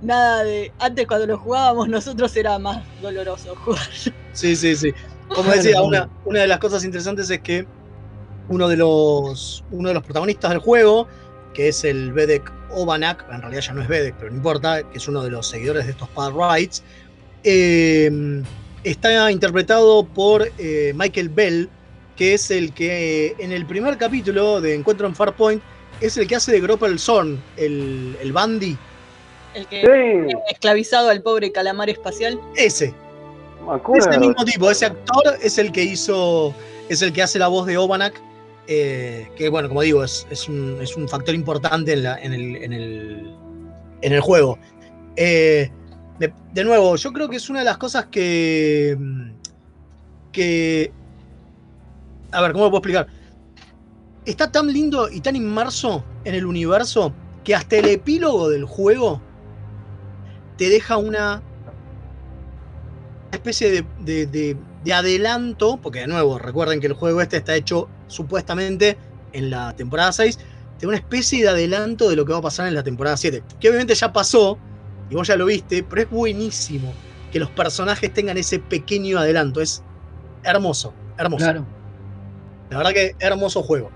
nada 0.00 0.44
de 0.44 0.72
antes 0.78 1.06
cuando 1.06 1.26
lo 1.26 1.38
jugábamos 1.38 1.88
nosotros 1.88 2.34
era 2.36 2.58
más 2.58 2.84
doloroso 3.00 3.54
jugar. 3.56 3.82
Sí, 4.32 4.56
sí, 4.56 4.74
sí. 4.76 4.92
Como 5.28 5.50
decía, 5.52 5.82
una, 5.82 6.08
una 6.24 6.40
de 6.40 6.46
las 6.46 6.58
cosas 6.58 6.84
interesantes 6.84 7.28
es 7.30 7.40
que 7.40 7.66
uno 8.48 8.68
de 8.68 8.76
los 8.76 9.64
uno 9.70 9.88
de 9.88 9.94
los 9.94 10.02
protagonistas 10.02 10.50
del 10.50 10.58
juego, 10.60 11.08
que 11.54 11.68
es 11.68 11.84
el 11.84 12.12
Vedek 12.12 12.52
Ovanak, 12.74 13.24
en 13.30 13.40
realidad 13.40 13.62
ya 13.62 13.72
no 13.72 13.82
es 13.82 13.88
Vedek, 13.88 14.14
pero 14.16 14.30
no 14.30 14.36
importa, 14.36 14.82
que 14.82 14.98
es 14.98 15.08
uno 15.08 15.22
de 15.22 15.30
los 15.30 15.46
seguidores 15.46 15.84
de 15.86 15.92
estos 15.92 16.08
Pad 16.10 16.32
Rights, 16.32 16.82
eh, 17.44 18.42
está 18.82 19.30
interpretado 19.30 20.04
por 20.04 20.50
eh, 20.58 20.92
Michael 20.94 21.28
Bell, 21.28 21.68
que 22.16 22.34
es 22.34 22.50
el 22.50 22.72
que 22.72 23.34
en 23.38 23.52
el 23.52 23.66
primer 23.66 23.98
capítulo 23.98 24.60
de 24.60 24.74
Encuentro 24.74 25.06
en 25.06 25.14
Farpoint 25.14 25.62
es 26.00 26.16
el 26.16 26.26
que 26.26 26.36
hace 26.36 26.52
de 26.52 26.60
Groppel 26.60 26.98
Zorn, 26.98 27.40
el, 27.56 28.16
el 28.20 28.32
Bandy. 28.32 28.76
El 29.54 29.66
que 29.66 29.86
ha 29.86 30.50
esclavizado 30.50 31.10
al 31.10 31.22
pobre 31.22 31.52
calamar 31.52 31.88
espacial. 31.88 32.40
Ese. 32.56 32.92
Me 33.66 33.74
acuerdo. 33.74 34.10
Es 34.10 34.14
el 34.14 34.20
mismo 34.20 34.44
tipo, 34.44 34.70
ese 34.70 34.86
actor 34.86 35.22
es 35.40 35.58
el 35.58 35.72
que 35.72 35.82
hizo, 35.82 36.54
es 36.88 37.02
el 37.02 37.12
que 37.12 37.22
hace 37.22 37.38
la 37.38 37.48
voz 37.48 37.66
de 37.66 37.78
Obanak, 37.78 38.20
eh, 38.66 39.28
que 39.36 39.48
bueno, 39.48 39.68
como 39.68 39.82
digo, 39.82 40.04
es, 40.04 40.26
es 40.30 40.48
un, 40.48 40.78
es 40.80 40.96
un 40.96 41.08
factor 41.08 41.34
importante 41.34 41.92
en, 41.92 42.02
la- 42.02 42.18
en 42.18 42.32
el, 42.32 42.56
en, 42.56 42.72
el, 42.72 43.36
en 44.02 44.12
el 44.12 44.20
juego. 44.20 44.58
Eh, 45.16 45.70
de, 46.52 46.64
nuevo, 46.64 46.96
yo 46.96 47.12
creo 47.12 47.28
que 47.28 47.36
es 47.36 47.50
una 47.50 47.58
de 47.60 47.64
las 47.66 47.76
cosas 47.78 48.06
que, 48.06 48.96
que, 50.32 50.92
a 52.30 52.40
ver, 52.40 52.52
¿cómo 52.52 52.64
lo 52.64 52.70
puedo 52.70 52.78
explicar? 52.78 53.08
Está 54.24 54.50
tan 54.50 54.72
lindo 54.72 55.10
y 55.10 55.20
tan 55.20 55.36
inmerso 55.36 56.04
en 56.24 56.34
el 56.34 56.46
universo 56.46 57.14
que 57.44 57.54
hasta 57.54 57.76
el 57.76 57.88
epílogo 57.88 58.48
del 58.48 58.64
juego 58.64 59.20
te 60.56 60.68
deja 60.68 60.96
una 60.96 61.42
especie 63.32 63.70
de- 63.98 64.56
de 64.84 64.92
adelanto, 64.92 65.78
porque 65.82 66.00
de 66.00 66.06
nuevo, 66.06 66.38
recuerden 66.38 66.80
que 66.80 66.86
el 66.86 66.92
juego 66.92 67.20
este 67.20 67.38
está 67.38 67.56
hecho 67.56 67.88
supuestamente 68.14 68.96
en 69.32 69.50
la 69.50 69.74
temporada 69.74 70.12
6, 70.12 70.38
de 70.80 70.86
una 70.86 70.96
especie 70.96 71.42
de 71.42 71.48
adelanto 71.48 72.08
de 72.08 72.16
lo 72.16 72.24
que 72.24 72.32
va 72.32 72.38
a 72.38 72.42
pasar 72.42 72.68
en 72.68 72.74
la 72.74 72.82
temporada 72.82 73.16
7, 73.16 73.42
que 73.60 73.68
obviamente 73.68 73.94
ya 73.94 74.12
pasó, 74.12 74.58
y 75.10 75.14
vos 75.14 75.28
ya 75.28 75.36
lo 75.36 75.46
viste, 75.46 75.82
pero 75.82 76.02
es 76.02 76.10
buenísimo 76.10 76.92
que 77.32 77.40
los 77.40 77.50
personajes 77.50 78.12
tengan 78.12 78.36
ese 78.38 78.58
pequeño 78.58 79.18
adelanto, 79.18 79.60
es 79.60 79.82
hermoso, 80.44 80.94
hermoso. 81.18 81.44
Claro. 81.44 81.66
La 82.70 82.78
verdad 82.78 82.92
que 82.92 83.16
hermoso 83.18 83.62
juego. 83.62 83.90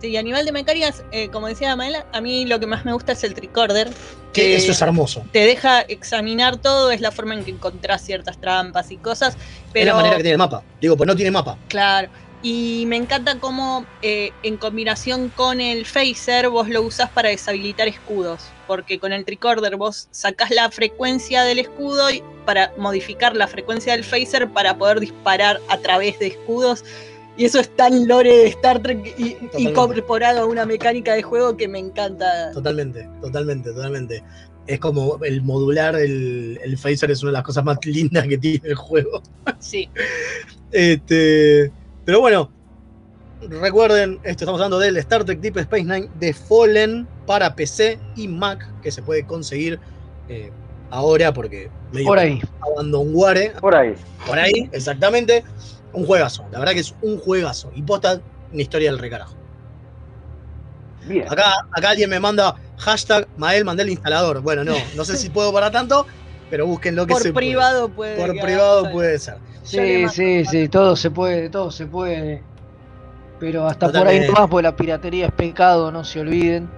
Sí, 0.00 0.08
y 0.08 0.16
a 0.16 0.22
nivel 0.22 0.44
de 0.44 0.50
mecánicas, 0.50 1.04
eh, 1.12 1.28
como 1.28 1.46
decía 1.46 1.76
Maela, 1.76 2.06
a 2.12 2.20
mí 2.20 2.44
lo 2.44 2.58
que 2.58 2.66
más 2.66 2.84
me 2.84 2.92
gusta 2.92 3.12
es 3.12 3.22
el 3.22 3.34
tricorder. 3.34 3.88
Que 4.32 4.56
eso 4.56 4.72
es 4.72 4.82
hermoso. 4.82 5.24
Te 5.32 5.40
deja 5.40 5.82
examinar 5.82 6.56
todo, 6.56 6.90
es 6.90 7.00
la 7.00 7.12
forma 7.12 7.34
en 7.34 7.44
que 7.44 7.52
encontrás 7.52 8.02
ciertas 8.02 8.40
trampas 8.40 8.90
y 8.90 8.96
cosas. 8.96 9.36
Pero 9.72 9.82
Es 9.82 9.86
la 9.86 9.94
manera 9.94 10.16
que 10.16 10.22
tiene 10.22 10.32
el 10.32 10.38
mapa. 10.38 10.64
Digo, 10.80 10.96
pues 10.96 11.06
no 11.06 11.14
tiene 11.14 11.30
mapa. 11.30 11.56
Claro. 11.68 12.08
Y 12.44 12.84
me 12.88 12.96
encanta 12.96 13.40
cómo 13.40 13.86
eh, 14.02 14.32
en 14.42 14.58
combinación 14.58 15.30
con 15.30 15.62
el 15.62 15.86
phaser 15.86 16.50
vos 16.50 16.68
lo 16.68 16.82
usás 16.82 17.08
para 17.08 17.30
deshabilitar 17.30 17.88
escudos. 17.88 18.42
Porque 18.66 18.98
con 18.98 19.14
el 19.14 19.24
tricorder 19.24 19.76
vos 19.76 20.08
sacás 20.10 20.50
la 20.50 20.70
frecuencia 20.70 21.42
del 21.44 21.60
escudo 21.60 22.10
y 22.10 22.22
para 22.44 22.70
modificar 22.76 23.34
la 23.34 23.48
frecuencia 23.48 23.94
del 23.94 24.04
phaser 24.04 24.50
para 24.50 24.76
poder 24.76 25.00
disparar 25.00 25.58
a 25.70 25.78
través 25.78 26.18
de 26.18 26.26
escudos. 26.26 26.84
Y 27.38 27.46
eso 27.46 27.60
es 27.60 27.74
tan 27.76 28.06
lore 28.06 28.36
de 28.36 28.48
Star 28.48 28.82
Trek 28.82 29.14
y 29.18 29.38
incorporado 29.56 30.42
a 30.42 30.44
una 30.44 30.66
mecánica 30.66 31.14
de 31.14 31.22
juego 31.22 31.56
que 31.56 31.66
me 31.66 31.78
encanta. 31.78 32.52
Totalmente, 32.52 33.08
totalmente, 33.22 33.72
totalmente. 33.72 34.22
Es 34.66 34.80
como 34.80 35.18
el 35.24 35.40
modular, 35.40 35.96
el, 35.96 36.60
el 36.62 36.76
phaser 36.76 37.10
es 37.10 37.22
una 37.22 37.30
de 37.30 37.38
las 37.38 37.42
cosas 37.44 37.64
más 37.64 37.78
lindas 37.86 38.28
que 38.28 38.36
tiene 38.36 38.68
el 38.68 38.74
juego. 38.74 39.22
Sí. 39.60 39.88
Este, 40.70 41.72
pero 42.04 42.20
bueno, 42.20 42.50
recuerden, 43.42 44.14
esto 44.24 44.44
estamos 44.44 44.60
hablando 44.60 44.78
del 44.78 44.96
Star 44.98 45.24
Trek 45.24 45.40
Deep 45.40 45.58
Space 45.58 45.84
Nine 45.84 46.08
de 46.18 46.32
Fallen 46.32 47.06
para 47.26 47.54
PC 47.54 47.98
y 48.16 48.28
Mac, 48.28 48.66
que 48.82 48.90
se 48.90 49.02
puede 49.02 49.26
conseguir 49.26 49.78
eh, 50.28 50.50
ahora 50.90 51.32
porque 51.32 51.70
medio 51.92 52.06
Por 52.06 52.18
ahí. 52.18 52.40
abandonware. 52.60 53.52
Por 53.60 53.74
ahí. 53.74 53.94
Por 54.26 54.38
ahí, 54.38 54.68
exactamente. 54.72 55.44
Un 55.92 56.06
juegazo. 56.06 56.44
La 56.50 56.58
verdad 56.58 56.72
que 56.72 56.80
es 56.80 56.94
un 57.02 57.18
juegazo. 57.18 57.70
Y 57.74 57.82
posta 57.82 58.20
una 58.52 58.62
historia 58.62 58.90
del 58.90 58.98
recarajo. 58.98 59.34
Bien. 61.06 61.26
Acá, 61.30 61.52
acá 61.70 61.90
alguien 61.90 62.10
me 62.10 62.18
manda 62.18 62.56
hashtag 62.78 63.28
Mael 63.36 63.64
mandé 63.64 63.82
el 63.82 63.90
instalador. 63.90 64.40
Bueno, 64.40 64.64
no, 64.64 64.74
no 64.96 65.04
sé 65.04 65.16
si 65.16 65.30
puedo 65.30 65.52
para 65.52 65.70
tanto, 65.70 66.06
pero 66.54 66.66
busquen 66.66 66.94
lo 66.94 67.04
que 67.04 67.14
Por 67.14 67.22
se 67.22 67.32
puede. 67.32 67.46
privado 67.48 67.88
puede. 67.88 68.14
Por 68.16 68.30
privado 68.40 68.88
puede 68.92 69.18
ser. 69.18 69.38
Sí, 69.64 70.06
sí, 70.08 70.44
sí, 70.44 70.68
todo 70.68 70.94
se 70.94 71.10
puede, 71.10 71.48
todo 71.50 71.72
se 71.72 71.84
puede. 71.86 72.44
Pero 73.40 73.66
hasta 73.66 73.90
por 73.90 74.06
ahí 74.06 74.20
nomás, 74.20 74.48
porque 74.48 74.62
la 74.62 74.76
piratería 74.76 75.26
es 75.26 75.32
pecado, 75.32 75.90
no 75.90 76.04
se 76.04 76.20
olviden. 76.20 76.70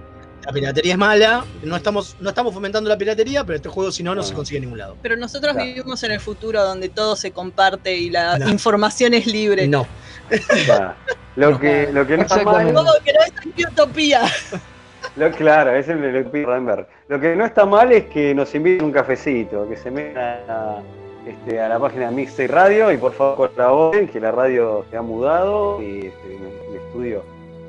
La 0.47 0.51
piratería 0.51 0.93
es 0.93 0.97
mala, 0.97 1.45
no 1.61 1.75
estamos, 1.75 2.15
no 2.19 2.29
estamos 2.29 2.55
fomentando 2.55 2.89
la 2.89 2.97
piratería, 2.97 3.43
pero 3.43 3.57
este 3.57 3.69
juego 3.69 3.91
si 3.91 4.01
no, 4.01 4.15
no 4.15 4.23
se 4.23 4.33
consigue 4.33 4.57
en 4.57 4.63
ningún 4.63 4.79
lado. 4.79 4.97
Pero 5.03 5.15
nosotros 5.15 5.53
Claro. 5.53 5.67
vivimos 5.67 6.01
en 6.01 6.11
el 6.13 6.19
futuro 6.21 6.63
donde 6.63 6.89
todo 6.89 7.15
se 7.15 7.29
comparte 7.29 7.95
y 7.95 8.09
la 8.09 8.39
No. 8.39 8.49
información 8.49 9.13
es 9.13 9.27
libre. 9.27 9.67
No. 9.67 9.85
Lo 11.35 11.59
que, 11.59 11.87
lo 11.93 12.07
que 12.07 12.17
no 12.17 12.23
está 12.23 12.41
mal, 12.41 12.65
que 12.65 12.73
no 12.73 12.81
es 12.81 13.71
utopía. 13.71 14.21
lo, 15.17 15.31
claro, 15.31 15.71
ese 15.75 15.93
es 15.93 15.99
lo 15.99 16.11
que 16.11 16.29
pide 16.29 16.45
Randberg. 16.45 16.87
Lo 17.07 17.19
que 17.19 17.35
no 17.35 17.45
está 17.45 17.65
mal 17.65 17.91
es 17.91 18.05
que 18.05 18.33
nos 18.33 18.53
inviten 18.55 18.85
un 18.85 18.91
cafecito, 18.91 19.67
que 19.67 19.75
se 19.75 19.91
metan 19.91 20.39
a, 20.49 20.77
este, 21.25 21.55
la 21.55 21.79
página 21.79 22.11
Mixtape 22.11 22.47
Radio 22.47 22.91
y 22.91 22.97
por 22.97 23.11
favor 23.13 23.49
colaboren, 23.49 24.07
que 24.07 24.19
la 24.19 24.31
radio 24.31 24.85
se 24.89 24.97
ha 24.97 25.01
mudado 25.01 25.81
y 25.81 26.07
este, 26.07 26.35
el 26.69 26.75
estudio 26.77 27.23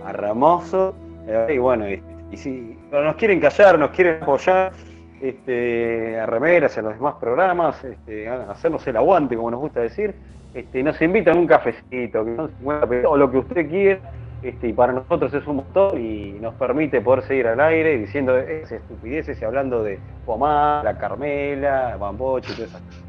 a 0.05 0.12
Ramoso. 0.12 0.94
Eh, 1.26 1.55
y 1.55 1.59
bueno, 1.59 1.88
y, 1.88 2.03
y 2.30 2.36
si 2.36 2.78
nos 2.90 3.16
quieren 3.16 3.40
callar, 3.40 3.78
nos 3.78 3.90
quieren 3.90 4.22
apoyar, 4.22 4.72
este, 5.20 6.18
a 6.20 6.26
remeras, 6.26 6.78
a 6.78 6.82
los 6.82 6.94
demás 6.94 7.16
programas, 7.20 7.82
este, 7.82 8.28
hacernos 8.28 8.86
el 8.86 8.96
aguante, 8.96 9.36
como 9.36 9.51
nos 9.51 9.61
gusta 9.61 9.80
decir, 9.80 10.14
este, 10.55 10.82
nos 10.82 11.01
invitan 11.03 11.38
un 11.38 11.46
cafecito, 11.46 12.24
que 12.24 12.36
son 12.36 12.51
50 12.59 12.86
pesos, 12.86 13.11
o 13.11 13.16
lo 13.16 13.30
que 13.30 13.38
usted 13.38 13.68
quiera, 13.68 14.01
este, 14.43 14.68
y 14.68 14.72
para 14.72 14.93
nosotros 14.93 15.34
es 15.34 15.47
un 15.47 15.57
motor 15.57 15.99
y 15.99 16.36
nos 16.41 16.55
permite 16.55 17.01
poder 17.01 17.26
seguir 17.26 17.47
al 17.49 17.61
aire 17.61 17.99
diciendo 17.99 18.36
esas 18.39 18.72
estupideces 18.72 19.41
y 19.41 19.45
hablando 19.45 19.82
de 19.82 19.99
Pomar, 20.24 20.84
la 20.84 20.97
Carmela, 20.97 21.97
Bamboche 21.97 22.53
y 22.53 22.55
todas 22.55 22.70
esas 22.70 22.82
cosas. 22.82 23.09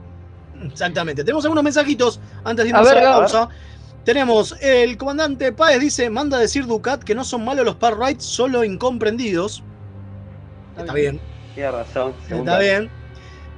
Exactamente. 0.72 1.24
Tenemos 1.24 1.46
algunos 1.46 1.64
mensajitos 1.64 2.20
antes 2.44 2.66
de 2.66 2.70
irnos 2.70 2.88
a, 2.88 2.94
ver, 2.94 3.04
la 3.04 3.14
pausa. 3.18 3.50
Tenemos 4.04 4.56
el 4.62 4.98
comandante 4.98 5.52
Páez 5.52 5.80
dice, 5.80 6.10
manda 6.10 6.38
a 6.38 6.40
decir 6.40 6.66
Ducat 6.66 7.04
que 7.04 7.14
no 7.14 7.24
son 7.24 7.46
malos 7.46 7.66
los 7.66 7.76
par 7.76 7.98
rights, 8.00 8.24
solo 8.26 8.64
incomprendidos. 8.64 9.64
Está 10.78 10.94
bien, 10.94 11.20
Tiene 11.54 11.72
razón. 11.72 12.14
está 12.30 12.60
bien. 12.60 12.90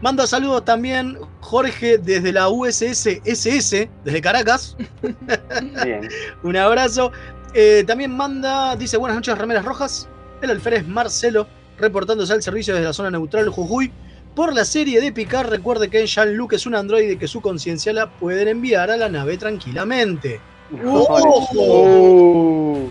Manda 0.01 0.25
saludos 0.25 0.65
también 0.65 1.19
Jorge 1.41 1.99
desde 1.99 2.33
la 2.33 2.49
USS 2.49 3.21
SS, 3.23 3.87
desde 4.03 4.21
Caracas. 4.21 4.75
Bien. 5.83 6.09
Un 6.41 6.57
abrazo. 6.57 7.11
Eh, 7.53 7.83
también 7.85 8.15
manda, 8.15 8.75
dice 8.75 8.97
buenas 8.97 9.15
noches, 9.17 9.37
remeras 9.37 9.65
rojas. 9.65 10.07
El 10.41 10.49
alférez 10.51 10.87
Marcelo, 10.87 11.47
reportándose 11.77 12.33
al 12.33 12.41
servicio 12.41 12.73
desde 12.73 12.87
la 12.87 12.93
zona 12.93 13.11
neutral 13.11 13.49
Jujuy. 13.49 13.91
Por 14.35 14.53
la 14.55 14.63
serie 14.63 15.01
de 15.01 15.11
Picard, 15.11 15.49
recuerde 15.49 15.89
que 15.89 16.05
Jean-Luc 16.07 16.53
es 16.53 16.65
un 16.65 16.75
androide 16.75 17.17
que 17.17 17.27
su 17.27 17.41
conciencia 17.41 17.91
la 17.91 18.09
pueden 18.09 18.47
enviar 18.47 18.89
a 18.89 18.95
la 18.97 19.09
nave 19.09 19.37
tranquilamente. 19.37 20.39
¡Ojo! 20.85 21.49
Uh, 21.53 22.89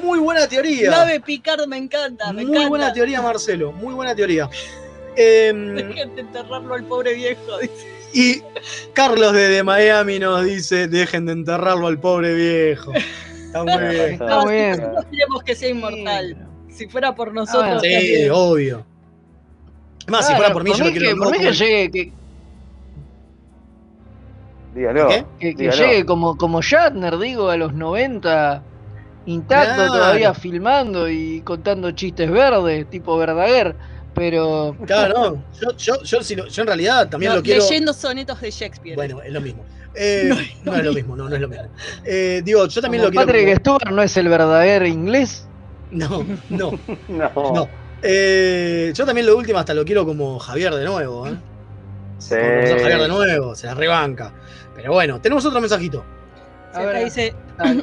Muy 0.00 0.20
buena 0.20 0.46
teoría. 0.46 0.90
Nave 0.92 1.18
Picard 1.20 1.66
me 1.66 1.76
encanta, 1.76 2.32
me 2.32 2.42
Muy 2.44 2.52
encanta. 2.52 2.68
buena 2.68 2.92
teoría, 2.92 3.20
Marcelo. 3.20 3.72
Muy 3.72 3.94
buena 3.94 4.14
teoría. 4.14 4.48
Em, 5.14 5.74
Dejen 5.74 6.14
de 6.14 6.22
enterrarlo 6.22 6.72
al 6.72 6.84
pobre 6.84 7.12
viejo. 7.12 7.58
dice. 7.60 7.86
y 8.14 8.42
Carlos 8.94 9.34
desde 9.34 9.62
Miami 9.62 10.18
nos 10.18 10.42
dice: 10.42 10.88
dejen 10.88 11.26
de 11.26 11.32
enterrarlo 11.32 11.86
al 11.88 11.98
pobre 11.98 12.32
viejo. 12.34 12.92
Está 13.52 13.64
muy 13.64 13.88
bien. 13.94 14.12
Está 14.12 14.26
No, 14.26 14.42
muy 14.44 14.52
bien. 14.54 14.70
Nosotros 14.80 15.04
queremos 15.10 15.42
que 15.42 15.54
sea 15.54 15.68
inmortal. 15.68 16.48
Si 16.70 16.88
fuera 16.88 17.14
por 17.14 17.34
nosotros. 17.34 17.82
Sí, 17.82 17.92
también. 17.92 18.30
obvio. 18.32 18.86
Es 20.00 20.08
más, 20.08 20.26
si 20.26 20.34
fuera 20.34 20.52
por 20.52 20.64
mí, 20.64 20.72
yo 20.76 20.84
que, 20.86 20.92
quiero 20.92 21.16
por 21.16 21.30
mí 21.32 21.38
que 21.38 21.52
llegue, 21.52 21.90
que, 21.90 22.12
dígalo. 24.74 25.08
¿Qué? 25.08 25.24
que- 25.38 25.54
que 25.54 25.62
dígalo. 25.64 25.82
llegue 25.82 26.06
como, 26.06 26.36
como 26.36 26.62
Shatner, 26.62 27.18
digo, 27.18 27.50
a 27.50 27.56
los 27.56 27.72
90, 27.74 28.62
intacto 29.26 29.74
Claro. 29.74 29.92
todavía 29.92 30.34
filmando 30.34 31.08
y 31.08 31.40
contando 31.42 31.90
chistes 31.92 32.30
verdes, 32.30 32.88
tipo 32.90 33.16
Verdaguer. 33.16 33.76
Pero 34.14 34.76
Claro, 34.86 35.14
no. 35.14 35.44
Yo, 35.58 35.76
yo, 35.78 36.02
yo, 36.02 36.22
si 36.22 36.34
lo- 36.36 36.46
yo 36.46 36.62
en 36.62 36.66
realidad 36.66 37.08
también 37.08 37.30
No, 37.32 37.36
lo 37.36 37.42
quiero. 37.42 37.62
Leyendo 37.62 37.94
sonetos 37.94 38.40
de 38.42 38.50
Shakespeare. 38.50 38.94
Bueno, 38.94 39.22
es 39.22 39.32
lo 39.32 39.40
mismo. 39.40 39.64
Eh, 39.94 40.30
no, 40.64 40.74
es 40.74 40.84
lo 40.84 40.92
mismo, 40.92 41.16
no, 41.16 41.28
no 41.28 41.34
es 41.34 41.40
lo 41.40 41.48
mismo. 41.48 41.66
Eh, 42.04 42.42
digo, 42.44 42.66
yo 42.66 42.80
también 42.80 43.02
como 43.02 43.10
lo 43.10 43.24
quiero. 43.24 43.26
Patrick 43.26 43.58
Stewart 43.60 43.90
no 43.90 44.02
es 44.02 44.16
el 44.16 44.28
Verdaguer 44.28 44.86
inglés. 44.86 45.46
No, 45.90 46.24
no, 46.48 46.78
No. 47.08 47.30
no. 47.34 47.68
Eh, 48.02 48.92
yo 48.94 49.06
también 49.06 49.26
lo 49.26 49.36
último 49.36 49.58
hasta 49.58 49.74
lo 49.74 49.84
quiero 49.84 50.04
como 50.04 50.38
Javier 50.38 50.74
de 50.74 50.84
nuevo, 50.84 51.28
¿eh? 51.28 51.36
Sí. 52.18 52.34
Como 52.34 52.80
Javier 52.80 53.00
de 53.00 53.08
nuevo, 53.08 53.54
se 53.54 53.66
la 53.66 53.74
rebanca. 53.74 54.32
Pero 54.74 54.92
bueno, 54.92 55.20
tenemos 55.20 55.44
otro 55.44 55.60
mensajito. 55.60 56.04
A 56.72 56.80
acá 56.80 56.98
dice 57.00 57.34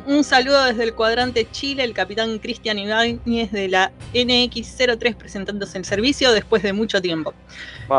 un 0.07 0.23
saludo 0.23 0.65
desde 0.65 0.83
el 0.83 0.93
cuadrante 0.93 1.47
Chile, 1.51 1.83
el 1.83 1.93
capitán 1.93 2.39
Cristian 2.39 2.79
Ibáñez 2.79 3.51
de 3.51 3.67
la 3.67 3.91
NX03 4.13 5.15
presentándose 5.15 5.77
en 5.77 5.85
servicio 5.85 6.31
después 6.31 6.63
de 6.63 6.73
mucho 6.73 7.01
tiempo. 7.01 7.33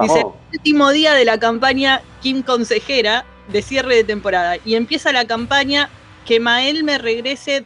Dice, 0.03 0.25
último 0.53 0.91
día 0.91 1.15
de 1.15 1.25
la 1.25 1.39
campaña 1.39 2.03
Kim 2.21 2.43
Consejera 2.43 3.25
de 3.53 3.63
cierre 3.63 3.97
de 3.97 4.05
temporada 4.05 4.57
y 4.65 4.75
empieza 4.75 5.13
la 5.13 5.25
campaña 5.25 5.89
que 6.27 6.41
Mael 6.41 6.85
me 6.85 6.99
regrese 6.99 7.65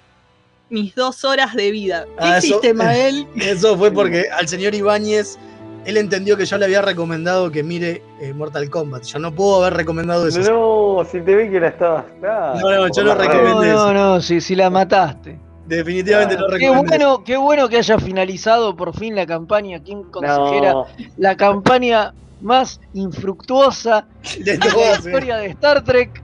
mis 0.70 0.94
dos 0.94 1.24
horas 1.24 1.54
de 1.54 1.70
vida. 1.70 2.04
¿Qué 2.18 2.24
Ah, 2.24 2.38
eso- 2.38 2.46
hiciste, 2.46 2.74
Mael? 2.74 3.26
Eso 3.36 3.76
fue 3.76 3.90
porque 3.92 4.24
al 4.36 4.48
señor 4.48 4.74
Ibáñez, 4.74 5.38
él 5.84 5.98
entendió 5.98 6.36
que 6.36 6.46
yo 6.46 6.56
le 6.56 6.64
había 6.64 6.80
recomendado 6.80 7.50
que 7.50 7.62
mire 7.62 8.02
eh, 8.20 8.32
Mortal 8.32 8.70
Kombat. 8.70 9.04
Yo 9.04 9.18
no 9.18 9.34
puedo 9.34 9.60
haber 9.62 9.74
recomendado 9.74 10.26
eso. 10.26 10.40
No, 10.40 11.04
si 11.04 11.20
te 11.20 11.36
vi 11.36 11.50
que 11.50 11.60
la 11.60 11.68
estabas. 11.68 12.04
claro, 12.20 12.58
No, 12.58 12.70
no, 12.70 12.88
yo 12.94 13.04
no 13.04 13.14
recomiendo 13.14 13.54
No, 13.56 13.62
eso. 13.64 13.92
no, 13.92 14.14
no, 14.14 14.20
si, 14.22 14.40
si 14.40 14.54
la 14.54 14.70
mataste. 14.70 15.38
Definitivamente 15.66 16.36
no 16.36 16.46
Qué 16.46 16.52
recomiendo 16.52 16.74
eso. 16.82 16.88
bueno, 16.88 17.24
qué 17.24 17.36
bueno 17.36 17.68
que 17.68 17.76
haya 17.78 17.98
finalizado 17.98 18.74
por 18.76 18.94
fin 18.98 19.14
la 19.14 19.26
campaña 19.26 19.78
Kim 19.80 20.02
Consejera, 20.10 20.72
No, 20.72 20.86
la 21.18 21.36
campaña 21.36 22.12
más 22.44 22.80
infructuosa 22.92 24.06
De 24.38 24.56
de 24.56 24.58
la 24.58 24.92
historia 24.92 25.36
de 25.38 25.46
Star 25.48 25.82
Trek. 25.82 26.22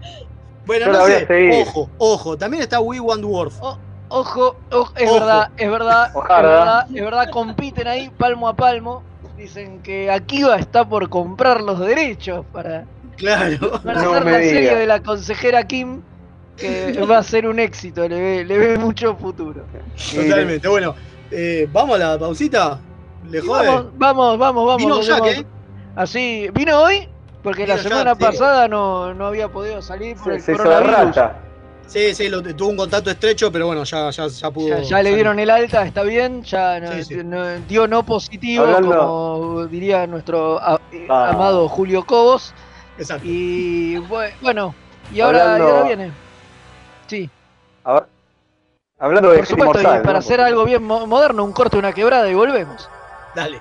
Bueno, 0.67 0.93
no 0.93 1.07
sé. 1.07 1.27
Ojo, 1.63 1.91
ojo. 1.99 2.37
También 2.39 2.63
está 2.63 2.81
We 2.81 3.01
Want 3.01 3.25
Worf. 3.25 3.55
Ojo, 4.13 4.57
ojo, 4.71 4.93
es 4.97 5.09
Ojo. 5.09 5.15
verdad, 5.15 5.51
es 5.57 5.71
verdad, 5.71 6.09
es 6.11 6.17
Ojalá. 6.17 6.49
verdad, 6.49 6.87
es 6.95 7.03
verdad, 7.05 7.31
compiten 7.31 7.87
ahí 7.89 8.11
palmo 8.17 8.49
a 8.49 8.55
palmo. 8.55 9.03
Dicen 9.37 9.81
que 9.83 10.11
Akiva 10.11 10.57
está 10.57 10.87
por 10.89 11.09
comprar 11.09 11.61
los 11.63 11.79
derechos 11.81 12.45
para, 12.53 12.85
Claro. 13.17 13.81
para 13.83 14.03
No 14.03 14.11
hacer 14.13 14.25
la 14.27 14.39
serie 14.39 14.75
de 14.75 14.87
la 14.87 15.03
consejera 15.03 15.63
Kim, 15.67 16.03
que 16.57 17.01
va 17.09 17.19
a 17.19 17.23
ser 17.23 17.47
un 17.47 17.59
éxito, 17.59 18.07
le 18.09 18.21
ve, 18.21 18.45
le 18.45 18.59
ve 18.59 18.79
mucho 18.79 19.17
futuro. 19.17 19.65
Totalmente. 20.15 20.69
Bueno, 20.69 20.95
eh, 21.31 21.67
vamos 21.73 21.97
a 21.97 21.99
la 21.99 22.19
pausita. 22.19 22.79
¿Le 23.31 23.39
Y 23.39 23.41
jode? 23.41 23.67
vamos, 23.67 23.87
vamos, 23.97 24.39
vamos, 24.39 24.67
vamos. 24.67 24.77
Vino 24.77 25.01
Jack. 25.03 25.27
¿eh? 25.27 25.47
Así, 25.97 26.49
vino 26.55 26.81
hoy, 26.81 27.09
porque 27.43 27.67
la 27.67 27.79
semana 27.79 28.15
sí. 28.15 28.21
pasada 28.23 28.69
no, 28.69 29.13
no 29.15 29.27
había 29.27 29.49
podido 29.49 29.83
salir 29.83 30.17
por 30.17 30.27
se, 30.27 30.35
el 30.37 30.41
se 30.43 30.53
hizo 30.53 30.65
la 30.65 30.77
coronavirus. 30.79 31.17
rata. 31.17 31.37
Sí, 31.87 32.15
sí, 32.15 32.29
lo- 32.29 32.41
tuvo 32.43 32.69
un 32.69 32.77
contacto 32.77 33.11
estrecho, 33.11 33.51
pero 33.51 33.67
bueno, 33.67 33.83
ya, 33.83 34.11
ya, 34.11 34.29
ya 34.29 34.51
pudo. 34.53 34.69
Ya, 34.69 34.81
ya 34.81 35.03
le 35.03 35.13
dieron 35.15 35.41
el 35.41 35.51
alta, 35.51 35.85
está 35.85 36.05
bien, 36.05 36.45
ya 36.45 36.79
no- 36.79 36.93
Sí, 36.93 37.03
sí. 37.03 37.15
no- 37.25 37.59
dio 37.67 37.89
no 37.89 38.05
positivo, 38.07 38.65
Hablando- 38.65 38.97
como 38.97 39.67
diría 39.67 40.07
nuestro 40.07 40.61
a- 40.61 40.81
eh, 40.93 41.07
Ah. 41.11 41.31
amado 41.31 41.69
Julio 41.69 42.05
Cobos. 42.07 42.55
Exacto. 42.97 43.25
Y 43.27 43.97
bue- 43.97 44.33
bueno, 44.41 44.73
y 45.13 45.21
ahora, 45.21 45.59
y 45.59 45.63
ahora 45.63 45.83
viene. 45.83 46.13
Sí, 47.09 47.29
A 47.83 47.95
ver, 47.95 48.03
hablando 49.01 49.31
de 49.31 49.39
por 49.39 49.47
supuesto, 49.47 49.81
y 49.81 49.85
para 49.85 50.13
¿no? 50.13 50.19
hacer 50.21 50.41
algo 50.41 50.65
bien 50.65 50.85
mo- 50.85 51.09
moderno, 51.09 51.43
un 51.43 51.53
corte, 51.53 51.77
una 51.77 51.93
quebrada 51.93 52.31
y 52.31 52.35
volvemos. 52.35 52.89
Dale. 53.35 53.61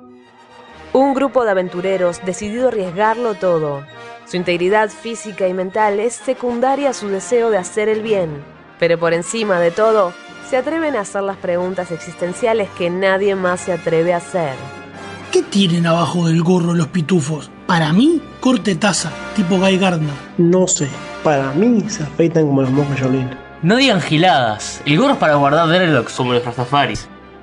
Un 0.93 1.13
grupo 1.13 1.45
de 1.45 1.51
aventureros 1.51 2.19
decidido 2.25 2.65
a 2.65 2.67
arriesgarlo 2.67 3.35
todo. 3.35 3.85
Su 4.25 4.35
integridad 4.35 4.89
física 4.89 5.47
y 5.47 5.53
mental 5.53 6.01
es 6.01 6.13
secundaria 6.13 6.89
a 6.89 6.93
su 6.93 7.07
deseo 7.07 7.49
de 7.49 7.57
hacer 7.57 7.87
el 7.87 8.01
bien, 8.01 8.43
pero 8.77 8.99
por 8.99 9.13
encima 9.13 9.61
de 9.61 9.71
todo, 9.71 10.11
se 10.49 10.57
atreven 10.57 10.97
a 10.97 11.01
hacer 11.01 11.23
las 11.23 11.37
preguntas 11.37 11.91
existenciales 11.91 12.67
que 12.77 12.89
nadie 12.89 13.35
más 13.35 13.61
se 13.61 13.71
atreve 13.71 14.13
a 14.13 14.17
hacer. 14.17 14.53
¿Qué 15.31 15.43
tienen 15.43 15.87
abajo 15.87 16.27
del 16.27 16.43
gorro 16.43 16.73
los 16.73 16.87
pitufos? 16.87 17.49
Para 17.67 17.93
mí, 17.93 18.21
corte 18.41 18.75
taza, 18.75 19.13
tipo 19.33 19.57
Guy 19.59 19.77
Gardner. 19.77 20.13
No 20.37 20.67
sé, 20.67 20.89
para 21.23 21.53
mí 21.53 21.85
se 21.87 22.03
afeitan 22.03 22.47
como 22.47 22.63
los 22.63 22.71
monjes 22.71 22.99
Shaolin. 22.99 23.29
No 23.61 23.77
digan 23.77 24.01
giladas. 24.01 24.81
El 24.85 24.97
gorro 24.97 25.13
es 25.13 25.19
para 25.19 25.35
guardar 25.35 25.69
Dreadlocks 25.69 26.15
como 26.15 26.33
los 26.33 26.43
Rastafaris. 26.43 27.07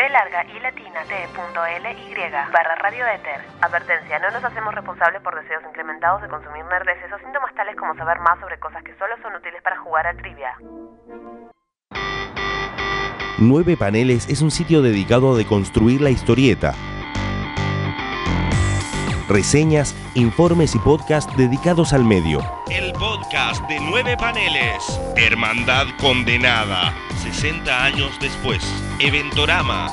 b 0.00 0.08
larga 0.08 0.46
y 0.48 0.58
latina 0.60 1.00
t.ly 1.04 2.14
barra 2.50 2.74
radioéter. 2.76 3.44
Advertencia, 3.60 4.18
no 4.18 4.30
nos 4.30 4.42
hacemos 4.42 4.74
responsables 4.74 5.20
por 5.20 5.38
deseos 5.38 5.62
incrementados 5.68 6.22
de 6.22 6.28
consumir 6.28 6.64
nerdeces 6.64 7.12
o 7.12 7.18
síntomas 7.18 7.54
tales 7.54 7.76
como 7.76 7.94
saber 7.96 8.18
más 8.20 8.40
sobre 8.40 8.58
cosas 8.58 8.82
que 8.82 8.96
solo 8.96 9.14
son 9.20 9.34
útiles 9.34 9.60
para 9.62 9.78
jugar 9.80 10.06
a 10.06 10.14
trivia. 10.14 10.56
Nueve 13.36 13.76
Paneles 13.76 14.26
es 14.30 14.40
un 14.40 14.50
sitio 14.50 14.80
dedicado 14.80 15.34
a 15.34 15.36
deconstruir 15.36 16.00
la 16.00 16.08
historieta. 16.08 16.72
Reseñas, 19.28 19.94
informes 20.14 20.74
y 20.74 20.78
podcasts 20.78 21.36
dedicados 21.36 21.92
al 21.92 22.04
medio. 22.04 22.40
El 22.70 22.92
podcast 22.94 23.62
de 23.68 23.78
nueve 23.80 24.16
paneles. 24.16 24.98
Hermandad 25.16 25.86
condenada. 26.00 26.94
60 27.22 27.84
años 27.84 28.18
después. 28.18 28.89
Eventorama. 29.02 29.88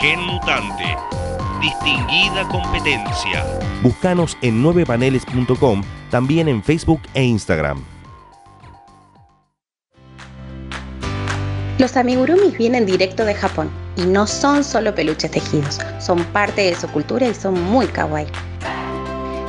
Gen 0.00 0.18
mutante. 0.20 0.96
Distinguida 1.60 2.42
competencia. 2.48 3.44
Búscanos 3.84 4.36
en 4.42 4.64
9paneles.com, 4.64 5.82
también 6.10 6.48
en 6.48 6.60
Facebook 6.64 7.00
e 7.14 7.22
Instagram. 7.22 7.80
Los 11.78 11.96
amigurumis 11.96 12.58
vienen 12.58 12.84
directo 12.84 13.24
de 13.24 13.34
Japón 13.34 13.70
y 13.96 14.02
no 14.02 14.26
son 14.26 14.64
solo 14.64 14.92
peluches 14.92 15.30
tejidos, 15.30 15.78
son 16.00 16.24
parte 16.24 16.62
de 16.62 16.74
su 16.74 16.88
cultura 16.88 17.28
y 17.28 17.34
son 17.34 17.62
muy 17.62 17.86
kawaii. 17.86 18.26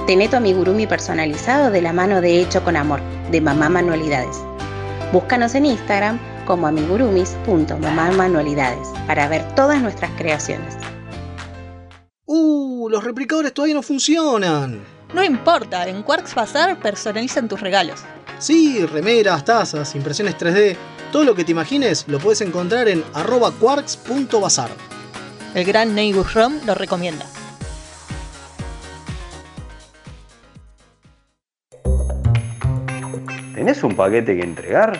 Tené 0.05 0.27
tu 0.27 0.35
amigurumi 0.35 0.85
personalizado 0.85 1.71
de 1.71 1.81
la 1.81 1.93
mano 1.93 2.21
de 2.21 2.39
Hecho 2.39 2.63
con 2.63 2.75
Amor, 2.75 3.01
de 3.31 3.41
Mamá 3.41 3.69
Manualidades. 3.69 4.37
Búscanos 5.11 5.55
en 5.55 5.65
Instagram 5.65 6.19
como 6.49 6.65
amigurumis.mamamanualidades 6.65 8.87
para 9.05 9.27
ver 9.27 9.53
todas 9.53 9.79
nuestras 9.83 10.09
creaciones. 10.17 10.75
¡Uh! 12.25 12.89
Los 12.89 13.03
replicadores 13.03 13.53
todavía 13.53 13.75
no 13.75 13.83
funcionan. 13.83 14.83
No 15.13 15.23
importa, 15.23 15.87
en 15.87 16.01
Quarks 16.01 16.33
Bazar 16.33 16.79
personalizan 16.79 17.47
tus 17.47 17.61
regalos. 17.61 17.99
Sí, 18.39 18.83
remeras, 18.83 19.45
tazas, 19.45 19.93
impresiones 19.93 20.39
3D, 20.39 20.75
todo 21.11 21.23
lo 21.23 21.35
que 21.35 21.43
te 21.43 21.51
imagines 21.51 22.05
lo 22.07 22.17
puedes 22.17 22.41
encontrar 22.41 22.87
en 22.87 23.03
arroba 23.13 23.51
quarks.bazar. 23.51 24.71
El 25.53 25.65
gran 25.65 25.93
Neighbor 25.93 26.25
Rom 26.33 26.53
lo 26.65 26.73
recomienda. 26.73 27.27
¿Tenés 33.53 33.83
un 33.83 33.95
paquete 33.95 34.35
que 34.35 34.41
entregar? 34.41 34.99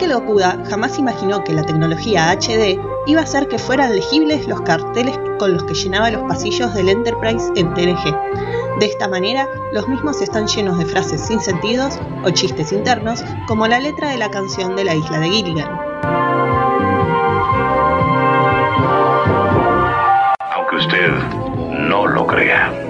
Michael 0.00 0.16
Okuda 0.16 0.64
jamás 0.70 0.98
imaginó 0.98 1.44
que 1.44 1.52
la 1.52 1.62
tecnología 1.62 2.30
HD 2.30 2.80
iba 3.06 3.20
a 3.20 3.24
hacer 3.24 3.48
que 3.48 3.58
fueran 3.58 3.94
legibles 3.94 4.48
los 4.48 4.62
carteles 4.62 5.20
con 5.38 5.52
los 5.52 5.64
que 5.64 5.74
llenaba 5.74 6.10
los 6.10 6.22
pasillos 6.22 6.72
del 6.72 6.88
Enterprise 6.88 7.52
en 7.54 7.74
TNG. 7.74 8.04
De 8.80 8.86
esta 8.86 9.08
manera, 9.08 9.46
los 9.74 9.86
mismos 9.88 10.22
están 10.22 10.46
llenos 10.46 10.78
de 10.78 10.86
frases 10.86 11.26
sin 11.26 11.38
sentidos 11.38 12.00
o 12.24 12.30
chistes 12.30 12.72
internos, 12.72 13.22
como 13.46 13.66
la 13.66 13.78
letra 13.78 14.08
de 14.08 14.16
la 14.16 14.30
canción 14.30 14.74
de 14.74 14.84
la 14.84 14.94
isla 14.94 15.18
de 15.18 15.28
Gilligan. 15.28 15.68
Aunque 20.54 20.76
usted 20.76 21.10
no 21.90 22.06
lo 22.06 22.26
crea. 22.26 22.89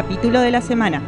Capítulo 0.00 0.40
de 0.40 0.52
la 0.52 0.60
semana. 0.60 1.02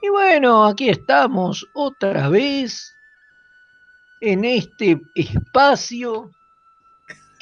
Y 0.00 0.08
bueno, 0.08 0.64
aquí 0.64 0.88
estamos 0.88 1.68
otra 1.74 2.30
vez 2.30 2.94
en 4.22 4.46
este 4.46 4.98
espacio 5.14 6.30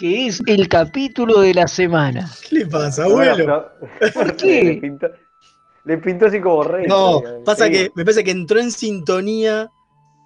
que 0.00 0.28
es 0.28 0.42
el 0.46 0.66
capítulo 0.66 1.42
de 1.42 1.52
la 1.52 1.68
semana. 1.68 2.30
¿Qué 2.48 2.60
le 2.60 2.66
pasa, 2.66 3.04
abuelo? 3.04 3.70
¿Por 4.14 4.34
qué? 4.36 4.64
Le 4.64 4.74
pintó, 4.76 5.06
le 5.84 5.98
pintó 5.98 6.26
así 6.26 6.40
como 6.40 6.62
rey. 6.62 6.86
No, 6.88 7.22
pasa 7.44 7.68
que 7.68 7.90
me 7.94 8.02
parece 8.02 8.24
que 8.24 8.30
entró 8.30 8.58
en 8.58 8.70
sintonía 8.70 9.70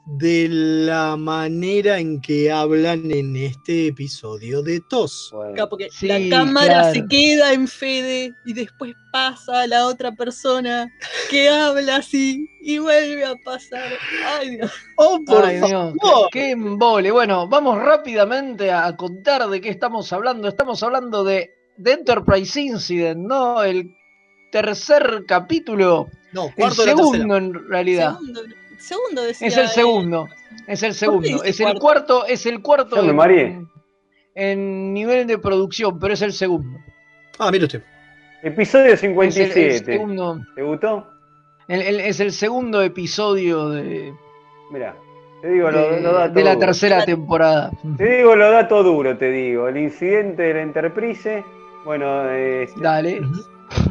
de 0.07 0.49
la 0.51 1.17
manera 1.17 1.99
en 1.99 2.21
que 2.21 2.53
hablan 2.53 3.11
en 3.11 3.35
este 3.37 3.87
episodio 3.89 4.63
de 4.63 4.81
TOS. 4.91 5.31
Claro, 5.55 5.69
porque 5.71 5.89
Sí, 5.91 6.09
la 6.09 6.21
cámara 6.29 6.67
claro. 6.67 6.95
se 6.95 7.07
queda 7.09 7.53
en 7.55 7.67
Fede 7.67 8.33
y 8.45 8.53
después 8.53 8.93
pasa 9.13 9.63
a 9.63 9.67
la 9.67 9.87
otra 9.87 10.13
persona 10.13 10.93
que 11.31 11.49
habla 11.49 11.97
así 11.97 12.47
y 12.63 12.79
vuelve 12.79 13.25
a 13.25 13.35
pasar. 13.45 13.93
Ay, 14.27 14.57
Dios. 14.57 14.71
¡Oh, 14.97 15.21
por 15.25 15.45
Ay, 15.47 15.57
Dios, 15.57 15.95
favor! 16.01 16.29
qué 16.31 16.51
embole. 16.51 17.11
Bueno, 17.11 17.49
vamos 17.49 17.79
rápidamente 17.79 18.71
a 18.71 18.95
contar 18.97 19.49
de 19.49 19.61
qué 19.61 19.71
estamos 19.71 20.13
hablando. 20.13 20.49
Estamos 20.49 20.83
hablando 20.83 21.25
de 21.25 21.51
The 21.83 21.93
Enterprise 21.93 22.61
Incident, 22.61 23.21
¿no? 23.21 23.63
El 23.63 23.95
tercer 24.53 25.25
capítulo. 25.27 26.09
No, 26.33 26.47
El 26.49 26.55
cuarto 26.55 26.83
de 26.83 26.89
la 26.89 26.97
segundo, 26.97 27.37
en 27.37 27.69
realidad. 27.69 28.13
Segundo, 28.19 28.43
segundo 28.85 29.23
decía 29.23 29.49
Es 29.49 29.57
el 29.57 29.69
segundo. 29.69 30.29
Es 30.67 30.83
el 30.83 30.95
segundo. 30.95 31.43
Es 31.43 31.59
el 31.61 31.67
cuarto? 31.67 31.81
cuarto, 31.81 32.27
es 32.27 32.47
el 32.47 32.63
cuarto 32.63 32.97
en, 33.03 33.69
en 34.35 34.93
nivel 34.95 35.27
de 35.27 35.39
producción, 35.39 35.99
pero 35.99 36.15
es 36.15 36.23
el 36.23 36.33
segundo. 36.33 36.79
Ah, 37.39 37.51
mire 37.51 37.65
usted. 37.65 37.83
Episodio 38.43 38.93
Es 38.93 39.03
el, 39.03 39.11
el 39.11 39.33
57. 39.33 39.85
segundo. 39.85 40.39
¿Te 40.55 40.63
gustó? 40.63 41.07
el- 41.69 41.81
el- 41.83 42.01
es 42.01 42.21
el 42.21 42.31
segundo 42.33 42.83
episodio 42.83 43.71
de, 43.71 44.13
Mira, 44.71 44.95
te 45.41 45.49
digo 45.49 45.71
lo, 45.71 45.91
de, 45.93 46.01
lo 46.03 46.13
datos 46.13 46.35
de 46.35 46.45
la 46.45 46.59
tercera 46.59 47.05
temporada. 47.05 47.71
Te 47.97 48.17
digo 48.19 48.37
los 48.37 48.53
datos 48.53 48.85
duros, 48.85 49.19
te 49.19 49.31
digo. 49.31 49.69
El 49.69 49.79
incidente 49.79 50.43
de 50.43 50.55
la 50.55 50.63
Enterprise. 50.63 51.43
Bueno, 51.85 52.29
eh, 52.31 52.67
Dale. 52.77 53.21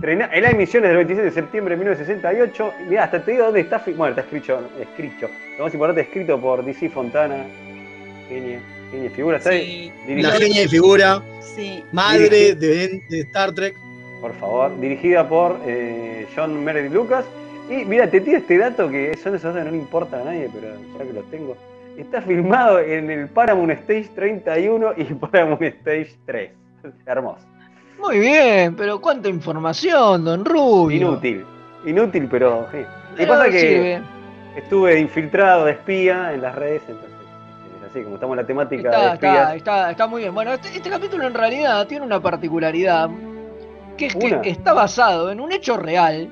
En 0.02 0.20
las 0.20 0.54
emisiones 0.54 0.90
del 0.90 0.98
27 0.98 1.26
de 1.26 1.32
septiembre 1.32 1.76
de 1.76 1.80
1968. 1.84 2.74
Mira, 2.90 3.04
hasta 3.06 3.24
te 3.24 3.32
digo 3.32 3.46
dónde 3.46 3.62
está. 3.62 3.82
Bueno, 3.96 4.10
está 4.10 4.22
escrito. 4.22 4.60
escrito. 4.82 5.30
Lo 5.58 5.66
más 5.66 5.74
importante, 5.74 6.02
escrito 6.02 6.40
por 6.40 6.64
DC 6.66 6.90
Fontana. 6.90 7.46
Genia, 8.30 8.60
genia 8.92 9.10
figura. 9.12 9.38
Está 9.38 9.52
Sí. 9.52 9.92
La 10.08 10.32
genia 10.32 10.62
de 10.62 10.68
figura, 10.68 11.22
Sí. 11.42 11.84
madre 11.92 12.56
de, 12.56 13.02
de 13.10 13.20
Star 13.22 13.54
Trek. 13.54 13.76
Por 14.22 14.34
favor, 14.40 14.80
dirigida 14.80 15.28
por 15.28 15.60
eh, 15.66 16.26
John 16.36 16.64
Meredith 16.64 16.94
Lucas. 16.94 17.26
Y 17.70 17.86
mira, 17.86 18.10
te 18.10 18.22
tiro 18.22 18.38
este 18.38 18.58
dato 18.58 18.90
que 18.90 19.16
son 19.18 19.36
esos 19.36 19.54
datos 19.54 19.60
que 19.60 19.66
no 19.66 19.72
le 19.72 19.78
importan 19.78 20.22
a 20.22 20.26
nadie, 20.26 20.50
pero 20.54 20.74
ya 20.98 21.06
que 21.06 21.14
los 21.14 21.30
tengo. 21.32 21.58
Está 21.98 22.22
filmado 22.22 22.80
en 22.80 23.10
el 23.12 23.28
Paramount 23.28 23.72
Stage 23.72 24.10
31 24.16 24.94
y 24.98 25.04
Paramount 25.14 25.62
Stage 25.62 26.16
3. 26.26 26.52
Hermoso. 27.06 27.46
Muy 28.04 28.20
bien, 28.20 28.76
pero 28.76 29.00
cuánta 29.00 29.30
información, 29.30 30.26
don 30.26 30.44
Rubio. 30.44 30.98
Inútil. 30.98 31.46
inútil, 31.86 32.28
pero 32.30 32.68
sí. 32.72 32.80
Y 33.18 33.26
pasa 33.26 33.50
que 33.50 33.60
sirve. 33.60 34.02
estuve 34.58 35.00
infiltrado 35.00 35.66
de 35.66 35.72
espía 35.72 36.34
en 36.34 36.42
las 36.42 36.54
redes, 36.56 36.82
entonces, 36.88 37.12
es 37.82 37.90
así, 37.90 38.04
como 38.04 38.16
estamos 38.16 38.34
en 38.36 38.42
la 38.42 38.48
temática 38.48 38.90
de 38.90 38.96
Está, 38.96 39.14
espías. 39.14 39.36
está, 39.36 39.56
está, 39.56 39.92
está 39.92 40.08
muy 40.08 40.24
bien. 40.24 40.34
Bueno, 40.34 40.54
este, 40.54 40.68
este 40.76 40.90
capítulo 40.90 41.26
en 41.26 41.34
realidad 41.34 41.88
tiene 41.88 42.06
una 42.06 42.20
particularidad, 42.22 43.10
que 43.98 44.08
es 44.08 44.16
Una. 44.16 44.42
que 44.42 44.50
está 44.50 44.74
basado 44.74 45.32
en 45.32 45.40
un 45.40 45.52
hecho 45.54 45.78
real, 45.78 46.30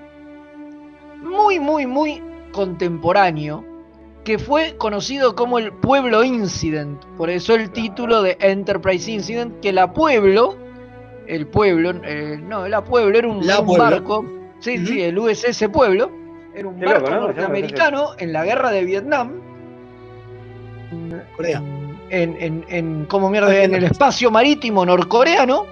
muy, 1.21 1.59
muy, 1.59 1.85
muy 1.85 2.21
contemporáneo, 2.51 3.63
que 4.23 4.37
fue 4.39 4.75
conocido 4.77 5.35
como 5.35 5.57
el 5.57 5.71
Pueblo 5.71 6.23
Incident. 6.23 7.03
Por 7.17 7.29
eso 7.29 7.55
el 7.55 7.71
título 7.71 8.21
de 8.21 8.37
Enterprise 8.41 9.09
Incident, 9.09 9.59
que 9.61 9.71
la 9.71 9.93
Pueblo, 9.93 10.57
el 11.35 11.47
pueblo, 11.47 11.93
eh, 12.03 12.37
no, 12.41 12.67
la 12.67 12.83
Pueblo 12.83 13.17
era 13.17 13.27
un, 13.27 13.45
La 13.45 13.59
un 13.59 13.65
Pueblo. 13.67 13.83
barco, 13.83 14.25
sí, 14.59 14.85
sí, 14.85 15.01
el 15.01 15.17
USS 15.17 15.69
Pueblo, 15.71 16.11
era 16.53 16.67
un 16.67 16.77
Qué 16.77 16.85
barco 16.85 17.09
loco, 17.09 17.15
¿no? 17.15 17.21
norteamericano 17.27 18.09
en 18.17 18.33
la 18.33 18.43
guerra 18.45 18.71
de 18.71 18.83
Vietnam 18.83 19.41
Corea. 21.35 21.61
en, 22.09 22.35
en, 22.39 22.65
en, 22.67 23.05
como 23.05 23.29
mierda, 23.29 23.55
en 23.63 23.73
el 23.73 23.83
espacio 23.85 24.29
marítimo 24.29 24.85
norcoreano 24.85 25.65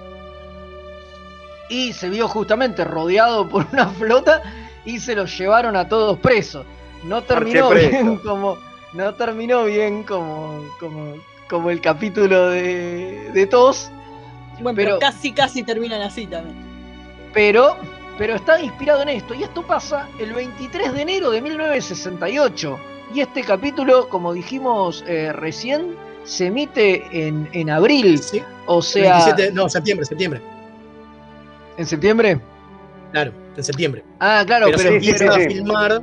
y 1.68 1.92
se 1.92 2.08
vio 2.08 2.26
justamente 2.26 2.84
rodeado 2.84 3.48
por 3.48 3.66
una 3.72 3.88
flota 3.88 4.42
y 4.84 4.98
se 4.98 5.14
los 5.14 5.36
llevaron 5.38 5.76
a 5.76 5.88
todos 5.88 6.18
presos. 6.18 6.64
No 7.04 7.22
terminó 7.22 7.68
preso. 7.68 7.88
bien 7.90 8.16
como 8.18 8.58
no 8.94 9.14
terminó 9.14 9.64
bien 9.64 10.02
como 10.04 10.64
como, 10.80 11.14
como 11.48 11.70
el 11.70 11.80
capítulo 11.80 12.48
de, 12.50 13.30
de 13.32 13.46
TOS, 13.46 13.90
Bueno, 14.60 14.76
pero, 14.76 14.88
Pero- 14.90 14.98
casi, 14.98 15.32
casi 15.32 15.62
terminan 15.62 16.02
así 16.02 16.26
también. 16.26 16.56
pero 17.32 17.76
pero 18.18 18.34
está 18.34 18.60
inspirado 18.60 19.00
en 19.00 19.08
esto 19.08 19.32
y 19.32 19.42
esto 19.44 19.66
pasa 19.66 20.06
el 20.18 20.34
23 20.34 20.92
de 20.92 21.00
enero 21.00 21.30
de 21.30 21.40
1968 21.40 22.78
y 23.14 23.20
este 23.20 23.42
capítulo, 23.42 24.10
como 24.10 24.34
dijimos 24.34 25.02
eh, 25.08 25.32
recién, 25.32 25.96
se 26.24 26.48
emite 26.48 27.26
en, 27.26 27.48
en 27.52 27.70
abril, 27.70 28.20
o 28.66 28.82
sea, 28.82 29.24
27 29.24 29.52
no, 29.52 29.70
septiembre, 29.70 30.04
septiembre. 30.04 30.42
en 31.78 31.86
septiembre. 31.86 32.40
Claro, 33.10 33.32
en 33.56 33.64
septiembre. 33.64 34.04
Ah, 34.20 34.44
claro, 34.46 34.66
pero, 34.66 34.76
pero, 34.76 34.90
se 34.90 34.96
empieza 34.96 35.34
a 35.34 35.38
filmar. 35.38 36.02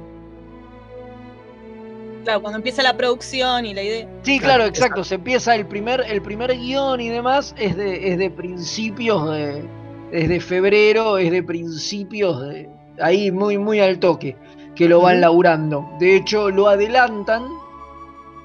Claro, 2.28 2.42
cuando 2.42 2.58
empieza 2.58 2.84
la 2.84 2.98
producción 2.98 3.66
y 3.66 3.74
la 3.74 3.84
idea. 3.84 4.08
Sí, 4.24 4.38
claro, 4.40 4.66
exacto. 4.66 5.04
Se 5.06 5.16
empieza 5.16 5.56
el 5.56 5.66
primer, 5.66 6.02
el 6.10 6.22
primer 6.22 6.58
guion 6.58 7.00
y 7.00 7.08
demás 7.10 7.56
es 7.58 7.78
de, 7.78 8.12
es 8.12 8.18
de 8.18 8.30
principios 8.30 9.30
de. 9.32 9.64
Es 10.12 10.28
de 10.30 10.40
febrero, 10.42 11.18
es 11.18 11.32
de 11.32 11.42
principios 11.44 12.42
de. 12.42 12.70
Ahí 13.02 13.32
muy, 13.32 13.58
muy 13.58 13.80
al 13.80 14.00
toque. 14.00 14.36
Que 14.76 14.90
lo 14.90 15.00
van 15.02 15.22
laburando. 15.22 15.88
De 16.00 16.16
hecho, 16.18 16.50
lo 16.50 16.68
adelantan 16.68 17.44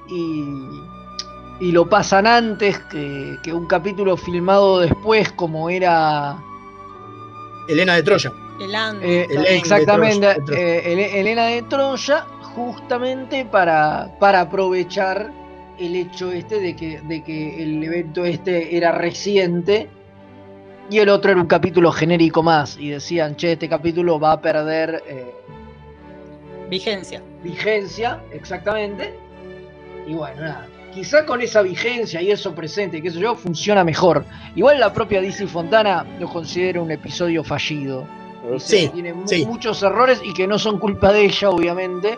y. 0.09 0.45
Y 1.59 1.71
lo 1.71 1.87
pasan 1.87 2.25
antes 2.25 2.79
que, 2.89 3.37
que 3.43 3.53
un 3.53 3.67
capítulo 3.67 4.15
filmado 4.17 4.79
después, 4.79 5.31
como 5.33 5.69
era. 5.69 6.37
Elena 7.67 7.95
de 7.95 8.03
Troya. 8.03 8.31
El. 8.59 8.73
Eh, 8.75 9.25
Elena 9.29 9.41
de 9.43 9.55
exactamente, 9.57 10.19
Troya, 10.19 10.33
de 10.35 10.41
Troya. 10.45 10.61
eh, 10.61 10.91
Ele- 10.93 11.19
Elena 11.19 11.45
de 11.45 11.61
Troya, 11.63 12.25
justamente 12.55 13.45
para, 13.45 14.09
para 14.19 14.41
aprovechar 14.41 15.31
el 15.79 15.95
hecho 15.95 16.31
este 16.31 16.59
de 16.59 16.75
que, 16.75 17.01
de 17.01 17.23
que 17.23 17.63
el 17.63 17.83
evento 17.83 18.25
este 18.25 18.77
era 18.77 18.91
reciente 18.91 19.89
y 20.89 20.99
el 20.99 21.09
otro 21.09 21.31
era 21.31 21.41
un 21.41 21.47
capítulo 21.47 21.91
genérico 21.91 22.43
más. 22.43 22.77
Y 22.77 22.89
decían, 22.89 23.35
che, 23.35 23.53
este 23.53 23.69
capítulo 23.69 24.19
va 24.19 24.33
a 24.33 24.41
perder 24.41 25.03
eh, 25.07 25.31
Vigencia. 26.69 27.21
vigencia, 27.43 28.21
exactamente. 28.31 29.13
Y 30.07 30.13
bueno, 30.13 30.41
nada. 30.41 30.67
Quizá 30.93 31.25
con 31.25 31.41
esa 31.41 31.61
vigencia 31.63 32.21
y 32.21 32.29
eso 32.29 32.53
presente, 32.53 33.01
que 33.01 33.07
eso 33.07 33.19
yo, 33.19 33.33
funciona 33.35 33.83
mejor. 33.83 34.25
Igual 34.55 34.79
la 34.79 34.93
propia 34.93 35.21
DC 35.21 35.47
Fontana 35.47 36.05
lo 36.19 36.29
considera 36.29 36.81
un 36.81 36.91
episodio 36.91 37.43
fallido. 37.43 38.05
Dice 38.51 38.67
Sí, 38.77 38.87
que 38.87 38.93
tiene 38.93 39.13
sí. 39.25 39.45
muchos 39.45 39.81
errores 39.81 40.21
y 40.23 40.33
que 40.33 40.45
no 40.45 40.59
son 40.59 40.77
culpa 40.77 41.11
de 41.11 41.25
ella, 41.25 41.49
obviamente. 41.49 42.17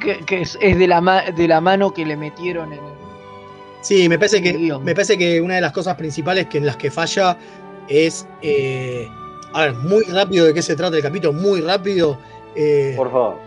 Que, 0.00 0.18
que 0.24 0.42
es, 0.42 0.58
es 0.60 0.78
de, 0.78 0.86
la 0.86 1.00
ma- 1.00 1.22
de 1.30 1.48
la 1.48 1.60
mano 1.60 1.92
que 1.92 2.04
le 2.04 2.16
metieron 2.16 2.72
en 2.72 2.78
el. 2.84 2.92
Sí, 3.80 4.08
me 4.08 4.18
parece 4.18 4.40
que 4.42 4.52
guion. 4.52 4.82
me 4.82 4.94
parece 4.94 5.18
que 5.18 5.40
una 5.40 5.56
de 5.56 5.60
las 5.60 5.72
cosas 5.72 5.94
principales 5.96 6.46
que 6.46 6.58
en 6.58 6.66
las 6.66 6.76
que 6.76 6.90
falla 6.90 7.36
es 7.88 8.26
eh, 8.40 9.06
a 9.52 9.62
ver, 9.66 9.74
muy 9.74 10.02
rápido 10.04 10.46
de 10.46 10.54
qué 10.54 10.62
se 10.62 10.74
trata 10.74 10.96
el 10.96 11.02
capítulo, 11.02 11.32
muy 11.32 11.60
rápido. 11.60 12.18
eh, 12.56 12.94
Por 12.96 13.10
favor. 13.12 13.38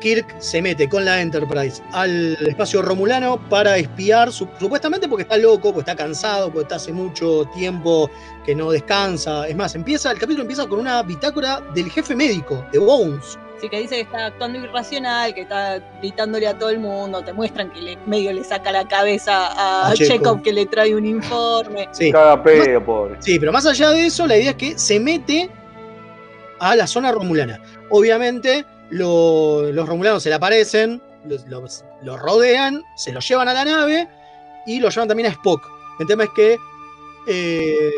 Kirk 0.00 0.36
se 0.38 0.60
mete 0.60 0.88
con 0.88 1.04
la 1.04 1.20
Enterprise 1.22 1.82
al 1.92 2.36
espacio 2.46 2.82
romulano 2.82 3.38
para 3.48 3.76
espiar, 3.78 4.30
su- 4.32 4.48
supuestamente 4.60 5.08
porque 5.08 5.22
está 5.22 5.36
loco, 5.38 5.72
porque 5.72 5.90
está 5.90 5.96
cansado, 5.96 6.46
porque 6.48 6.62
está 6.62 6.76
hace 6.76 6.92
mucho 6.92 7.44
tiempo 7.54 8.10
que 8.44 8.54
no 8.54 8.70
descansa. 8.70 9.48
Es 9.48 9.56
más, 9.56 9.74
empieza, 9.74 10.10
el 10.12 10.18
capítulo 10.18 10.42
empieza 10.42 10.66
con 10.66 10.78
una 10.80 11.02
bitácora 11.02 11.60
del 11.74 11.90
jefe 11.90 12.14
médico, 12.14 12.64
de 12.70 12.78
Bones. 12.78 13.38
Que 13.70 13.80
dice 13.80 13.96
que 13.96 14.00
está 14.02 14.26
actuando 14.26 14.58
irracional, 14.58 15.34
que 15.34 15.42
está 15.42 15.80
gritándole 16.00 16.46
a 16.46 16.58
todo 16.58 16.70
el 16.70 16.78
mundo, 16.78 17.22
te 17.22 17.32
muestran 17.32 17.70
que 17.70 17.80
le, 17.80 17.98
medio 18.06 18.32
le 18.32 18.44
saca 18.44 18.70
la 18.72 18.86
cabeza 18.86 19.46
a, 19.48 19.88
A 19.90 19.94
Chekhov. 19.94 20.08
Chekhov 20.18 20.42
que 20.42 20.52
le 20.52 20.66
trae 20.66 20.94
un 20.94 21.06
informe. 21.06 21.88
Sí. 21.92 22.10
Caga 22.12 22.42
pedo, 22.42 22.84
pobre. 22.84 23.16
Sí, 23.20 23.38
pero 23.38 23.52
más 23.52 23.66
allá 23.66 23.90
de 23.90 24.06
eso, 24.06 24.26
la 24.26 24.36
idea 24.36 24.50
es 24.50 24.56
que 24.56 24.78
se 24.78 24.98
mete 25.00 25.50
a 26.60 26.76
la 26.76 26.86
zona 26.86 27.12
romulana. 27.12 27.60
Obviamente, 27.90 28.64
lo- 28.90 29.70
los 29.72 29.88
romulanos 29.88 30.22
se 30.22 30.28
le 30.28 30.34
aparecen, 30.36 31.00
los, 31.24 31.46
los- 31.46 31.84
los 32.02 32.20
rodean, 32.20 32.82
se 32.96 33.12
los 33.12 33.26
llevan 33.28 33.48
a 33.48 33.54
la 33.54 33.64
nave 33.64 34.08
y 34.66 34.80
lo 34.80 34.88
llevan 34.90 35.08
también 35.08 35.28
a 35.28 35.32
Spock. 35.32 35.62
El 36.00 36.06
tema 36.06 36.24
es 36.24 36.30
que 36.36 36.58
eh, 37.26 37.90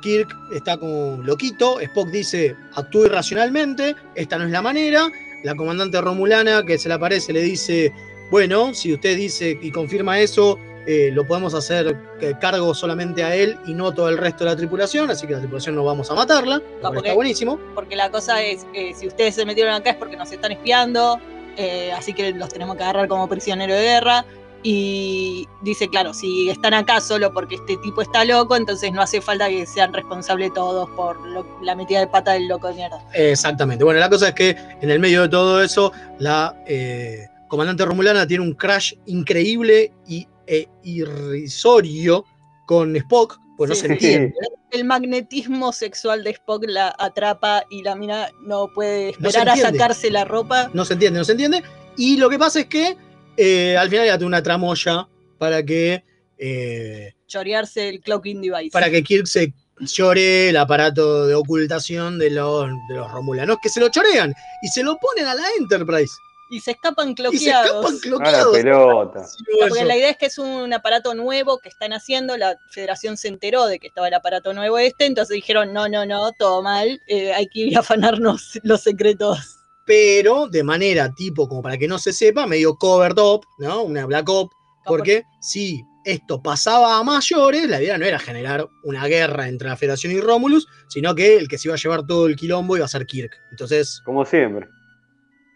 Kirk 0.00 0.36
está 0.52 0.76
como 0.76 1.22
loquito, 1.22 1.80
Spock 1.80 2.08
dice, 2.08 2.56
actúe 2.74 3.06
irracionalmente, 3.06 3.94
esta 4.14 4.38
no 4.38 4.44
es 4.44 4.50
la 4.50 4.62
manera. 4.62 5.08
La 5.42 5.54
comandante 5.54 6.00
romulana 6.00 6.64
que 6.64 6.78
se 6.78 6.88
le 6.88 6.94
aparece 6.94 7.32
le 7.32 7.42
dice, 7.42 7.92
bueno, 8.30 8.74
si 8.74 8.92
usted 8.94 9.16
dice 9.16 9.58
y 9.60 9.70
confirma 9.70 10.18
eso, 10.20 10.58
eh, 10.86 11.10
lo 11.12 11.26
podemos 11.26 11.52
hacer 11.54 11.96
que 12.20 12.38
cargo 12.38 12.72
solamente 12.74 13.22
a 13.24 13.34
él 13.34 13.56
y 13.66 13.74
no 13.74 13.92
todo 13.92 14.08
el 14.08 14.18
resto 14.18 14.44
de 14.44 14.50
la 14.50 14.56
tripulación, 14.56 15.10
así 15.10 15.26
que 15.26 15.32
la 15.34 15.40
tripulación 15.40 15.74
no 15.74 15.84
vamos 15.84 16.10
a 16.10 16.14
matarla, 16.14 16.62
porque- 16.82 16.98
está 16.98 17.14
buenísimo. 17.14 17.58
Porque 17.74 17.96
la 17.96 18.10
cosa 18.10 18.42
es 18.42 18.64
que 18.72 18.94
si 18.94 19.06
ustedes 19.08 19.34
se 19.34 19.44
metieron 19.44 19.74
acá 19.74 19.90
es 19.90 19.96
porque 19.96 20.16
nos 20.16 20.30
están 20.30 20.52
espiando, 20.52 21.18
eh, 21.56 21.90
así 21.92 22.12
que 22.12 22.32
los 22.32 22.48
tenemos 22.50 22.76
que 22.76 22.82
agarrar 22.84 23.08
como 23.08 23.28
prisionero 23.28 23.74
de 23.74 23.82
guerra. 23.82 24.24
Y 24.62 25.46
dice, 25.62 25.88
claro, 25.88 26.12
si 26.12 26.50
están 26.50 26.74
acá 26.74 27.00
solo 27.00 27.32
porque 27.32 27.54
este 27.56 27.76
tipo 27.78 28.02
está 28.02 28.24
loco, 28.24 28.56
entonces 28.56 28.92
no 28.92 29.00
hace 29.02 29.20
falta 29.20 29.48
que 29.48 29.64
sean 29.66 29.92
responsables 29.92 30.52
todos 30.54 30.88
por 30.90 31.24
lo- 31.26 31.46
la 31.62 31.74
metida 31.76 32.00
de 32.00 32.08
pata 32.08 32.32
del 32.32 32.48
loco 32.48 32.68
de 32.68 32.74
mierda. 32.74 33.04
Exactamente. 33.14 33.84
Bueno, 33.84 34.00
la 34.00 34.10
cosa 34.10 34.28
es 34.28 34.34
que 34.34 34.56
en 34.80 34.90
el 34.90 34.98
medio 34.98 35.22
de 35.22 35.28
todo 35.28 35.62
eso, 35.62 35.92
la 36.18 36.54
eh, 36.66 37.26
comandante 37.48 37.84
romulana 37.84 38.26
tiene 38.26 38.42
un 38.42 38.54
crash 38.54 38.94
increíble 39.06 39.92
y 40.08 40.26
e 40.48 40.68
irrisorio 40.84 42.24
con 42.66 42.94
Spock, 42.96 43.38
pues 43.56 43.70
no 43.70 43.76
se 43.76 43.86
entiende. 43.86 44.34
El 44.70 44.84
magnetismo 44.84 45.72
sexual 45.72 46.24
de 46.24 46.30
Spock 46.30 46.64
la 46.66 46.94
atrapa 46.98 47.64
y 47.70 47.82
la 47.82 47.94
mina 47.94 48.28
no 48.42 48.68
puede 48.74 49.14
No 49.18 49.28
esperar 49.28 49.48
a 49.48 49.56
sacarse 49.56 50.10
la 50.10 50.24
ropa. 50.24 50.70
No 50.74 50.84
se 50.84 50.94
entiende, 50.94 51.18
no 51.18 51.24
se 51.24 51.32
entiende. 51.32 51.62
Y 51.96 52.16
lo 52.16 52.28
que 52.28 52.38
pasa 52.38 52.60
es 52.60 52.66
que 52.66 52.96
eh, 53.36 53.76
al 53.76 53.88
final 53.88 54.06
ya 54.06 54.18
tiene 54.18 54.26
una 54.26 54.42
tramoya 54.42 55.08
para 55.38 55.62
que 55.62 56.04
eh, 56.38 57.12
chorearse 57.26 57.88
el 57.88 58.00
cloaking 58.00 58.40
device. 58.40 58.70
para 58.70 58.90
que 58.90 59.02
Kirk 59.02 59.26
se 59.26 59.52
llore 59.78 60.50
el 60.50 60.56
aparato 60.56 61.26
de 61.26 61.34
ocultación 61.34 62.18
de 62.18 62.30
los, 62.30 62.68
de 62.88 62.96
los 62.96 63.10
romulanos, 63.10 63.58
que 63.62 63.68
se 63.68 63.80
lo 63.80 63.88
chorean 63.88 64.34
y 64.62 64.68
se 64.68 64.82
lo 64.82 64.96
ponen 64.96 65.26
a 65.26 65.34
la 65.34 65.42
Enterprise. 65.58 66.12
Y 66.48 66.60
se 66.60 66.72
escapan 66.72 67.14
Y 67.32 67.38
se 67.38 67.50
escapan 67.50 67.58
cloqueados. 67.58 67.86
A 67.86 67.94
la 67.94 68.00
cloqueados. 68.00 68.56
pelota. 68.56 69.26
Porque 69.68 69.84
la 69.84 69.96
idea 69.96 70.10
es 70.10 70.16
que 70.16 70.26
es 70.26 70.38
un 70.38 70.72
aparato 70.72 71.14
nuevo 71.14 71.58
que 71.58 71.68
están 71.68 71.92
haciendo, 71.92 72.36
la 72.36 72.56
federación 72.70 73.16
se 73.16 73.28
enteró 73.28 73.66
de 73.66 73.80
que 73.80 73.88
estaba 73.88 74.06
el 74.06 74.14
aparato 74.14 74.52
nuevo 74.52 74.78
este, 74.78 75.06
entonces 75.06 75.34
dijeron, 75.34 75.72
no, 75.72 75.88
no, 75.88 76.06
no, 76.06 76.30
todo 76.32 76.62
mal, 76.62 77.00
eh, 77.08 77.32
hay 77.34 77.48
que 77.48 77.60
ir 77.60 77.76
a 77.76 77.80
afanarnos 77.80 78.60
los 78.62 78.80
secretos. 78.82 79.58
Pero 79.86 80.48
de 80.48 80.64
manera 80.64 81.14
tipo, 81.14 81.48
como 81.48 81.62
para 81.62 81.78
que 81.78 81.86
no 81.88 81.98
se 81.98 82.12
sepa, 82.12 82.46
medio 82.46 82.76
covered 82.76 83.18
up, 83.18 83.46
¿no? 83.58 83.82
Una 83.82 84.04
black 84.06 84.28
op, 84.28 84.52
porque 84.84 85.22
si 85.40 85.82
esto 86.04 86.42
pasaba 86.42 86.98
a 86.98 87.02
mayores, 87.02 87.68
la 87.68 87.80
idea 87.82 87.96
no 87.98 88.04
era 88.04 88.18
generar 88.18 88.68
una 88.84 89.06
guerra 89.06 89.48
entre 89.48 89.68
la 89.68 89.76
Federación 89.76 90.12
y 90.12 90.20
Romulus, 90.20 90.66
sino 90.88 91.14
que 91.14 91.36
el 91.36 91.48
que 91.48 91.58
se 91.58 91.68
iba 91.68 91.74
a 91.74 91.78
llevar 91.78 92.06
todo 92.06 92.26
el 92.26 92.36
quilombo 92.36 92.76
iba 92.76 92.84
a 92.84 92.88
ser 92.88 93.06
Kirk. 93.06 93.32
Entonces, 93.50 94.00
Como 94.04 94.24
siempre. 94.24 94.68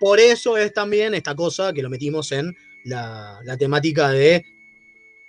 por 0.01 0.19
eso 0.19 0.57
es 0.57 0.73
también 0.73 1.15
esta 1.15 1.35
cosa 1.35 1.73
que 1.73 1.83
lo 1.83 1.91
metimos 1.91 2.33
en 2.33 2.53
la, 2.85 3.39
la 3.45 3.57
temática 3.57 4.11
de 4.11 4.45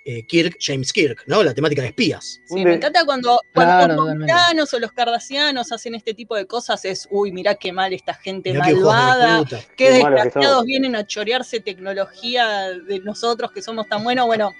eh, 0.04 0.26
Kirk, 0.26 0.56
James 0.60 0.92
Kirk, 0.92 1.22
¿no? 1.26 1.42
La 1.42 1.54
temática 1.54 1.82
de 1.82 1.88
espías. 1.88 2.40
Sí, 2.46 2.64
me 2.64 2.74
encanta 2.74 3.04
cuando, 3.04 3.38
cuando 3.54 3.72
Claro, 3.72 3.86
los 3.88 3.96
totalmente. 3.98 4.32
romulanos 4.32 4.74
o 4.74 4.78
los 4.80 4.92
cardasianos 4.92 5.70
hacen 5.72 5.94
este 5.94 6.12
tipo 6.14 6.34
de 6.36 6.46
cosas, 6.46 6.84
es, 6.84 7.06
uy, 7.10 7.30
mirá 7.32 7.54
qué 7.54 7.72
mal 7.72 7.92
esta 7.92 8.14
gente 8.14 8.50
Mirá 8.52 8.64
malvada, 8.64 9.44
qué 9.76 9.90
desgraciados 9.92 10.64
vienen 10.64 10.96
a 10.96 11.06
chorearse 11.06 11.60
tecnología 11.60 12.70
de 12.70 13.00
nosotros 13.00 13.52
que 13.52 13.62
somos 13.62 13.86
tan 13.88 14.02
buenos. 14.02 14.26
Bueno, 14.26 14.50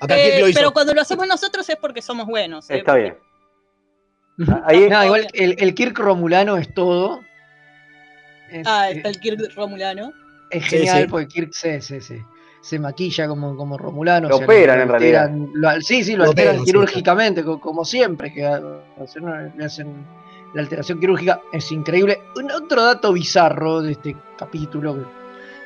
Acá 0.00 0.18
eh, 0.18 0.24
Kirk 0.30 0.40
lo 0.40 0.48
hizo. 0.48 0.58
pero 0.58 0.72
cuando 0.72 0.94
lo 0.94 1.00
hacemos 1.02 1.26
nosotros 1.28 1.68
es 1.68 1.76
porque 1.76 2.02
somos 2.02 2.26
buenos. 2.26 2.68
¿eh? 2.70 2.78
Está 2.78 2.96
bien. 2.96 3.16
Ahí, 4.64 4.88
no, 4.88 5.04
igual 5.04 5.28
el, 5.34 5.54
el 5.58 5.74
Kirk 5.74 5.96
Romulano 5.98 6.56
es 6.56 6.72
todo. 6.74 7.22
Es, 8.50 8.66
Ah, 8.66 8.90
está 8.90 9.08
el 9.10 9.20
Kirk 9.20 9.54
Romulano. 9.54 10.12
es 10.50 10.64
Sí, 10.64 10.70
genial 10.78 11.02
sí. 11.02 11.06
porque 11.08 11.28
Kirk 11.28 11.52
se, 11.54 11.80
se, 11.80 12.00
se, 12.00 12.24
se 12.62 12.78
maquilla 12.78 13.28
como, 13.28 13.54
como 13.56 13.76
Romulano. 13.76 14.28
Lo 14.28 14.36
o 14.36 14.38
sea, 14.38 14.46
operan, 14.46 14.76
lo 14.78 14.82
en 14.84 14.88
realidad. 14.88 15.24
alteran- 15.30 15.50
lo- 15.52 15.80
sí, 15.82 16.02
sí, 16.04 16.12
lo, 16.12 16.24
Lo 16.24 16.30
alteran 16.30 16.50
operan, 16.54 16.64
quirúrgicamente, 16.64 17.44
co- 17.44 17.60
como 17.60 17.84
siempre. 17.84 18.32
Que 18.32 18.46
hacen 18.46 19.52
le 19.58 19.64
hacen 19.64 20.06
la 20.54 20.62
alteración 20.62 20.98
quirúrgica. 21.00 21.40
Es 21.52 21.70
increíble. 21.72 22.20
Un 22.36 22.50
otro 22.50 22.84
dato 22.84 23.12
bizarro 23.12 23.82
de 23.82 23.92
este 23.92 24.16
capítulo 24.38 24.94
que 24.94 25.02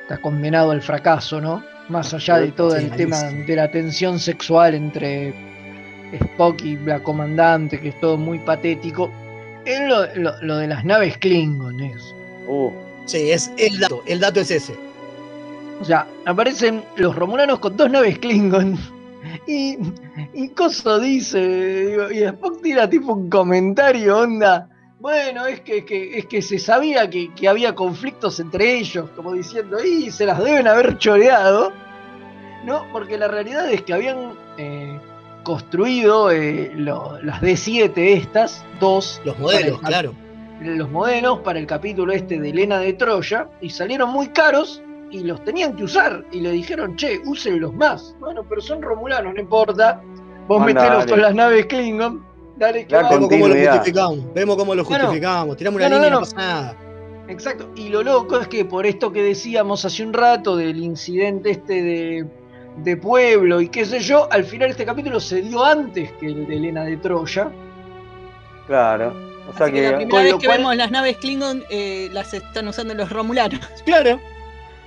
está 0.01 0.17
condenado 0.21 0.71
al 0.71 0.81
fracaso, 0.81 1.39
¿no? 1.39 1.63
Más 1.89 2.13
allá 2.13 2.39
de 2.39 2.51
todo 2.51 2.71
Sí, 2.71 2.85
el 2.85 2.91
tema 2.91 3.21
de 3.23 3.55
la 3.55 3.69
tensión 3.71 4.19
sexual 4.19 4.73
entre 4.75 5.33
Spock 6.13 6.61
y 6.63 6.77
la 6.77 7.01
comandante, 7.03 7.79
que 7.79 7.89
es 7.89 7.99
todo 7.99 8.17
muy 8.17 8.39
patético. 8.39 9.11
Es 9.65 9.79
lo, 9.87 10.05
lo- 10.15 10.41
lo 10.41 10.57
de 10.57 10.67
las 10.67 10.83
naves 10.83 11.17
Klingon, 11.17 11.79
es. 11.79 12.13
Uh, 12.47 12.71
Sí, 13.05 13.31
es 13.31 13.51
el 13.57 13.79
dato. 13.79 14.01
El 14.05 14.19
dato 14.19 14.39
es 14.41 14.51
ese. 14.51 14.75
O 15.81 15.85
sea, 15.85 16.07
aparecen 16.25 16.83
los 16.95 17.15
romulanos 17.15 17.59
con 17.59 17.77
dos 17.77 17.89
naves 17.89 18.17
Klingon. 18.19 18.77
Y, 19.45 19.77
y 20.33 20.49
Coso 20.49 20.99
dice, 20.99 21.97
y 22.11 22.23
Spock 22.23 22.61
tira 22.61 22.89
tipo 22.89 23.13
un 23.13 23.29
comentario, 23.29 24.17
onda. 24.19 24.69
Bueno, 24.99 25.45
es 25.45 25.61
que, 25.61 25.85
que- 25.85 26.17
es 26.17 26.25
que 26.25 26.41
se 26.41 26.57
sabía 26.59 27.09
que, 27.09 27.31
que 27.33 27.47
había 27.47 27.75
conflictos 27.75 28.39
entre 28.39 28.77
ellos, 28.79 29.09
como 29.15 29.33
diciendo, 29.33 29.77
y 29.83 30.09
se 30.11 30.25
las 30.25 30.39
deben 30.43 30.67
haber 30.67 30.97
choreado. 30.97 31.71
¿No? 32.65 32.83
Porque 32.91 33.17
la 33.17 33.27
realidad 33.27 33.71
es 33.71 33.83
que 33.83 33.93
habían 33.93 34.33
eh, 34.57 34.99
construido 35.43 36.31
eh, 36.31 36.71
lo- 36.75 37.21
las 37.21 37.41
D7 37.41 37.91
estas, 37.97 38.65
dos. 38.79 39.21
Los 39.23 39.37
modelos, 39.39 39.79
claro. 39.81 40.13
los 40.61 40.89
modelos 40.89 41.39
para 41.39 41.59
el 41.59 41.67
capítulo 41.67 42.11
este 42.13 42.39
de 42.39 42.49
Elena 42.49 42.79
de 42.79 42.93
Troya 42.93 43.47
y 43.61 43.69
salieron 43.69 44.09
muy 44.09 44.27
caros 44.29 44.81
y 45.11 45.23
los 45.23 45.43
tenían 45.43 45.75
que 45.75 45.83
usar 45.85 46.23
y 46.31 46.41
le 46.41 46.51
dijeron, 46.51 46.95
che, 46.95 47.19
úsenlos 47.25 47.73
más. 47.73 48.15
Bueno, 48.19 48.43
pero 48.47 48.61
son 48.61 48.81
romulanos, 48.81 49.33
no 49.33 49.39
importa. 49.39 50.01
Vos 50.47 50.63
metelos 50.65 51.05
con 51.05 51.21
las 51.21 51.33
naves 51.35 51.65
Klingon, 51.65 52.25
dale 52.57 52.85
que 52.87 52.95
La 52.95 53.03
va". 53.03 53.09
Vemos 53.11 53.29
cómo 53.29 53.47
lo 53.47 53.55
justificamos. 53.55 54.33
Vemos 54.33 54.55
cómo 54.57 54.75
lo 54.75 54.83
justificamos. 54.85 55.57
Tiramos 55.57 55.79
una 55.79 55.89
No, 55.89 55.95
línea, 55.95 56.09
no, 56.09 56.15
no, 56.15 56.19
no. 56.21 56.25
pasa 56.25 56.37
nada. 56.37 56.75
Exacto. 57.29 57.69
Y 57.75 57.89
lo 57.89 58.03
loco 58.03 58.39
es 58.39 58.47
que 58.47 58.63
por 58.65 58.85
esto 58.85 59.11
que 59.11 59.21
decíamos 59.23 59.83
hace 59.85 60.03
un 60.03 60.13
rato 60.13 60.55
del 60.55 60.77
incidente 60.81 61.51
este 61.51 61.81
de, 61.81 62.25
de 62.77 62.97
pueblo 62.97 63.59
y 63.59 63.67
qué 63.69 63.83
sé 63.85 63.99
yo, 63.99 64.27
al 64.31 64.45
final 64.45 64.69
este 64.69 64.85
capítulo 64.85 65.19
se 65.19 65.41
dio 65.41 65.63
antes 65.65 66.11
que 66.13 66.27
el 66.27 66.47
de 66.47 66.55
Elena 66.55 66.83
de 66.85 66.95
Troya. 66.97 67.51
claro. 68.67 69.13
O 69.49 69.53
sea 69.55 69.67
Así 69.67 69.75
que 69.75 69.91
la 69.91 69.97
primera 69.97 70.23
vez 70.23 70.33
que 70.35 70.45
cual- 70.45 70.57
vemos 70.57 70.75
las 70.75 70.91
naves 70.91 71.17
Klingon 71.17 71.63
eh, 71.69 72.09
las 72.11 72.33
están 72.33 72.67
usando 72.67 72.93
los 72.93 73.09
romulanos. 73.09 73.59
Claro. 73.85 74.19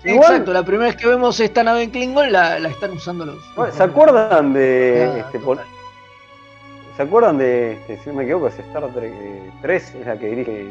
Igual- 0.04 0.30
Exacto, 0.32 0.52
la 0.52 0.62
primera 0.62 0.86
vez 0.88 0.96
que 0.96 1.06
vemos 1.06 1.38
esta 1.40 1.62
nave 1.62 1.82
en 1.82 1.90
Klingon 1.90 2.32
la, 2.32 2.58
la 2.58 2.68
están 2.70 2.92
usando 2.92 3.26
los. 3.26 3.54
Bueno, 3.54 3.72
¿Se 3.74 3.82
acuerdan 3.82 4.52
de. 4.52 5.10
Ah, 5.14 5.18
este, 5.18 5.38
por- 5.38 5.58
¿Se 6.96 7.02
acuerdan 7.02 7.38
de. 7.38 7.72
este, 7.74 7.98
si 7.98 8.08
no 8.10 8.16
me 8.16 8.24
equivoco, 8.24 8.48
es 8.48 8.58
Star 8.58 8.86
Trek 8.94 9.12
eh, 9.14 9.50
3, 9.62 9.94
es 10.00 10.06
la 10.06 10.18
que 10.18 10.26
dirige. 10.28 10.66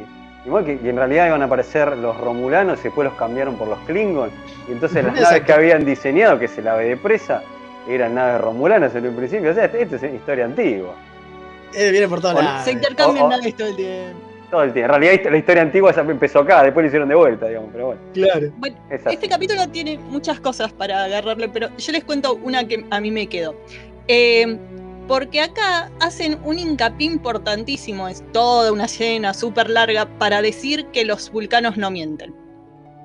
Igual 0.45 0.63
que, 0.65 0.79
que 0.79 0.89
en 0.89 0.95
realidad 0.95 1.27
iban 1.27 1.41
a 1.41 1.45
aparecer 1.45 1.97
los 1.97 2.17
Romulanos 2.17 2.79
y 2.79 2.83
después 2.83 3.05
los 3.07 3.13
cambiaron 3.17 3.55
por 3.55 3.67
los 3.67 3.77
Klingon. 3.79 4.31
Y 4.67 4.71
entonces 4.71 5.03
las 5.03 5.13
Exacto. 5.13 5.31
naves 5.31 5.45
que 5.45 5.53
habían 5.53 5.85
diseñado, 5.85 6.39
que 6.39 6.47
se 6.47 6.61
la 6.61 6.75
ve 6.75 6.85
de 6.89 6.97
presa, 6.97 7.43
eran 7.87 8.15
naves 8.15 8.41
romulanas 8.41 8.95
en 8.95 9.07
un 9.07 9.15
principio. 9.15 9.51
O 9.51 9.53
sea, 9.53 9.65
esto 9.65 9.95
es 9.97 10.03
historia 10.03 10.45
antigua. 10.45 10.93
Eh, 11.73 11.91
viene 11.91 12.07
por 12.07 12.23
lados. 12.23 12.63
Se 12.63 12.71
intercambian 12.71 13.29
naves 13.29 13.55
todo 13.55 13.67
el 13.67 13.75
tiempo. 13.75 14.28
Todo 14.49 14.63
el 14.63 14.73
tiempo. 14.73 14.95
En 14.95 15.01
realidad 15.01 15.31
la 15.31 15.37
historia 15.37 15.61
antigua 15.61 15.93
empezó 15.95 16.39
acá, 16.39 16.63
después 16.63 16.83
lo 16.83 16.87
hicieron 16.87 17.09
de 17.09 17.15
vuelta, 17.15 17.47
digamos, 17.47 17.69
pero 17.71 17.85
bueno. 17.87 18.01
Claro. 18.13 18.51
Bueno, 18.57 18.77
este 18.89 19.29
capítulo 19.29 19.67
tiene 19.69 19.97
muchas 19.97 20.39
cosas 20.39 20.73
para 20.73 21.03
agarrarle, 21.03 21.49
pero 21.49 21.69
yo 21.77 21.91
les 21.91 22.03
cuento 22.03 22.35
una 22.35 22.67
que 22.67 22.83
a 22.89 22.99
mí 22.99 23.11
me 23.11 23.27
quedó. 23.27 23.55
Eh, 24.07 24.57
porque 25.07 25.41
acá 25.41 25.91
hacen 25.99 26.39
un 26.43 26.59
hincapié 26.59 27.07
importantísimo, 27.07 28.07
es 28.07 28.23
toda 28.31 28.71
una 28.71 28.85
escena 28.85 29.33
súper 29.33 29.69
larga 29.69 30.05
para 30.19 30.41
decir 30.41 30.85
que 30.87 31.03
los 31.03 31.31
vulcanos 31.31 31.77
no 31.77 31.89
mienten. 31.89 32.33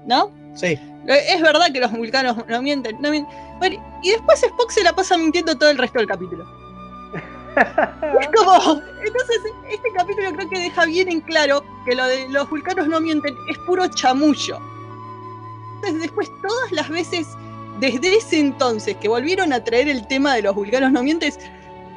¿No? 0.06 0.30
Sí. 0.54 0.78
Eh, 1.08 1.24
Es 1.28 1.42
verdad 1.42 1.72
que 1.72 1.80
los 1.80 1.92
vulcanos 1.92 2.36
no 2.46 2.62
mienten, 2.62 3.00
no 3.00 3.10
mienten. 3.10 3.34
Bueno, 3.58 3.82
y 4.02 4.10
después 4.10 4.42
Spock 4.42 4.70
se 4.70 4.82
la 4.82 4.94
pasa 4.94 5.16
mintiendo 5.16 5.56
todo 5.56 5.70
el 5.70 5.78
resto 5.78 5.98
del 5.98 6.06
capítulo. 6.08 6.44
Es 7.56 8.28
como. 8.34 8.82
Entonces, 9.04 9.40
este 9.70 9.88
capítulo 9.96 10.32
creo 10.32 10.48
que 10.48 10.58
deja 10.58 10.84
bien 10.86 11.08
en 11.08 11.20
claro 11.20 11.64
que 11.84 11.94
lo 11.94 12.06
de 12.06 12.28
los 12.30 12.48
vulcanos 12.50 12.88
no 12.88 13.00
mienten 13.00 13.34
es 13.50 13.58
puro 13.66 13.86
chamullo. 13.88 14.58
Entonces, 15.76 16.00
después, 16.02 16.30
todas 16.42 16.72
las 16.72 16.88
veces, 16.88 17.26
desde 17.80 18.16
ese 18.16 18.38
entonces 18.40 18.96
que 18.96 19.08
volvieron 19.08 19.52
a 19.52 19.62
traer 19.62 19.88
el 19.88 20.06
tema 20.06 20.34
de 20.34 20.42
los 20.42 20.54
vulcanos 20.54 20.92
no 20.92 21.02
mientes, 21.02 21.38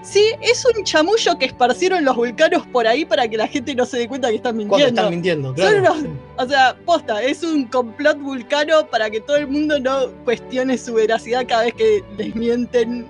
sí, 0.02 0.26
es 0.42 0.66
un 0.66 0.84
chamullo 0.84 1.38
que 1.38 1.46
esparcieron 1.46 2.04
los 2.04 2.16
vulcanos 2.16 2.66
por 2.68 2.86
ahí 2.88 3.06
para 3.06 3.28
que 3.28 3.38
la 3.38 3.48
gente 3.48 3.74
no 3.76 3.86
se 3.86 3.98
dé 4.00 4.08
cuenta 4.08 4.30
que 4.30 4.36
están 4.36 4.56
Cuando 4.56 4.76
mintiendo. 4.78 5.02
están 5.02 5.10
mintiendo, 5.12 5.54
claro. 5.54 5.78
unos- 5.94 6.06
o 6.38 6.46
sea, 6.48 6.76
posta, 6.86 7.22
es 7.24 7.44
un 7.44 7.66
complot 7.66 8.18
vulcano 8.20 8.86
para 8.88 9.10
que 9.10 9.22
todo 9.22 9.38
el 9.38 9.48
mundo 9.48 9.80
no 9.80 10.08
cuestione 10.26 10.78
su 10.78 10.94
veracidad 10.96 11.46
cada 11.48 11.64
vez 11.64 11.74
que 11.76 12.04
les 12.18 12.36
mienten 12.36 13.08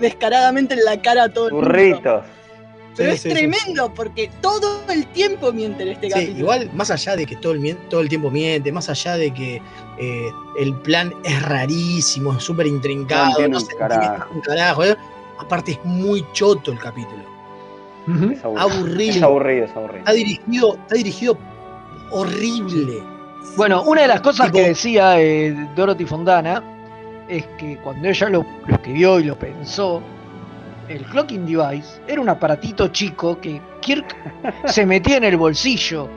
descaradamente 0.00 0.74
en 0.74 0.84
la 0.84 1.00
cara 1.00 1.24
a 1.24 1.28
todo 1.28 1.48
el 1.48 1.54
mundo. 1.54 1.68
Burritos. 1.68 2.24
Pero 2.96 3.10
Sí, 3.10 3.14
es 3.16 3.22
sí, 3.22 3.28
sí. 3.28 3.34
tremendo 3.34 3.92
porque 3.92 4.30
todo 4.40 4.80
el 4.88 5.06
tiempo 5.08 5.52
mienten 5.52 5.88
este 5.88 6.06
Sí, 6.06 6.12
capítulo. 6.12 6.38
igual, 6.38 6.70
más 6.72 6.90
allá 6.90 7.14
de 7.14 7.26
que 7.26 7.36
todo 7.36 7.52
el, 7.52 7.76
todo 7.90 8.00
el 8.00 8.08
tiempo 8.08 8.30
miente, 8.30 8.72
más 8.72 8.88
allá 8.88 9.16
de 9.18 9.34
que 9.34 9.60
eh, 9.98 10.28
el 10.58 10.74
plan 10.76 11.12
es 11.22 11.42
rarísimo, 11.42 12.32
es 12.34 12.42
súper 12.42 12.66
No 12.66 12.72
intrincado, 12.72 13.46
no 13.48 13.58
un 13.58 13.64
se 13.64 13.76
carajo. 13.76 14.32
un 14.34 14.40
carajo. 14.40 14.84
¿eh? 14.84 14.96
Aparte 15.38 15.72
es 15.72 15.84
muy 15.84 16.24
choto 16.32 16.72
el 16.72 16.78
capítulo. 16.78 17.22
Es 18.32 18.42
aburrido. 18.44 18.60
Aburrido. 18.60 19.10
Es 19.16 19.22
aburrido, 19.22 19.64
es 19.66 19.76
aburrido. 19.76 19.98
Está 19.98 20.12
dirigido, 20.12 20.74
está 20.76 20.94
dirigido 20.94 21.38
horrible. 22.12 23.02
Bueno, 23.56 23.82
una 23.82 24.02
de 24.02 24.08
las 24.08 24.20
cosas 24.20 24.46
Tipo- 24.46 24.54
que 24.58 24.68
decía 24.68 25.20
eh, 25.20 25.54
Dorothy 25.74 26.04
Fontana 26.06 26.62
es 27.28 27.46
que 27.58 27.76
cuando 27.78 28.08
ella 28.08 28.28
lo, 28.28 28.46
lo 28.66 28.74
escribió 28.74 29.20
y 29.20 29.24
lo 29.24 29.38
pensó, 29.38 30.02
el 30.88 31.04
clocking 31.04 31.46
device 31.46 32.00
era 32.06 32.20
un 32.20 32.28
aparatito 32.28 32.88
chico 32.88 33.40
que 33.40 33.60
Kirk 33.80 34.16
se 34.66 34.86
metía 34.86 35.16
en 35.16 35.24
el 35.24 35.36
bolsillo. 35.36 36.08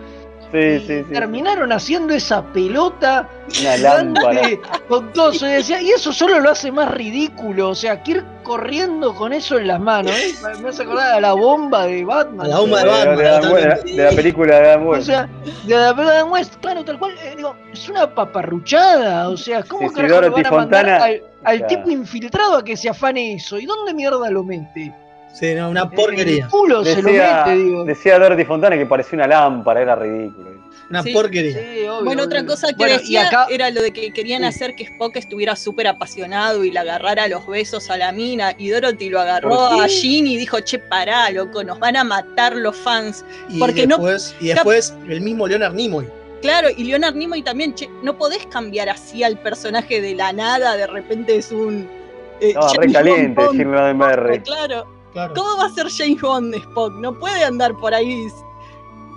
Sí, 0.51 0.79
sí, 0.79 1.03
sí. 1.07 1.13
Terminaron 1.13 1.71
haciendo 1.71 2.13
esa 2.13 2.41
pelota 2.43 3.29
Una 3.61 3.73
gigante 3.73 4.19
lámpara. 4.21 4.49
con 4.87 5.13
todo 5.13 5.29
eso. 5.31 5.47
Y 5.47 5.51
decía, 5.51 5.79
y 5.81 5.91
eso 5.91 6.11
solo 6.11 6.39
lo 6.39 6.49
hace 6.49 6.71
más 6.71 6.89
ridículo. 6.91 7.69
O 7.69 7.75
sea, 7.75 8.01
Kirk 8.01 8.25
corriendo 8.43 9.13
con 9.13 9.31
eso 9.31 9.59
en 9.59 9.67
las 9.67 9.79
manos. 9.79 10.11
¿eh? 10.11 10.33
Me 10.63 10.69
hace 10.69 10.81
acordar 10.81 11.13
a 11.13 11.21
la 11.21 11.33
bomba 11.33 11.85
de 11.85 12.03
Batman. 12.03 12.47
A 12.47 12.49
la 12.49 12.59
bomba 12.59 12.79
de 12.79 12.83
De- 12.85 12.89
Batman, 12.91 13.17
de, 13.17 13.27
Adam 13.27 13.41
West, 13.51 13.63
totalmente. 13.63 13.91
de 14.01 14.03
la 14.09 14.15
película 14.15 14.55
de 14.59 14.69
Adam 14.71 14.87
O 14.87 14.89
West. 14.91 15.05
sea, 15.05 15.29
de 15.65 15.75
la 15.75 15.93
película 15.95 16.17
de 16.17 16.23
West, 16.23 16.55
claro, 16.61 16.83
tal 16.85 16.97
cual. 16.99 17.11
eh, 17.23 17.33
digo, 17.37 17.55
es 17.71 17.89
una 17.89 18.15
paparruchada. 18.15 19.29
O 19.29 19.37
sea, 19.37 19.61
¿cómo 19.63 19.91
Dorothy 19.91 20.41
van 20.41 20.45
a 20.47 20.51
mandar 20.57 20.85
Fontana, 20.85 21.05
al, 21.43 21.63
o 21.63 21.67
tipo 21.67 21.89
infiltrado 21.91 22.55
a 22.57 22.63
que 22.63 22.75
se 22.75 22.89
afane 22.89 23.33
eso? 23.35 23.59
¿Y 23.59 23.65
dónde 23.67 23.93
mierda 23.93 24.29
lo 24.31 24.43
mete? 24.43 24.93
Sí, 25.33 25.53
no, 25.55 25.69
una 25.69 25.83
el 25.83 25.89
porquería. 25.91 26.47
culo 26.49 26.83
se 26.83 27.01
lo 27.01 27.07
Decía, 27.09 27.43
mete, 27.45 27.57
digo. 27.59 27.83
decía 27.85 28.19
Dorothy 28.19 28.45
Fontana 28.45 28.77
que 28.77 28.85
parecía 28.85 29.17
una 29.17 29.27
lámpara, 29.27 29.81
era 29.81 29.95
ridículo. 29.95 30.49
Una 30.89 31.03
Sí, 31.03 31.13
porquería. 31.13 31.53
Sí, 31.53 31.81
obvio, 31.87 32.03
Bueno, 32.03 32.23
otra 32.23 32.43
cosa 32.45 32.69
que 32.69 32.75
Bueno, 32.77 32.97
decía 32.97 33.27
acá- 33.27 33.47
era 33.51 33.69
lo 33.69 33.81
de 33.83 33.91
que 33.91 34.11
querían 34.11 34.43
hacer 34.43 34.73
que 34.75 34.83
Spock 34.85 35.17
estuviera 35.17 35.55
súper 35.55 35.87
apasionado 35.87 36.63
y 36.65 36.71
le 36.71 36.79
agarrara 36.79 37.27
los 37.27 37.45
besos 37.45 37.91
a 37.91 37.97
la 37.97 38.11
mina. 38.11 38.55
Y 38.57 38.69
Dorothy 38.69 39.09
lo 39.09 39.19
¿Por 39.19 39.27
agarró 39.27 39.65
a 39.81 39.87
Jean 39.87 40.25
y 40.25 40.35
dijo, 40.35 40.59
che, 40.61 40.79
pará, 40.79 41.29
loco, 41.29 41.63
nos 41.63 41.77
van 41.77 41.95
a 41.95 42.03
matar 42.03 42.55
los 42.55 42.75
fans. 42.75 43.23
Y 43.49 43.59
Porque 43.59 43.85
no- 43.85 43.97
después, 43.97 44.35
y 44.41 44.47
después 44.47 44.95
el 45.07 45.21
mismo 45.21 45.47
Leonard 45.47 45.75
Nimoy. 45.75 46.07
Claro, 46.41 46.69
y 46.75 46.83
Leonard 46.85 47.15
Nimoy 47.15 47.43
también, 47.43 47.75
che, 47.75 47.87
no 48.01 48.17
podés 48.17 48.47
cambiar 48.47 48.89
así 48.89 49.23
al 49.23 49.37
personaje 49.37 50.01
de 50.01 50.15
la 50.15 50.33
nada, 50.33 50.75
de 50.75 50.87
repente 50.87 51.35
es 51.35 51.51
un... 51.51 51.87
eh, 52.41 52.47
Estaba 52.49 52.69
re 52.69 52.75
James 52.77 52.93
caliente 52.93 53.45
Bond, 53.45 53.57
Gene 53.57 53.71
Roddenberry. 53.77 54.39
Claro, 54.39 54.87
Claro. 55.13 55.33
¿cómo 55.33 55.57
va 55.57 55.65
a 55.65 55.69
ser 55.69 55.87
James 55.89 56.21
Bond 56.21 56.53
Spock? 56.55 56.93
No 56.95 57.17
puede 57.17 57.43
andar 57.43 57.75
por 57.77 57.93
ahí 57.93 58.27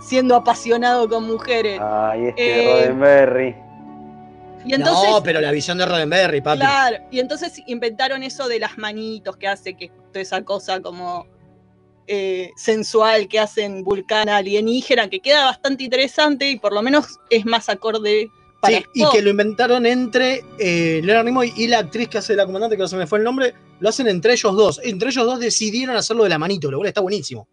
siendo 0.02 0.34
apasionado 0.36 1.08
con 1.08 1.24
mujeres. 1.24 1.80
Ay, 1.82 2.28
este 2.28 2.64
Eh, 2.64 2.84
Roddenberry. 2.84 3.56
Y 4.64 4.74
entonces, 4.74 5.10
no, 5.10 5.22
pero 5.22 5.40
la 5.40 5.50
visión 5.50 5.78
de 5.78 5.86
Roddenberry, 5.86 6.40
papi. 6.40 6.60
claro, 6.60 6.96
y 7.10 7.18
entonces 7.18 7.60
inventaron 7.66 8.22
eso 8.22 8.46
de 8.46 8.60
las 8.60 8.78
manitos 8.78 9.36
que 9.36 9.48
hace 9.48 9.74
que 9.74 9.88
toda 10.12 10.20
esa 10.20 10.44
cosa 10.44 10.80
como 10.80 11.26
eh, 12.06 12.50
sensual 12.56 13.26
que 13.28 13.40
hacen 13.40 13.82
vulcana 13.82 14.36
alienígena, 14.36 15.08
que 15.08 15.20
queda 15.20 15.46
bastante 15.46 15.84
interesante 15.84 16.48
y 16.48 16.58
por 16.58 16.72
lo 16.72 16.82
menos 16.82 17.18
es 17.30 17.44
más 17.44 17.68
acorde 17.68 18.28
para 18.62 18.78
Sí, 18.78 18.84
y 18.94 19.04
que 19.10 19.20
lo 19.20 19.30
inventaron 19.30 19.84
entre 19.86 20.44
eh, 20.56 21.00
Leonard 21.02 21.24
Nimoy 21.24 21.52
y 21.56 21.66
la 21.66 21.80
actriz 21.80 22.08
que 22.08 22.18
hace 22.18 22.36
la 22.36 22.46
comandante, 22.46 22.76
que 22.76 22.82
no 22.82 22.88
se 22.88 22.96
me 22.96 23.08
fue 23.08 23.18
el 23.18 23.24
nombre, 23.24 23.54
lo 23.80 23.88
hacen 23.88 24.06
entre 24.06 24.34
ellos 24.34 24.54
dos. 24.54 24.80
Entre 24.84 25.08
ellos 25.08 25.26
dos 25.26 25.40
decidieron 25.40 25.96
hacerlo 25.96 26.22
de 26.22 26.30
la 26.30 26.38
manito, 26.38 26.70
lo 26.70 26.78
cual 26.78 26.86
está 26.86 27.00
buenísimo. 27.00 27.48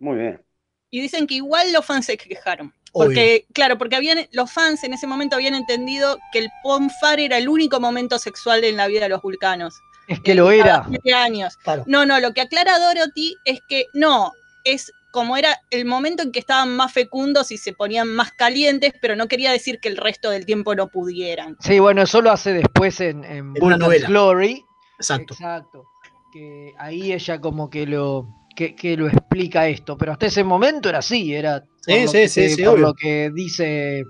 Muy 0.00 0.16
bien. 0.16 0.42
Y 0.90 1.02
dicen 1.02 1.26
que 1.26 1.34
igual 1.34 1.70
los 1.70 1.84
fans 1.84 2.06
se 2.06 2.16
quejaron. 2.16 2.72
Obvio. 2.92 3.08
Porque, 3.08 3.46
claro, 3.52 3.76
porque 3.76 3.96
habían, 3.96 4.26
los 4.32 4.50
fans 4.50 4.82
en 4.84 4.94
ese 4.94 5.06
momento 5.06 5.36
habían 5.36 5.54
entendido 5.54 6.18
que 6.32 6.38
el 6.38 6.48
Ponfar 6.62 7.20
era 7.20 7.36
el 7.36 7.50
único 7.50 7.78
momento 7.78 8.18
sexual 8.18 8.64
en 8.64 8.78
la 8.78 8.86
vida 8.86 9.02
de 9.02 9.10
los 9.10 9.20
vulcanos. 9.20 9.74
Es 10.06 10.20
que 10.20 10.34
lo 10.34 10.50
era. 10.50 10.88
Años. 11.14 11.58
Claro. 11.58 11.84
No, 11.86 12.06
no, 12.06 12.18
lo 12.20 12.32
que 12.32 12.40
aclara 12.40 12.78
Dorothy 12.78 13.36
es 13.44 13.60
que 13.68 13.84
no, 13.92 14.32
es 14.64 14.90
como 15.10 15.36
era 15.36 15.56
el 15.70 15.84
momento 15.84 16.22
en 16.22 16.32
que 16.32 16.38
estaban 16.38 16.74
más 16.76 16.92
fecundos 16.92 17.50
y 17.50 17.56
se 17.58 17.72
ponían 17.72 18.08
más 18.08 18.32
calientes, 18.32 18.92
pero 19.00 19.16
no 19.16 19.26
quería 19.28 19.52
decir 19.52 19.80
que 19.80 19.88
el 19.88 19.96
resto 19.96 20.30
del 20.30 20.44
tiempo 20.46 20.74
no 20.74 20.88
pudieran. 20.88 21.56
Sí, 21.60 21.78
bueno, 21.78 22.02
eso 22.02 22.20
lo 22.20 22.30
hace 22.30 22.52
después 22.52 23.00
en, 23.00 23.24
en 23.24 23.52
En 23.56 23.62
una 23.62 23.76
novela. 23.78 24.06
Glory. 24.08 24.64
Exacto. 24.98 25.34
Exacto. 25.34 25.84
Que 26.32 26.72
ahí 26.78 27.12
ella 27.12 27.40
como 27.40 27.70
que 27.70 27.86
lo, 27.86 28.28
que, 28.54 28.74
que 28.74 28.96
lo 28.96 29.06
explica 29.08 29.66
esto. 29.68 29.96
Pero 29.96 30.12
hasta 30.12 30.26
ese 30.26 30.44
momento 30.44 30.88
era 30.88 30.98
así, 30.98 31.34
era 31.34 31.60
por 31.60 31.68
Sí, 31.94 32.02
lo 32.02 32.08
sí, 32.08 32.18
que, 32.18 32.28
sí, 32.28 32.48
sí, 32.50 32.62
por 32.64 32.74
obvio. 32.74 32.86
lo 32.88 32.94
que 32.94 33.30
dice 33.34 34.02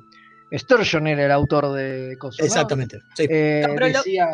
Sturgeon 0.53 1.07
era 1.07 1.27
el 1.27 1.31
autor 1.33 1.73
de 1.75 2.17
cosas. 2.19 2.41
¿no? 2.41 2.47
Exactamente. 2.47 2.99
sí. 3.15 3.27
Eh, 3.29 3.65
No, 3.69 3.75
pero 3.75 3.89
lo- 3.89 3.99
decía, 3.99 4.27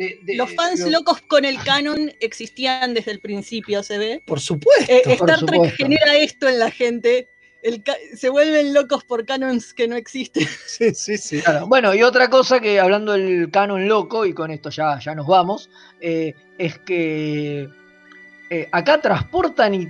de- 0.00 0.18
de- 0.22 0.34
Los 0.36 0.54
fans 0.54 0.80
lo- 0.80 0.90
locos 0.90 1.20
con 1.22 1.44
el 1.44 1.62
canon 1.62 2.12
existían 2.20 2.94
desde 2.94 3.10
el 3.12 3.20
principio, 3.20 3.82
se 3.82 3.98
ve. 3.98 4.22
Por 4.24 4.40
supuesto. 4.40 4.90
Eh, 4.92 5.02
por 5.18 5.28
Star 5.30 5.38
Trek 5.46 5.50
supuesto. 5.60 5.76
genera 5.76 6.16
esto 6.16 6.48
en 6.48 6.58
la 6.58 6.70
gente. 6.70 7.28
El 7.62 7.82
se 8.16 8.30
vuelven 8.30 8.72
locos 8.72 9.04
por 9.04 9.26
canons 9.26 9.74
que 9.74 9.86
no 9.86 9.94
existen. 9.96 10.42
Sí, 10.66 10.94
sí, 10.94 11.18
sí. 11.18 11.42
Claro, 11.42 11.66
Bueno, 11.66 11.94
y 11.94 12.02
otra 12.02 12.30
cosa 12.30 12.58
que 12.58 12.80
hablando 12.80 13.12
del 13.12 13.50
canon 13.50 13.86
loco, 13.86 14.24
y 14.24 14.32
con 14.32 14.50
esto 14.50 14.70
ya, 14.70 14.98
ya 14.98 15.14
nos 15.14 15.26
vamos, 15.26 15.68
eh, 16.00 16.34
es 16.56 16.78
que 16.78 17.68
eh, 18.48 18.68
acá 18.72 19.00
transportan 19.00 19.74
y, 19.74 19.88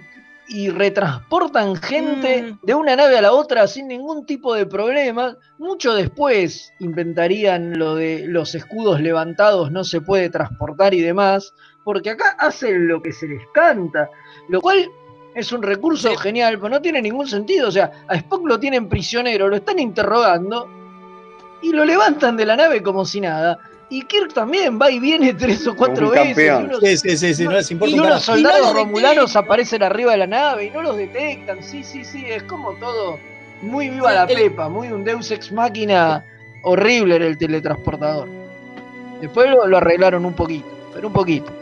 y 0.51 0.69
retransportan 0.69 1.77
gente 1.77 2.43
Mm. 2.43 2.59
de 2.63 2.75
una 2.75 2.97
nave 2.97 3.17
a 3.17 3.23
la 3.23 3.33
otra 3.33 3.67
sin 3.69 3.87
ningún 3.89 4.27
tipo 4.27 4.53
de 4.55 4.67
problema. 4.67 5.37
Mucho 5.59 5.95
después 5.95 6.73
inventarían 6.81 7.79
lo 7.79 7.95
de 7.95 8.27
los 8.27 8.55
escudos 8.55 9.01
levantados, 9.01 9.71
no 9.71 9.85
se 9.85 10.01
puede 10.01 10.29
transportar 10.29 10.93
y 10.93 11.01
demás, 11.01 11.55
porque 11.85 12.11
acá 12.11 12.37
hacen 12.39 12.89
lo 12.89 13.01
que 13.01 13.13
se 13.13 13.29
les 13.29 13.43
canta, 13.55 14.11
lo 14.49 14.61
cual 14.61 14.91
es 15.37 15.53
un 15.53 15.63
recurso 15.63 16.17
genial, 16.17 16.57
pero 16.59 16.69
no 16.69 16.83
tiene 16.83 17.01
ningún 17.01 17.29
sentido. 17.29 17.69
O 17.69 17.73
sea, 17.73 17.93
a 18.09 18.17
Spock 18.17 18.45
lo 18.47 18.59
tienen 18.59 18.89
prisionero, 18.89 19.49
lo 19.49 19.57
están 19.57 19.79
interrogando 19.79 20.69
y 21.63 21.73
lo 21.73 21.85
levantan 21.85 22.37
de 22.37 22.47
la 22.47 22.57
nave 22.57 22.83
como 22.83 23.05
si 23.05 23.21
nada. 23.21 23.57
Y 23.93 24.03
Kirk 24.03 24.33
también 24.33 24.79
va 24.81 24.91
y 24.91 25.01
viene 25.01 25.35
tres 25.39 25.67
o 25.67 25.75
cuatro 25.75 26.07
un 26.07 26.13
veces. 26.13 26.29
campeón. 26.29 26.63
Y 26.63 26.65
unos, 26.67 26.81
Sí, 26.81 26.97
sí, 26.97 27.17
sí, 27.17 27.35
sí, 27.35 27.45
no 27.45 27.51
les 27.53 27.71
importa 27.71 27.95
y 27.95 27.99
un 27.99 28.07
unos 28.07 28.25
carajo. 28.27 28.39
Y 28.39 28.43
no 28.43 28.49
soldados 28.51 28.75
romulanos 28.75 29.17
detectan. 29.27 29.45
aparecen 29.45 29.83
arriba 29.83 30.13
de 30.13 30.19
la 30.19 30.27
nave 30.29 30.65
y 30.67 30.71
no 30.71 30.83
los 30.83 30.97
detectan. 30.97 31.63
Sí, 31.65 31.83
sí, 31.85 32.05
sí, 32.05 32.25
es 32.27 32.45
como 32.45 32.73
todo 32.75 33.19
muy 33.63 33.91
viva 33.91 34.13
la 34.13 34.23
el- 34.25 34.35
pepa, 34.37 34.69
muy 34.69 34.89
un 34.93 35.03
Deus 35.05 35.31
ex 35.33 35.51
máquina 35.53 36.25
horrible 36.63 37.17
era 37.17 37.27
el 37.27 37.37
teletransportador. 37.37 38.29
Después 39.21 39.51
lo, 39.51 39.67
lo 39.67 39.77
arreglaron 39.79 40.25
un 40.25 40.33
poquito, 40.35 40.69
pero 40.95 41.09
un 41.09 41.13
poquito. 41.13 41.53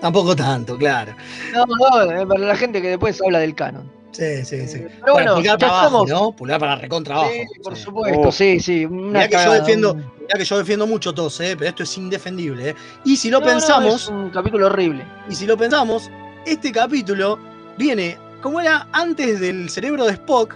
Tampoco 0.00 0.36
tanto, 0.36 0.76
claro. 0.76 1.14
No, 1.54 1.64
no, 1.66 2.12
eh, 2.12 2.26
para 2.26 2.40
la 2.40 2.54
gente 2.56 2.82
que 2.82 2.88
después 2.88 3.20
habla 3.24 3.38
del 3.38 3.54
canon. 3.54 3.90
Sí, 4.16 4.44
sí, 4.44 4.66
sí. 4.66 4.84
Pero 5.00 5.12
bueno, 5.12 5.34
pulgar 5.34 5.58
para 5.58 5.72
abajo, 5.72 5.86
estamos. 5.86 6.08
¿no? 6.10 6.32
Pulgar 6.32 6.58
para 6.60 6.76
recontra 6.76 7.14
abajo. 7.16 7.30
Sí, 7.32 7.60
por 7.62 7.76
Sí. 7.76 7.82
supuesto, 7.82 8.20
Oh. 8.20 8.32
sí, 8.32 8.60
sí. 8.60 8.84
Una 8.86 9.06
Mirá 9.20 9.28
que 9.28 9.36
yo 9.44 9.52
defiendo, 9.52 9.94
mirá 9.94 10.38
que 10.38 10.44
yo 10.44 10.58
defiendo 10.58 10.86
mucho 10.86 11.12
tos, 11.12 11.38
¿eh? 11.40 11.54
pero 11.58 11.68
esto 11.68 11.82
es 11.82 11.98
indefendible. 11.98 12.70
¿eh? 12.70 12.74
Y 13.04 13.16
si 13.16 13.28
lo 13.30 13.40
No, 13.40 13.46
no, 13.46 13.52
pensamos, 13.52 14.02
es 14.04 14.08
un 14.08 14.30
capítulo 14.30 14.66
horrible. 14.66 15.04
y 15.28 15.34
si 15.34 15.44
lo 15.46 15.56
pensamos, 15.56 16.10
este 16.46 16.72
capítulo 16.72 17.38
viene 17.76 18.16
como 18.40 18.60
era 18.60 18.86
antes 18.92 19.38
del 19.40 19.68
cerebro 19.68 20.04
de 20.06 20.12
Spock 20.12 20.54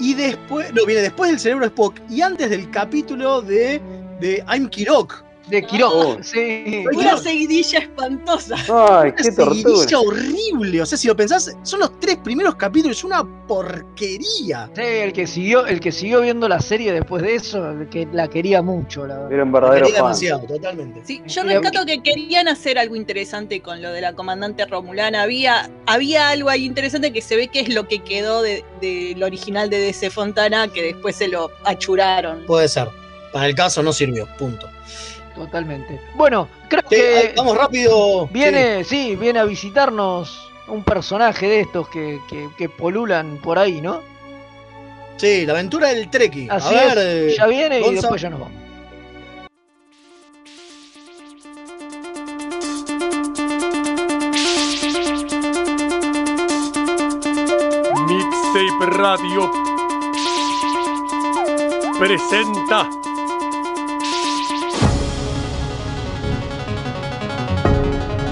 y 0.00 0.14
después, 0.14 0.72
no, 0.74 0.84
viene 0.86 1.02
después 1.02 1.30
del 1.30 1.38
cerebro 1.40 1.64
de 1.64 1.68
Spock 1.68 2.00
y 2.08 2.22
antes 2.22 2.50
del 2.50 2.70
capítulo 2.70 3.40
de, 3.42 3.80
de 4.20 4.42
I'm 4.48 4.68
Kirok. 4.68 5.22
De 5.48 5.62
Kirok, 5.62 5.92
Oh. 5.94 6.18
sí. 6.22 6.84
Una 6.94 7.16
seguidilla 7.16 7.78
espantosa. 7.78 8.56
Ay, 8.56 9.08
Una 9.10 9.14
qué 9.14 9.32
tortura. 9.32 9.54
seguidilla 9.54 9.98
horrible. 10.00 10.82
O 10.82 10.86
sea, 10.86 10.98
si 10.98 11.08
lo 11.08 11.16
pensás, 11.16 11.56
son 11.62 11.80
los 11.80 11.98
tres 12.00 12.16
primeros 12.18 12.54
capítulos, 12.56 12.98
es 12.98 13.04
una 13.04 13.24
porquería. 13.46 14.70
Sí, 14.74 14.82
el 14.82 15.12
que 15.12 15.26
siguió, 15.26 15.66
el 15.66 15.80
que 15.80 15.92
siguió 15.92 16.20
viendo 16.20 16.48
la 16.48 16.60
serie 16.60 16.92
después 16.92 17.22
de 17.22 17.34
eso, 17.36 17.70
el 17.70 17.88
que 17.88 18.06
la 18.12 18.28
quería 18.28 18.62
mucho, 18.62 19.06
la 19.06 19.14
verdad. 19.14 19.32
Era 19.32 19.44
un 19.44 19.52
verdadero 19.52 19.86
quería 19.86 20.00
fan. 20.00 20.06
demasiado, 20.08 20.40
totalmente. 20.46 21.00
Sí, 21.04 21.22
yo 21.26 21.42
rescato 21.44 21.84
que 21.86 22.02
querían 22.02 22.48
hacer 22.48 22.78
algo 22.78 22.96
interesante 22.96 23.60
con 23.60 23.80
lo 23.82 23.90
de 23.92 24.00
la 24.00 24.12
comandante 24.14 24.66
Romulana. 24.66 25.22
Había, 25.22 25.70
había 25.86 26.28
algo 26.30 26.50
ahí 26.50 26.64
interesante 26.64 27.12
que 27.12 27.22
se 27.22 27.36
ve 27.36 27.48
que 27.48 27.60
es 27.60 27.74
lo 27.74 27.88
que 27.88 28.00
quedó 28.00 28.42
de- 28.42 28.64
del 28.80 29.22
original 29.22 29.70
de 29.70 29.78
DC 29.78 30.10
Fontana, 30.10 30.68
que 30.68 30.82
después 30.82 31.16
se 31.16 31.28
lo 31.28 31.50
achuraron. 31.64 32.44
Puede 32.46 32.68
ser. 32.68 32.88
Para 33.32 33.46
el 33.46 33.54
caso 33.54 33.82
no 33.82 33.92
sirvió, 33.92 34.26
punto. 34.38 34.66
Totalmente. 35.38 36.00
Bueno, 36.14 36.48
creo 36.68 36.82
Sí, 36.88 36.96
ahí 36.96 37.28
que 37.28 37.34
vamos 37.36 37.56
rápido. 37.56 38.26
viene, 38.28 38.82
sí. 38.84 39.14
viene 39.16 39.38
a 39.38 39.44
visitarnos 39.44 40.50
un 40.66 40.82
personaje 40.84 41.48
de 41.48 41.60
estos 41.60 41.88
que, 41.88 42.20
que- 42.28 42.48
que 42.58 42.68
polulan 42.68 43.38
por 43.38 43.58
ahí, 43.58 43.80
¿no? 43.80 44.02
Sí, 45.16 45.46
la 45.46 45.52
aventura 45.54 45.88
del 45.88 46.10
Treki. 46.10 46.48
Así 46.50 46.74
a 46.74 46.94
ver, 46.94 46.98
es, 46.98 47.36
ya 47.36 47.46
viene 47.46 47.80
y 47.80 47.94
después 47.94 48.20
ya 48.20 48.30
nos 48.30 48.40
vamos. 48.40 48.54
Mixtape 58.06 58.86
Radio 58.96 59.50
presenta 61.98 62.88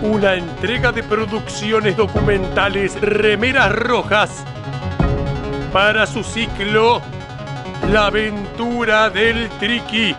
una 0.06 0.34
entrega 0.34 0.92
de 0.92 1.02
producciones 1.02 1.96
documentales 1.96 2.98
Remeras 3.00 3.72
Rojas 3.72 4.44
para 5.72 6.06
su 6.06 6.22
ciclo 6.22 7.02
La 7.90 8.06
aventura 8.06 9.10
del 9.10 9.48
Triqui. 9.58 10.14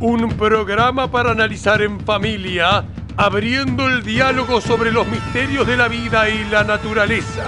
Un 0.00 0.28
programa 0.36 1.10
para 1.10 1.30
analizar 1.30 1.80
en 1.80 1.98
familia, 2.00 2.84
abriendo 3.16 3.88
el 3.88 4.02
diálogo 4.02 4.60
sobre 4.60 4.92
los 4.92 5.06
misterios 5.06 5.66
de 5.66 5.76
la 5.78 5.88
vida 5.88 6.28
y 6.28 6.44
la 6.44 6.62
naturaleza. 6.62 7.44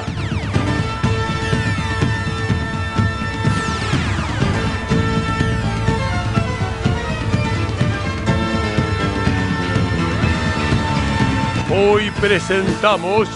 Hoy 11.77 12.09
presentamos 12.21 13.29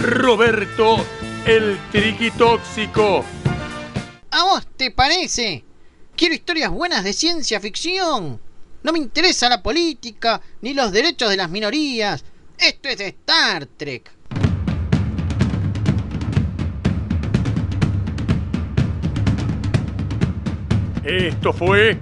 Roberto 0.00 1.04
el 1.44 1.76
Triqui 1.90 2.30
Tóxico. 2.30 3.24
¿A 4.30 4.44
vos 4.44 4.68
te 4.76 4.92
parece? 4.92 5.64
Quiero 6.14 6.32
historias 6.32 6.70
buenas 6.70 7.02
de 7.02 7.12
ciencia 7.12 7.58
ficción. 7.58 8.40
No 8.84 8.92
me 8.92 9.00
interesa 9.00 9.48
la 9.48 9.64
política 9.64 10.40
ni 10.60 10.74
los 10.74 10.92
derechos 10.92 11.28
de 11.28 11.38
las 11.38 11.50
minorías. 11.50 12.24
Esto 12.56 12.88
es 12.88 12.98
de 12.98 13.08
Star 13.08 13.66
Trek. 13.66 14.08
Esto 21.02 21.52
fue 21.52 21.98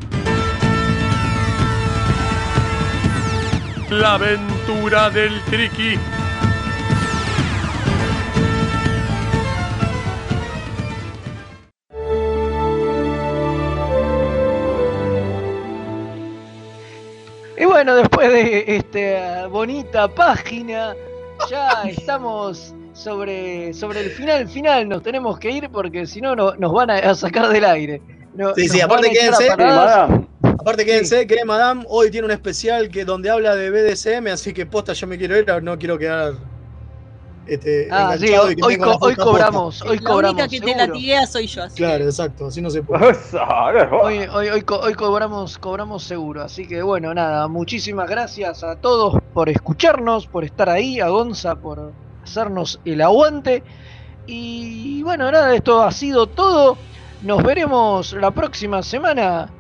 La 4.01 4.15
aventura 4.15 5.09
del 5.11 5.41
Triqui. 5.45 5.99
Y 17.57 17.65
bueno, 17.67 17.95
después 17.95 18.33
de 18.33 18.65
esta 18.77 19.47
bonita 19.47 20.09
página, 20.09 20.95
ya 21.49 21.83
estamos 21.87 22.75
sobre, 22.95 23.73
sobre 23.75 24.01
el 24.01 24.11
final 24.11 24.49
final 24.49 24.89
nos 24.89 25.03
tenemos 25.03 25.39
que 25.39 25.51
ir 25.51 25.71
porque 25.71 26.07
si 26.07 26.21
no 26.21 26.35
no- 26.35 26.55
nos 26.57 26.73
van 26.73 26.91
a, 26.91 26.95
a 26.97 27.15
sacar 27.15 27.49
del 27.49 27.65
aire. 27.65 28.03
No- 28.35 28.55
Sí, 28.55 28.69
sí, 28.69 28.81
aparte 28.81 29.11
quédense. 29.11 29.47
Aparte 30.59 30.85
quédense 30.85 31.27
que 31.27 31.45
Madame 31.45 31.85
hoy 31.89 32.11
tiene 32.11 32.27
un 32.27 32.31
especial 32.33 32.89
que 32.89 33.05
donde 33.05 33.31
habla 33.31 33.55
de 33.57 33.71
BDSM, 33.71 34.31
así 34.31 34.53
que 34.53 34.67
posta 34.67 34.93
yo 34.93 35.07
me 35.07 35.19
quiero 35.19 35.37
ir, 35.37 35.47
no 35.63 35.79
quiero 35.79 35.99
quedar 35.99 36.35
este, 37.47 37.89
Ah, 37.91 38.17
sí, 38.19 38.29
hoy, 38.29 38.57
co- 38.79 38.99
posta. 38.99 39.23
cobramos, 39.23 39.83
hoy 39.83 39.99
La 39.99 40.11
cobramos. 40.13 40.41
única 40.43 40.49
que 40.49 40.61
te 40.61 40.67
seguro. 40.67 40.87
latiguea 40.87 41.27
soy 41.27 41.47
yo, 41.47 41.63
así. 41.63 41.77
Claro, 41.77 42.05
exacto, 42.05 42.47
así 42.47 42.63
no 42.63 42.71
se 42.71 42.83
puede. 42.83 43.15
Hoy, 44.03 44.19
hoy, 44.33 44.49
hoy, 44.49 44.63
co- 44.63 44.81
hoy 44.81 44.95
cobramos, 44.95 45.59
cobramos 45.59 46.05
seguro. 46.05 46.43
Así 46.43 46.67
que 46.67 46.83
bueno, 46.83 47.13
nada, 47.13 47.47
muchísimas 47.49 48.09
gracias 48.09 48.63
a 48.65 48.77
todos 48.77 49.15
por 49.33 49.49
escucharnos, 49.51 50.27
por 50.27 50.45
estar 50.45 50.71
ahí, 50.71 51.01
a 51.01 51.09
Gonza 51.09 51.57
por 51.57 51.95
hacernos 52.23 52.81
el 52.85 53.01
aguante. 53.03 53.65
Y 54.27 55.03
bueno, 55.03 55.31
nada, 55.31 55.55
esto 55.55 55.83
ha 55.83 55.93
sido 55.93 56.27
todo. 56.29 56.79
Nos 57.21 57.43
veremos 57.43 58.13
la 58.15 58.31
próxima 58.31 58.83
semana. 58.83 59.53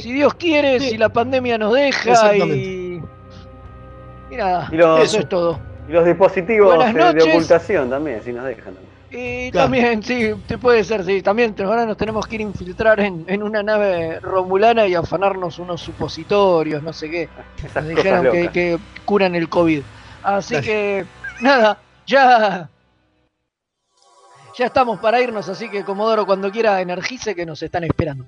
Si 0.00 0.12
Dios 0.12 0.34
quiere, 0.34 0.80
si 0.80 0.96
la 0.96 1.08
pandemia 1.08 1.58
nos 1.58 1.74
deja 1.74 2.36
y. 2.36 3.02
Y 4.30 4.36
nada, 4.36 4.68
Y 4.72 4.76
los, 4.76 5.00
eso 5.04 5.18
es 5.18 5.28
todo. 5.28 5.60
y 5.88 5.92
los 5.92 6.04
dispositivos 6.06 6.82
eh, 6.86 6.92
de 7.14 7.22
ocultación 7.22 7.90
también, 7.90 8.22
si 8.24 8.32
nos 8.32 8.44
dejan. 8.46 8.74
Y 9.10 9.50
Claro. 9.50 9.64
también, 9.66 10.02
sí, 10.02 10.30
te 10.46 10.56
puede 10.56 10.82
ser, 10.84 11.04
sí. 11.04 11.20
También 11.20 11.54
ahora 11.62 11.84
nos 11.84 11.98
tenemos 11.98 12.26
que 12.26 12.36
ir 12.36 12.40
a 12.40 12.44
infiltrar 12.44 12.98
en, 13.00 13.26
en 13.28 13.42
una 13.42 13.62
nave 13.62 14.18
romulana 14.20 14.86
y 14.86 14.94
afanarnos 14.94 15.58
unos 15.58 15.82
supositorios, 15.82 16.82
no 16.82 16.94
sé 16.94 17.10
qué. 17.10 17.28
Esas 17.62 17.84
Nos 17.84 17.94
dijeron 17.94 18.32
que, 18.32 18.48
que 18.48 18.78
curan 19.04 19.34
el 19.34 19.50
COVID. 19.50 19.82
Así 20.22 20.54
Dale. 20.54 20.66
que, 20.66 21.04
nada, 21.42 21.78
ya. 22.06 22.70
Ya 24.56 24.66
estamos 24.66 24.98
para 25.00 25.20
irnos, 25.20 25.46
así 25.48 25.68
que 25.68 25.84
Comodoro, 25.84 26.24
cuando 26.24 26.50
quiera, 26.50 26.80
energice 26.80 27.34
que 27.34 27.44
nos 27.44 27.62
están 27.62 27.84
esperando. 27.84 28.24